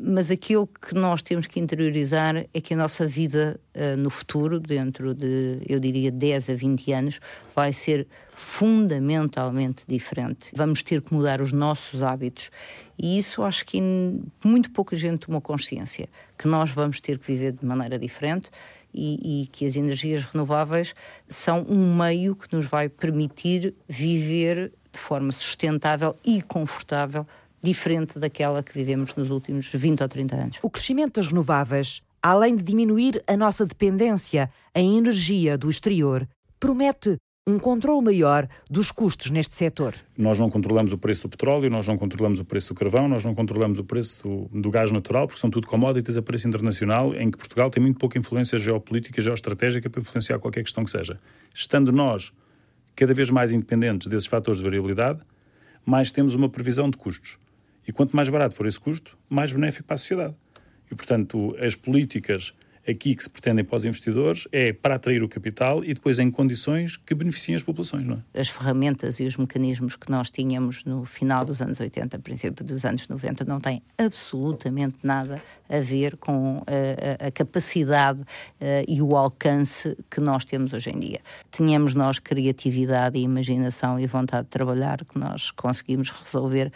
mas 0.02 0.30
aquilo 0.30 0.66
que 0.66 0.94
nós 0.94 1.22
temos 1.22 1.46
que 1.46 1.60
interiorizar 1.60 2.46
é 2.52 2.60
que 2.60 2.74
a 2.74 2.76
nossa 2.76 3.06
vida 3.06 3.60
uh, 3.74 3.96
no 3.96 4.10
futuro, 4.10 4.58
dentro 4.58 5.14
de, 5.14 5.60
eu 5.68 5.78
diria, 5.78 6.10
10 6.10 6.50
a 6.50 6.54
20 6.54 6.92
anos, 6.92 7.20
vai 7.54 7.72
ser 7.72 8.06
fundamentalmente 8.34 9.84
diferente. 9.86 10.50
Vamos 10.54 10.82
ter 10.82 11.02
que 11.02 11.12
mudar 11.12 11.40
os 11.42 11.52
nossos 11.52 12.02
hábitos. 12.02 12.50
E 12.98 13.18
isso 13.18 13.42
acho 13.42 13.66
que 13.66 13.80
muito 14.44 14.70
pouca 14.70 14.96
gente 14.96 15.26
tomou 15.26 15.40
consciência, 15.40 16.08
que 16.38 16.48
nós 16.48 16.70
vamos 16.70 17.00
ter 17.00 17.18
que 17.18 17.26
viver 17.32 17.52
de 17.52 17.64
maneira 17.64 17.98
diferente 17.98 18.50
e, 18.92 19.42
e, 19.42 19.46
que 19.46 19.64
as 19.66 19.76
energias 19.76 20.24
renováveis 20.24 20.94
são 21.28 21.64
um 21.68 21.94
meio 21.94 22.34
que 22.34 22.54
nos 22.54 22.66
vai 22.66 22.88
permitir 22.88 23.74
viver 23.88 24.72
de 24.92 24.98
forma 24.98 25.30
sustentável 25.32 26.16
e 26.24 26.42
confortável 26.42 27.26
diferente 27.62 28.18
daquela 28.18 28.62
que 28.62 28.72
vivemos 28.72 29.14
nos 29.14 29.30
últimos 29.30 29.70
20 29.72 30.02
ou 30.02 30.08
30 30.08 30.36
anos. 30.36 30.58
O 30.62 30.70
crescimento 30.70 31.14
das 31.14 31.28
renováveis, 31.28 32.02
além 32.22 32.56
de 32.56 32.62
diminuir 32.62 33.22
a 33.26 33.36
nossa 33.36 33.66
dependência 33.66 34.50
em 34.74 34.96
energia 34.98 35.56
do 35.56 35.70
exterior, 35.70 36.26
promete 36.58 37.16
um 37.46 37.58
controle 37.58 38.04
maior 38.04 38.48
dos 38.70 38.92
custos 38.92 39.30
neste 39.30 39.56
setor. 39.56 39.94
Nós 40.16 40.38
não 40.38 40.50
controlamos 40.50 40.92
o 40.92 40.98
preço 40.98 41.22
do 41.22 41.30
petróleo, 41.30 41.70
nós 41.70 41.86
não 41.86 41.96
controlamos 41.96 42.38
o 42.38 42.44
preço 42.44 42.72
do 42.72 42.78
carvão, 42.78 43.08
nós 43.08 43.24
não 43.24 43.34
controlamos 43.34 43.78
o 43.78 43.84
preço 43.84 44.22
do, 44.22 44.60
do, 44.60 44.70
gás 44.70 44.92
natural, 44.92 45.26
porque 45.26 45.40
são 45.40 45.50
tudo 45.50 45.66
commodities 45.66 46.16
a 46.16 46.22
preço 46.22 46.46
internacional, 46.46 47.14
em 47.14 47.30
que 47.30 47.38
Portugal 47.38 47.70
tem 47.70 47.82
muito 47.82 47.98
pouca 47.98 48.18
influência 48.18 48.58
geopolítica, 48.58 49.20
geoestratégica 49.20 49.88
para 49.88 50.00
influenciar 50.00 50.38
qualquer 50.38 50.62
questão 50.62 50.84
que 50.84 50.90
seja. 50.90 51.18
Estando 51.54 51.90
nós 51.90 52.32
cada 52.94 53.14
vez 53.14 53.30
mais 53.30 53.52
independentes 53.52 54.06
desses 54.06 54.26
fatores 54.26 54.58
de 54.58 54.64
variabilidade, 54.64 55.20
mais 55.84 56.10
temos 56.10 56.34
uma 56.34 56.48
previsão 56.48 56.90
de 56.90 56.96
custos. 56.96 57.38
E 57.90 57.92
quanto 57.92 58.14
mais 58.14 58.28
barato 58.28 58.54
for 58.54 58.66
esse 58.66 58.78
custo, 58.78 59.18
mais 59.28 59.52
benéfico 59.52 59.84
para 59.84 59.96
a 59.96 59.98
sociedade. 59.98 60.36
E, 60.92 60.94
portanto, 60.94 61.56
as 61.58 61.74
políticas 61.74 62.54
aqui 62.88 63.14
que 63.14 63.22
se 63.22 63.28
pretendem 63.28 63.64
para 63.64 63.76
os 63.76 63.84
investidores 63.84 64.46
é 64.52 64.72
para 64.72 64.94
atrair 64.94 65.22
o 65.24 65.28
capital 65.28 65.84
e 65.84 65.92
depois 65.92 66.18
em 66.20 66.30
condições 66.30 66.96
que 66.96 67.14
beneficiem 67.14 67.56
as 67.56 67.64
populações. 67.64 68.06
Não 68.06 68.22
é? 68.34 68.40
As 68.40 68.48
ferramentas 68.48 69.18
e 69.18 69.24
os 69.24 69.36
mecanismos 69.36 69.96
que 69.96 70.08
nós 70.08 70.30
tínhamos 70.30 70.84
no 70.84 71.04
final 71.04 71.44
dos 71.44 71.60
anos 71.60 71.80
80, 71.80 72.18
princípio 72.20 72.64
dos 72.64 72.84
anos 72.84 73.08
90, 73.08 73.44
não 73.44 73.60
têm 73.60 73.82
absolutamente 73.98 74.96
nada 75.02 75.42
a 75.68 75.80
ver 75.80 76.16
com 76.16 76.62
a, 76.66 77.26
a 77.26 77.30
capacidade 77.30 78.20
uh, 78.20 78.24
e 78.86 79.02
o 79.02 79.16
alcance 79.16 79.96
que 80.08 80.20
nós 80.20 80.44
temos 80.44 80.72
hoje 80.72 80.90
em 80.90 80.98
dia. 80.98 81.20
Tínhamos 81.50 81.92
nós 81.94 82.20
criatividade 82.20 83.18
e 83.18 83.22
imaginação 83.22 83.98
e 83.98 84.06
vontade 84.06 84.44
de 84.44 84.50
trabalhar 84.50 85.04
que 85.04 85.18
nós 85.18 85.50
conseguimos 85.50 86.10
resolver 86.10 86.72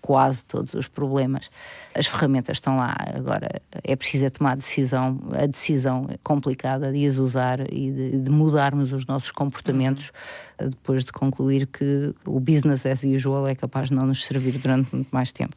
quase 0.00 0.44
todos 0.44 0.74
os 0.74 0.88
problemas. 0.88 1.50
As 1.94 2.06
ferramentas 2.06 2.56
estão 2.56 2.76
lá, 2.76 2.96
agora 3.14 3.48
é 3.84 3.96
preciso 3.96 4.26
é 4.26 4.30
tomar 4.30 4.52
a 4.52 4.56
decisão, 4.56 5.18
a 5.32 5.46
decisão 5.46 6.08
complicada 6.22 6.92
de 6.92 7.06
as 7.06 7.16
usar 7.16 7.60
e 7.72 7.90
de, 7.90 8.20
de 8.20 8.30
mudarmos 8.30 8.92
os 8.92 9.06
nossos 9.06 9.30
comportamentos 9.30 10.12
depois 10.58 11.04
de 11.04 11.12
concluir 11.12 11.66
que 11.66 12.14
o 12.26 12.40
business 12.40 12.86
as 12.86 13.02
usual 13.02 13.46
é 13.46 13.54
capaz 13.54 13.88
de 13.88 13.94
não 13.94 14.06
nos 14.06 14.24
servir 14.24 14.58
durante 14.58 14.94
muito 14.94 15.08
mais 15.10 15.32
tempo. 15.32 15.56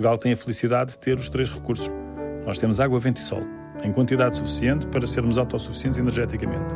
Portugal 0.00 0.16
tem 0.16 0.32
a 0.32 0.36
felicidade 0.36 0.92
de 0.92 0.98
ter 0.98 1.18
os 1.18 1.28
três 1.28 1.50
recursos. 1.50 1.90
Nós 2.46 2.56
temos 2.56 2.80
água, 2.80 2.98
vento 2.98 3.20
e 3.20 3.22
sol, 3.22 3.42
em 3.84 3.92
quantidade 3.92 4.34
suficiente 4.34 4.86
para 4.86 5.06
sermos 5.06 5.36
autossuficientes 5.36 5.98
energeticamente. 5.98 6.74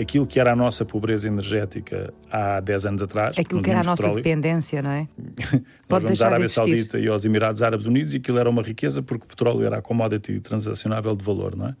Aquilo 0.00 0.26
que 0.26 0.40
era 0.40 0.52
a 0.52 0.56
nossa 0.56 0.82
pobreza 0.82 1.28
energética 1.28 2.14
há 2.30 2.58
10 2.60 2.86
anos 2.86 3.02
atrás. 3.02 3.38
Aquilo 3.38 3.60
que 3.60 3.68
era 3.68 3.80
a 3.80 3.82
nossa 3.82 4.02
petróleo, 4.02 4.24
dependência, 4.24 4.80
não 4.80 4.90
é? 4.90 5.06
Pode 5.86 6.04
nós 6.04 6.18
vamos 6.18 6.22
à 6.22 6.26
Arábia 6.26 6.48
Saudita 6.48 6.98
e 6.98 7.08
aos 7.08 7.26
Emirados 7.26 7.60
Árabes 7.60 7.84
Unidos 7.84 8.14
e 8.14 8.16
aquilo 8.16 8.38
era 8.38 8.48
uma 8.48 8.62
riqueza 8.62 9.02
porque 9.02 9.24
o 9.24 9.28
petróleo 9.28 9.66
era 9.66 9.76
a 9.76 9.82
commodity 9.82 10.40
transacionável 10.40 11.14
de 11.14 11.22
valor, 11.22 11.54
não 11.54 11.68
é? 11.68 11.76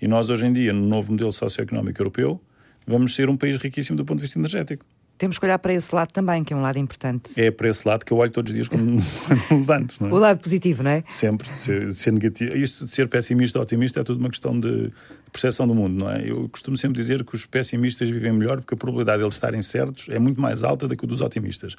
E 0.00 0.06
nós, 0.06 0.28
hoje 0.28 0.46
em 0.46 0.52
dia, 0.52 0.74
no 0.74 0.86
novo 0.86 1.10
modelo 1.10 1.32
socioeconómico 1.32 2.02
europeu, 2.02 2.38
vamos 2.86 3.14
ser 3.14 3.30
um 3.30 3.36
país 3.36 3.56
riquíssimo 3.56 3.96
do 3.96 4.04
ponto 4.04 4.18
de 4.18 4.24
vista 4.24 4.38
energético 4.38 4.84
temos 5.20 5.38
que 5.38 5.44
olhar 5.44 5.58
para 5.58 5.74
esse 5.74 5.94
lado 5.94 6.10
também, 6.12 6.42
que 6.42 6.54
é 6.54 6.56
um 6.56 6.62
lado 6.62 6.78
importante. 6.78 7.38
É 7.38 7.50
para 7.50 7.68
esse 7.68 7.86
lado 7.86 8.06
que 8.06 8.10
eu 8.10 8.16
olho 8.16 8.30
todos 8.30 8.50
os 8.50 8.54
dias 8.54 8.68
quando 8.68 8.82
me 8.90 9.02
levanto. 9.50 9.96
Não 10.00 10.08
é? 10.08 10.12
O 10.14 10.18
lado 10.18 10.40
positivo, 10.40 10.82
não 10.82 10.90
é? 10.90 11.04
Sempre, 11.10 11.46
ser, 11.50 11.92
ser 11.92 12.10
negativo. 12.10 12.56
Isto 12.56 12.86
de 12.86 12.90
ser 12.90 13.06
pessimista 13.06 13.58
ou 13.58 13.62
otimista 13.62 14.00
é 14.00 14.02
tudo 14.02 14.18
uma 14.18 14.30
questão 14.30 14.58
de 14.58 14.90
percepção 15.30 15.68
do 15.68 15.74
mundo, 15.74 15.94
não 15.94 16.10
é? 16.10 16.26
Eu 16.26 16.48
costumo 16.48 16.74
sempre 16.78 16.98
dizer 16.98 17.22
que 17.22 17.34
os 17.34 17.44
pessimistas 17.44 18.08
vivem 18.08 18.32
melhor 18.32 18.62
porque 18.62 18.72
a 18.72 18.76
probabilidade 18.78 19.18
de 19.18 19.24
eles 19.24 19.34
estarem 19.34 19.60
certos 19.60 20.08
é 20.08 20.18
muito 20.18 20.40
mais 20.40 20.64
alta 20.64 20.88
do 20.88 20.96
que 20.96 21.04
a 21.04 21.08
dos 21.08 21.20
otimistas. 21.20 21.76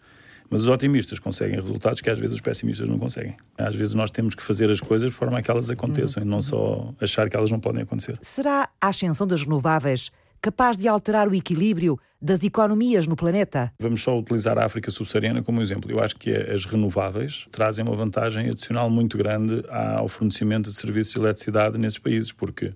Mas 0.47 0.61
os 0.61 0.67
otimistas 0.67 1.17
conseguem 1.17 1.59
resultados 1.59 1.99
que 1.99 2.11
às 2.11 2.19
vezes 2.19 2.35
os 2.35 2.41
pessimistas 2.41 2.87
não 2.87 2.99
conseguem. 2.99 3.35
Às 3.57 3.73
vezes 3.73 3.95
nós 3.95 4.11
temos 4.11 4.35
que 4.35 4.43
fazer 4.43 4.69
as 4.69 4.79
coisas 4.79 5.09
de 5.09 5.15
forma 5.15 5.39
a 5.39 5.41
que 5.41 5.49
elas 5.49 5.71
aconteçam 5.71 6.21
uhum. 6.21 6.27
e 6.27 6.31
não 6.31 6.43
só 6.43 6.93
achar 7.01 7.27
que 7.27 7.35
elas 7.35 7.49
não 7.49 7.59
podem 7.59 7.81
acontecer. 7.81 8.19
Será 8.21 8.69
a 8.79 8.89
ascensão 8.89 9.25
das 9.25 9.41
renováveis 9.41 10.11
capaz 10.41 10.75
de 10.75 10.87
alterar 10.87 11.27
o 11.27 11.35
equilíbrio 11.35 11.99
das 12.19 12.43
economias 12.43 13.05
no 13.05 13.15
planeta? 13.15 13.71
Vamos 13.79 14.01
só 14.01 14.17
utilizar 14.17 14.57
a 14.57 14.65
África 14.65 14.89
subsaariana 14.89 15.43
como 15.43 15.61
exemplo. 15.61 15.91
Eu 15.91 16.01
acho 16.01 16.15
que 16.15 16.31
as 16.31 16.65
renováveis 16.65 17.45
trazem 17.51 17.85
uma 17.85 17.95
vantagem 17.95 18.49
adicional 18.49 18.89
muito 18.89 19.17
grande 19.17 19.63
ao 19.69 20.07
fornecimento 20.07 20.69
de 20.69 20.75
serviços 20.75 21.13
de 21.13 21.19
eletricidade 21.19 21.77
nesses 21.77 21.99
países, 21.99 22.31
porque 22.31 22.73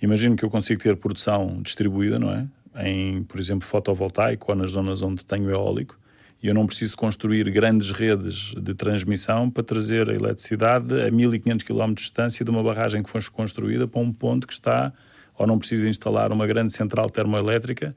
imagino 0.00 0.36
que 0.36 0.44
eu 0.44 0.50
consigo 0.50 0.82
ter 0.82 0.96
produção 0.96 1.60
distribuída, 1.62 2.18
não 2.18 2.30
é? 2.30 2.46
Em, 2.86 3.22
por 3.22 3.40
exemplo, 3.40 3.66
fotovoltaico 3.66 4.52
ou 4.52 4.56
nas 4.56 4.72
zonas 4.72 5.02
onde 5.02 5.24
tenho 5.24 5.50
eólico, 5.50 5.98
e 6.42 6.48
eu 6.48 6.54
não 6.54 6.66
preciso 6.66 6.96
construir 6.96 7.48
grandes 7.50 7.90
redes 7.90 8.54
de 8.56 8.74
transmissão 8.74 9.48
para 9.48 9.62
trazer 9.62 10.10
a 10.10 10.14
eletricidade 10.14 11.00
a 11.02 11.10
1500 11.10 11.64
km 11.64 11.88
de 11.88 11.94
distância 11.94 12.44
de 12.44 12.50
uma 12.50 12.62
barragem 12.62 13.02
que 13.02 13.08
foi 13.08 13.22
construída 13.30 13.86
para 13.86 14.00
um 14.00 14.12
ponto 14.12 14.46
que 14.46 14.52
está 14.52 14.92
ou 15.36 15.46
não 15.46 15.58
preciso 15.58 15.88
instalar 15.88 16.32
uma 16.32 16.46
grande 16.46 16.72
central 16.72 17.10
termoelétrica 17.10 17.94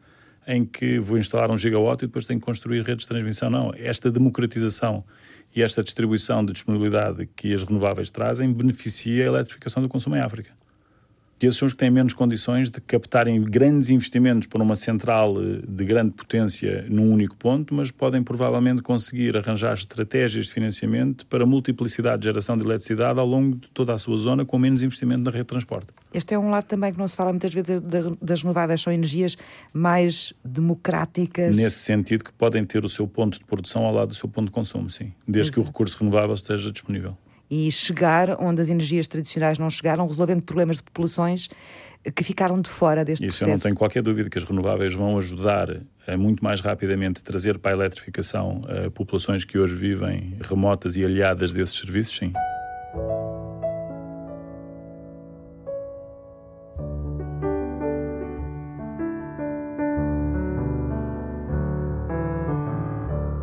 em 0.47 0.63
que 0.63 0.99
vou 0.99 1.17
instalar 1.17 1.49
um 1.49 1.57
gigawatt 1.57 2.03
e 2.03 2.07
depois 2.07 2.25
tenho 2.25 2.39
que 2.39 2.45
construir 2.45 2.81
redes 2.83 3.03
de 3.03 3.07
transmissão. 3.07 3.49
Não, 3.49 3.73
esta 3.75 4.11
democratização 4.11 5.03
e 5.55 5.63
esta 5.63 5.83
distribuição 5.83 6.45
de 6.45 6.53
disponibilidade 6.53 7.27
que 7.36 7.53
as 7.53 7.63
renováveis 7.63 8.11
trazem 8.11 8.51
beneficia 8.53 9.23
a 9.23 9.27
eletrificação 9.27 9.81
do 9.81 9.89
consumo 9.89 10.15
em 10.15 10.19
África 10.19 10.51
que 11.38 11.45
esses 11.45 11.59
são 11.59 11.65
os 11.65 11.73
que 11.73 11.79
têm 11.79 11.89
menos 11.89 12.13
condições 12.13 12.69
de 12.69 12.79
captarem 12.79 13.41
grandes 13.41 13.89
investimentos 13.89 14.47
para 14.47 14.63
uma 14.63 14.75
central 14.75 15.36
eh, 15.41 15.61
de 15.67 15.83
grande 15.83 16.11
potência 16.11 16.86
num 16.89 17.11
único 17.11 17.36
ponto, 17.36 17.73
mas 17.73 17.91
podem 17.91 18.23
provavelmente 18.23 18.81
conseguir 18.81 19.36
arranjar 19.36 19.73
estratégias 19.73 20.45
de 20.45 20.53
financiamento 20.53 21.25
para 21.25 21.45
multiplicidade 21.45 22.21
de 22.21 22.25
geração 22.25 22.57
de 22.57 22.63
eletricidade 22.63 23.19
ao 23.19 23.25
longo 23.27 23.57
de 23.57 23.69
toda 23.71 23.93
a 23.93 23.97
sua 23.97 24.17
zona 24.17 24.45
com 24.45 24.57
menos 24.57 24.81
investimento 24.81 25.23
na 25.23 25.31
rede 25.31 25.43
de 25.43 25.49
transporte. 25.49 25.88
Este 26.13 26.33
é 26.33 26.39
um 26.39 26.49
lado 26.49 26.65
também 26.65 26.93
que 26.93 26.97
não 26.97 27.07
se 27.07 27.15
fala 27.15 27.31
muitas 27.31 27.53
vezes 27.53 27.81
das 28.21 28.41
renováveis, 28.41 28.81
são 28.81 28.93
energias 28.93 29.38
mais 29.73 30.33
democráticas. 30.43 31.55
Nesse 31.55 31.79
sentido 31.79 32.23
que 32.23 32.31
podem 32.31 32.63
ter 32.65 32.86
o 32.86 32.89
seu 32.89 33.07
ponto 33.07 33.38
de 33.38 33.45
produção 33.45 33.83
ao 33.83 33.93
lado 33.93 34.09
do 34.09 34.15
seu 34.15 34.29
ponto 34.29 34.45
de 34.45 34.51
consumo, 34.51 34.89
sim, 34.89 35.11
desde 35.27 35.51
que 35.51 35.59
o 35.59 35.63
recurso 35.63 35.97
renovável 35.99 36.36
esteja 36.36 36.71
disponível 36.71 37.17
e 37.49 37.71
chegar 37.71 38.41
onde 38.41 38.61
as 38.61 38.69
energias 38.69 39.07
tradicionais 39.07 39.57
não 39.59 39.69
chegaram, 39.69 40.07
resolvendo 40.07 40.43
problemas 40.43 40.77
de 40.77 40.83
populações 40.83 41.49
que 42.15 42.23
ficaram 42.23 42.61
de 42.61 42.69
fora 42.69 43.03
deste 43.03 43.25
Isso 43.25 43.39
processo. 43.39 43.49
eu 43.49 43.55
não 43.55 43.59
tenho 43.61 43.75
qualquer 43.75 44.03
dúvida 44.03 44.29
que 44.29 44.37
as 44.37 44.43
renováveis 44.43 44.93
vão 44.93 45.17
ajudar 45.17 45.69
a 46.07 46.17
muito 46.17 46.43
mais 46.43 46.61
rapidamente 46.61 47.23
trazer 47.23 47.57
para 47.57 47.71
a 47.71 47.73
eletrificação 47.73 48.61
a 48.67 48.91
populações 48.91 49.43
que 49.43 49.57
hoje 49.57 49.75
vivem 49.75 50.37
remotas 50.41 50.95
e 50.97 51.03
aliadas 51.03 51.51
desses 51.51 51.77
serviços, 51.77 52.17
sim. 52.17 52.31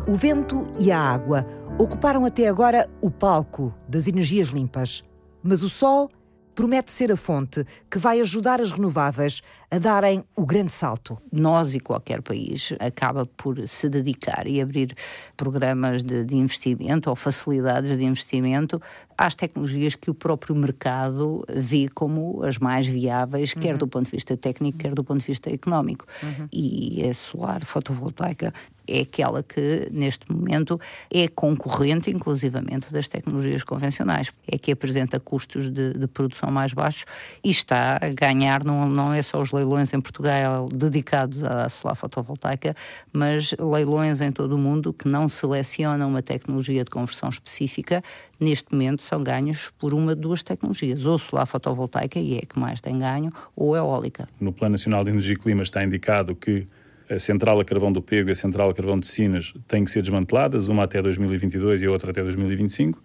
O 0.07 0.15
vento 0.15 0.67
e 0.77 0.91
a 0.91 0.99
água 0.99 1.45
ocuparam 1.77 2.25
até 2.25 2.47
agora 2.47 2.89
o 3.01 3.09
palco 3.09 3.73
das 3.87 4.07
energias 4.07 4.49
limpas. 4.49 5.03
Mas 5.41 5.63
o 5.63 5.69
sol 5.69 6.09
promete 6.55 6.91
ser 6.91 7.11
a 7.11 7.17
fonte 7.17 7.65
que 7.89 7.97
vai 7.97 8.21
ajudar 8.21 8.61
as 8.61 8.71
renováveis 8.71 9.41
a 9.71 9.79
darem 9.79 10.23
o 10.35 10.45
grande 10.45 10.71
salto. 10.71 11.17
Nós 11.31 11.73
e 11.73 11.79
qualquer 11.79 12.21
país 12.21 12.73
acaba 12.79 13.25
por 13.25 13.67
se 13.67 13.89
dedicar 13.89 14.45
e 14.45 14.61
abrir 14.61 14.95
programas 15.35 16.03
de, 16.03 16.23
de 16.23 16.35
investimento 16.35 17.09
ou 17.09 17.15
facilidades 17.15 17.97
de 17.97 18.03
investimento 18.03 18.79
às 19.17 19.33
tecnologias 19.33 19.95
que 19.95 20.11
o 20.11 20.13
próprio 20.13 20.55
mercado 20.55 21.43
vê 21.49 21.87
como 21.87 22.43
as 22.43 22.59
mais 22.59 22.85
viáveis, 22.85 23.53
uhum. 23.53 23.61
quer 23.61 23.77
do 23.77 23.87
ponto 23.87 24.05
de 24.05 24.11
vista 24.11 24.37
técnico, 24.37 24.77
quer 24.77 24.93
do 24.93 25.03
ponto 25.03 25.21
de 25.21 25.25
vista 25.25 25.51
económico. 25.51 26.05
Uhum. 26.21 26.47
E 26.53 27.07
a 27.09 27.13
solar 27.13 27.65
fotovoltaica 27.65 28.53
é 28.87 29.01
aquela 29.01 29.41
que, 29.41 29.87
neste 29.91 30.31
momento, 30.31 30.79
é 31.11 31.27
concorrente, 31.27 32.09
inclusivamente, 32.09 32.91
das 32.91 33.07
tecnologias 33.07 33.63
convencionais. 33.63 34.31
É 34.47 34.57
que 34.57 34.71
apresenta 34.71 35.19
custos 35.19 35.69
de, 35.69 35.93
de 35.93 36.07
produção 36.07 36.51
mais 36.51 36.73
baixos 36.73 37.05
e 37.43 37.49
está 37.49 37.99
a 38.01 38.09
ganhar, 38.09 38.63
não, 38.63 38.87
não 38.87 39.13
é 39.13 39.21
só 39.21 39.41
os 39.41 39.51
leilões 39.51 39.93
em 39.93 40.01
Portugal 40.01 40.69
dedicados 40.69 41.43
à 41.43 41.67
solar 41.69 41.95
fotovoltaica, 41.95 42.75
mas 43.11 43.53
leilões 43.59 44.21
em 44.21 44.31
todo 44.31 44.55
o 44.55 44.57
mundo 44.57 44.93
que 44.93 45.07
não 45.07 45.27
selecionam 45.29 46.09
uma 46.09 46.21
tecnologia 46.21 46.83
de 46.83 46.89
conversão 46.89 47.29
específica, 47.29 48.03
neste 48.39 48.71
momento 48.71 49.01
são 49.01 49.23
ganhos 49.23 49.71
por 49.79 49.93
uma 49.93 50.15
de 50.15 50.21
duas 50.21 50.43
tecnologias, 50.43 51.05
ou 51.05 51.17
solar 51.17 51.45
fotovoltaica, 51.45 52.19
e 52.19 52.37
é 52.37 52.41
que 52.41 52.59
mais 52.59 52.81
tem 52.81 52.97
ganho, 52.99 53.31
ou 53.55 53.75
eólica. 53.75 54.27
No 54.39 54.51
Plano 54.51 54.73
Nacional 54.73 55.03
de 55.03 55.11
Energia 55.11 55.33
e 55.33 55.37
Clima 55.37 55.63
está 55.63 55.83
indicado 55.83 56.35
que 56.35 56.67
a 57.09 57.19
central 57.19 57.59
a 57.59 57.65
carvão 57.65 57.91
do 57.91 58.01
Pego 58.01 58.29
e 58.29 58.31
a 58.31 58.35
central 58.35 58.69
a 58.69 58.73
carvão 58.73 58.99
de 58.99 59.05
Sinas 59.05 59.53
têm 59.67 59.83
que 59.83 59.91
ser 59.91 60.01
desmanteladas, 60.01 60.67
uma 60.67 60.83
até 60.83 61.01
2022 61.01 61.81
e 61.81 61.85
a 61.85 61.91
outra 61.91 62.11
até 62.11 62.21
2025, 62.21 63.01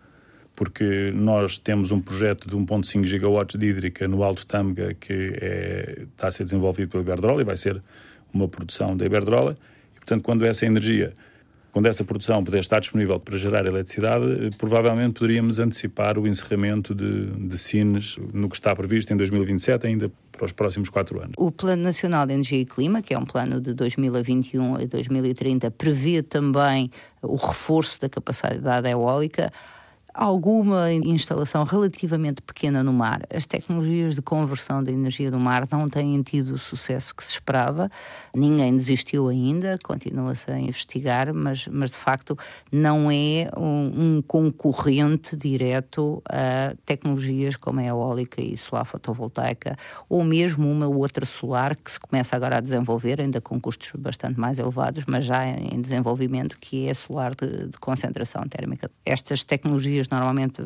porque 0.55 1.13
nós 1.15 1.59
temos 1.59 1.91
um 1.91 2.01
projeto 2.01 2.49
de 2.49 2.57
1.5 2.57 3.05
gigawatts 3.05 3.59
de 3.59 3.67
hídrica 3.67 4.09
no 4.09 4.23
Alto 4.23 4.47
Tâmega 4.47 4.95
que 4.95 5.37
é, 5.41 6.03
está 6.13 6.29
a 6.29 6.31
ser 6.31 6.45
desenvolvido 6.45 6.91
pela 6.91 7.03
Iberdrola 7.03 7.43
e 7.43 7.45
vai 7.45 7.57
ser 7.57 7.83
uma 8.33 8.49
produção 8.49 8.97
da 8.97 9.07
Iberdrola. 9.07 9.57
E, 9.95 9.99
portanto, 9.99 10.23
quando 10.23 10.45
essa 10.45 10.67
energia 10.67 11.13
quando 11.71 11.87
essa 11.87 12.03
produção 12.03 12.43
puder 12.43 12.59
estar 12.59 12.81
disponível 12.81 13.21
para 13.21 13.37
gerar 13.37 13.65
eletricidade, 13.67 14.51
provavelmente 14.57 15.13
poderíamos 15.21 15.59
antecipar 15.59 16.19
o 16.19 16.27
encerramento 16.27 16.95
de, 16.95 17.27
de 17.27 17.59
Sines 17.59 18.17
no 18.33 18.49
que 18.49 18.57
está 18.57 18.75
previsto 18.75 19.13
em 19.13 19.17
2027, 19.17 19.87
ainda 19.87 20.11
para 20.39 20.47
os 20.47 20.53
próximos 20.53 20.89
quatro 20.89 21.21
anos. 21.21 21.35
O 21.37 21.53
Plano 21.53 21.83
Nacional 21.83 22.25
de 22.25 22.33
Energia 22.33 22.61
e 22.61 22.65
Clima, 22.65 23.03
que 23.03 23.13
é 23.13 23.19
um 23.19 23.27
plano 23.27 23.61
de 23.61 23.75
2021 23.75 24.77
a 24.77 24.79
2030, 24.87 25.71
prevê 25.73 26.23
também 26.23 26.91
o 27.21 27.37
reforço 27.37 28.01
da 28.01 28.09
capacidade 28.09 28.89
eólica 28.89 29.53
alguma 30.13 30.93
instalação 30.93 31.65
relativamente 31.65 32.43
pequena 32.43 32.83
no 32.83 32.93
mar. 32.93 33.23
As 33.33 33.47
tecnologias 33.47 34.15
de 34.15 34.23
conversão 34.23 34.83
da 34.83 34.91
energia 34.91 35.31
do 35.31 35.39
mar 35.39 35.67
não 35.71 35.89
têm 35.89 36.21
tido 36.23 36.55
o 36.55 36.59
sucesso 36.59 37.15
que 37.15 37.25
se 37.25 37.33
esperava. 37.33 37.91
Ninguém 38.35 38.77
desistiu 38.77 39.29
ainda, 39.29 39.79
continua-se 39.85 40.51
a 40.51 40.59
investigar, 40.59 41.33
mas, 41.33 41.67
mas 41.69 41.91
de 41.91 41.97
facto 41.97 42.37
não 42.71 43.11
é 43.11 43.51
um, 43.57 44.17
um, 44.17 44.23
concorrente 44.23 45.37
direto 45.37 46.23
a 46.29 46.75
tecnologias 46.85 47.57
como 47.57 47.81
a 47.81 47.85
eólica 47.85 48.41
e 48.41 48.57
solar 48.57 48.85
fotovoltaica, 48.85 49.77
ou 50.09 50.25
mesmo 50.25 50.71
uma 50.71 50.87
outra 50.87 51.25
solar 51.25 51.77
que 51.77 51.91
se 51.91 52.01
começa 52.01 52.35
agora 52.35 52.59
a 52.59 52.61
desenvolver, 52.61 53.21
ainda 53.21 53.41
com 53.41 53.61
custos 53.61 53.93
bastante 53.99 54.39
mais 54.39 54.59
elevados, 54.59 55.05
mas 55.07 55.25
já 55.25 55.47
em 55.47 55.81
desenvolvimento, 55.81 56.57
que 56.61 56.87
é 56.87 56.95
solar 56.95 57.35
de, 57.35 57.69
de 57.69 57.79
concentração 57.79 58.43
térmica. 58.49 58.91
Estas 59.05 59.45
tecnologias 59.45 59.98
normalmente 60.07 60.63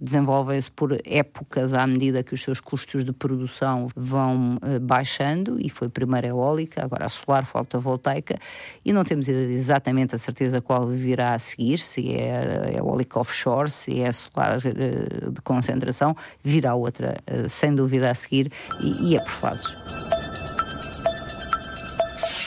desenvolvem-se 0.00 0.70
por 0.72 0.98
épocas 1.04 1.74
à 1.74 1.86
medida 1.86 2.24
que 2.24 2.34
os 2.34 2.42
seus 2.42 2.58
custos 2.58 3.04
de 3.04 3.12
produção 3.12 3.86
vão 3.94 4.56
uh, 4.56 4.80
baixando, 4.80 5.58
e 5.60 5.70
foi 5.70 5.88
primeiro 5.88 6.26
a 6.26 6.30
eólica, 6.30 6.82
agora 6.82 7.04
a 7.04 7.08
solar 7.08 7.44
fotovoltaica, 7.44 8.36
e 8.84 8.92
não 8.92 9.04
temos 9.04 9.28
exatamente 9.28 10.16
a 10.16 10.18
certeza 10.18 10.60
qual 10.60 10.86
virá 10.88 11.34
a 11.34 11.38
seguir, 11.38 11.78
se 11.78 12.14
é 12.14 12.78
eólica 12.78 13.20
offshore, 13.20 13.70
se 13.70 14.00
é 14.00 14.10
solar 14.10 14.58
uh, 14.58 15.30
de 15.30 15.40
concentração, 15.42 16.16
virá 16.42 16.74
outra, 16.74 17.16
uh, 17.30 17.48
sem 17.48 17.74
dúvida, 17.74 18.10
a 18.10 18.14
seguir, 18.14 18.50
e 18.80 19.16
é 19.16 19.20
por 19.20 19.30
fases. 19.30 19.74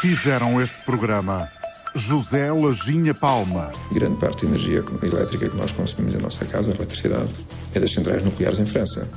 Fizeram 0.02 0.62
este 0.62 0.84
programa 0.86 1.50
José 1.96 2.52
Lajinha 2.52 3.14
Palma. 3.14 3.72
Grande 3.90 4.18
parte 4.18 4.46
da 4.46 4.52
energia 4.52 4.84
elétrica 5.02 5.50
que 5.50 5.56
nós 5.56 5.72
consumimos 5.72 6.14
em 6.14 6.22
nossa 6.22 6.44
casa, 6.44 6.72
a 6.72 6.76
eletricidade, 6.76 7.30
é 7.74 7.80
das 7.80 7.94
centrais 7.94 8.22
nucleares 8.22 8.60
em 8.60 8.66
França 8.66 9.10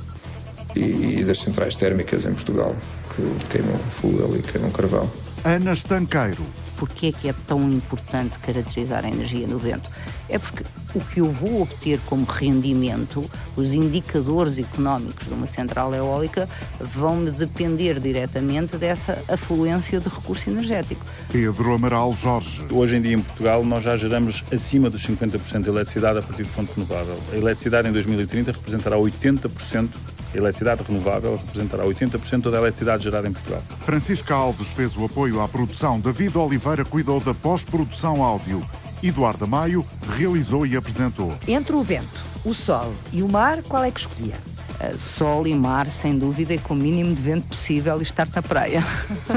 e 0.75 1.23
das 1.25 1.39
centrais 1.39 1.75
térmicas 1.75 2.25
em 2.25 2.33
Portugal, 2.33 2.73
que 3.13 3.47
queimam 3.49 3.77
fuel 3.89 4.33
e 4.37 4.41
queimam 4.41 4.71
carvão. 4.71 5.11
Ana 5.43 5.71
Estanqueiro. 5.71 6.45
Porquê 6.75 7.07
é 7.07 7.11
que 7.11 7.29
é 7.29 7.35
tão 7.47 7.61
importante 7.69 8.39
caracterizar 8.39 9.05
a 9.05 9.09
energia 9.09 9.47
no 9.47 9.57
vento? 9.57 9.89
É 10.29 10.37
porque 10.37 10.63
o 10.93 10.99
que 11.01 11.19
eu 11.19 11.29
vou 11.29 11.61
obter 11.61 11.99
como 12.05 12.25
rendimento, 12.25 13.29
os 13.55 13.73
indicadores 13.73 14.57
económicos 14.57 15.27
de 15.27 15.33
uma 15.33 15.45
central 15.45 15.93
eólica 15.93 16.47
vão-me 16.79 17.31
depender 17.31 17.99
diretamente 17.99 18.77
dessa 18.77 19.21
afluência 19.27 19.99
de 19.99 20.07
recurso 20.07 20.49
energético. 20.49 21.05
Pedro 21.31 21.73
Amaral 21.73 22.13
Jorge. 22.13 22.65
Hoje 22.71 22.95
em 22.95 23.01
dia 23.01 23.15
em 23.15 23.21
Portugal 23.21 23.63
nós 23.63 23.83
já 23.83 23.97
geramos 23.97 24.43
acima 24.51 24.89
dos 24.89 25.05
50% 25.05 25.63
de 25.63 25.69
eletricidade 25.69 26.19
a 26.19 26.21
partir 26.21 26.43
de 26.43 26.49
fonte 26.49 26.71
renovável. 26.73 27.19
A 27.31 27.35
eletricidade 27.35 27.87
em 27.87 27.91
2030 27.91 28.51
representará 28.51 28.97
80% 28.97 29.89
a 30.33 30.37
eletricidade 30.37 30.83
renovável 30.83 31.35
representará 31.35 31.83
80% 31.83 32.51
da 32.51 32.57
eletricidade 32.57 33.03
gerada 33.03 33.27
em 33.27 33.33
Portugal. 33.33 33.63
Francisca 33.81 34.33
Alves 34.33 34.69
fez 34.69 34.95
o 34.95 35.05
apoio 35.05 35.41
à 35.41 35.47
produção, 35.47 35.99
David 35.99 36.37
Oliveira 36.37 36.85
cuidou 36.85 37.19
da 37.19 37.33
pós-produção 37.33 38.23
áudio. 38.23 38.65
Eduardo 39.01 39.47
Maio 39.47 39.85
realizou 40.17 40.65
e 40.65 40.75
apresentou. 40.75 41.33
Entre 41.47 41.73
o 41.73 41.81
vento, 41.81 42.23
o 42.43 42.53
sol 42.53 42.93
e 43.13 43.23
o 43.23 43.29
mar, 43.29 43.61
qual 43.63 43.83
é 43.83 43.91
que 43.91 43.99
escolhia? 43.99 44.35
Uh, 44.79 44.97
sol 44.97 45.45
e 45.47 45.53
mar, 45.53 45.89
sem 45.89 46.17
dúvida, 46.17 46.53
e 46.53 46.57
com 46.57 46.73
o 46.73 46.77
mínimo 46.77 47.13
de 47.13 47.21
vento 47.21 47.47
possível 47.47 47.99
e 47.99 48.03
estar 48.03 48.27
na 48.33 48.41
praia. 48.41 48.83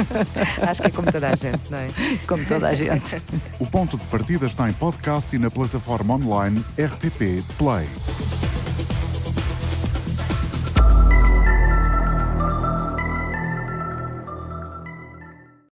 Acho 0.62 0.82
que 0.82 0.88
é 0.88 0.90
como 0.90 1.10
toda 1.10 1.28
a 1.28 1.34
gente, 1.34 1.62
não 1.68 1.78
é? 1.78 1.88
Como 2.26 2.44
toda 2.44 2.68
a 2.68 2.74
gente. 2.74 3.20
O 3.58 3.66
ponto 3.66 3.96
de 3.96 4.04
partida 4.06 4.46
está 4.46 4.68
em 4.68 4.72
podcast 4.72 5.34
e 5.34 5.38
na 5.38 5.50
plataforma 5.50 6.14
online 6.14 6.64
RTP 6.78 7.44
Play. 7.58 7.88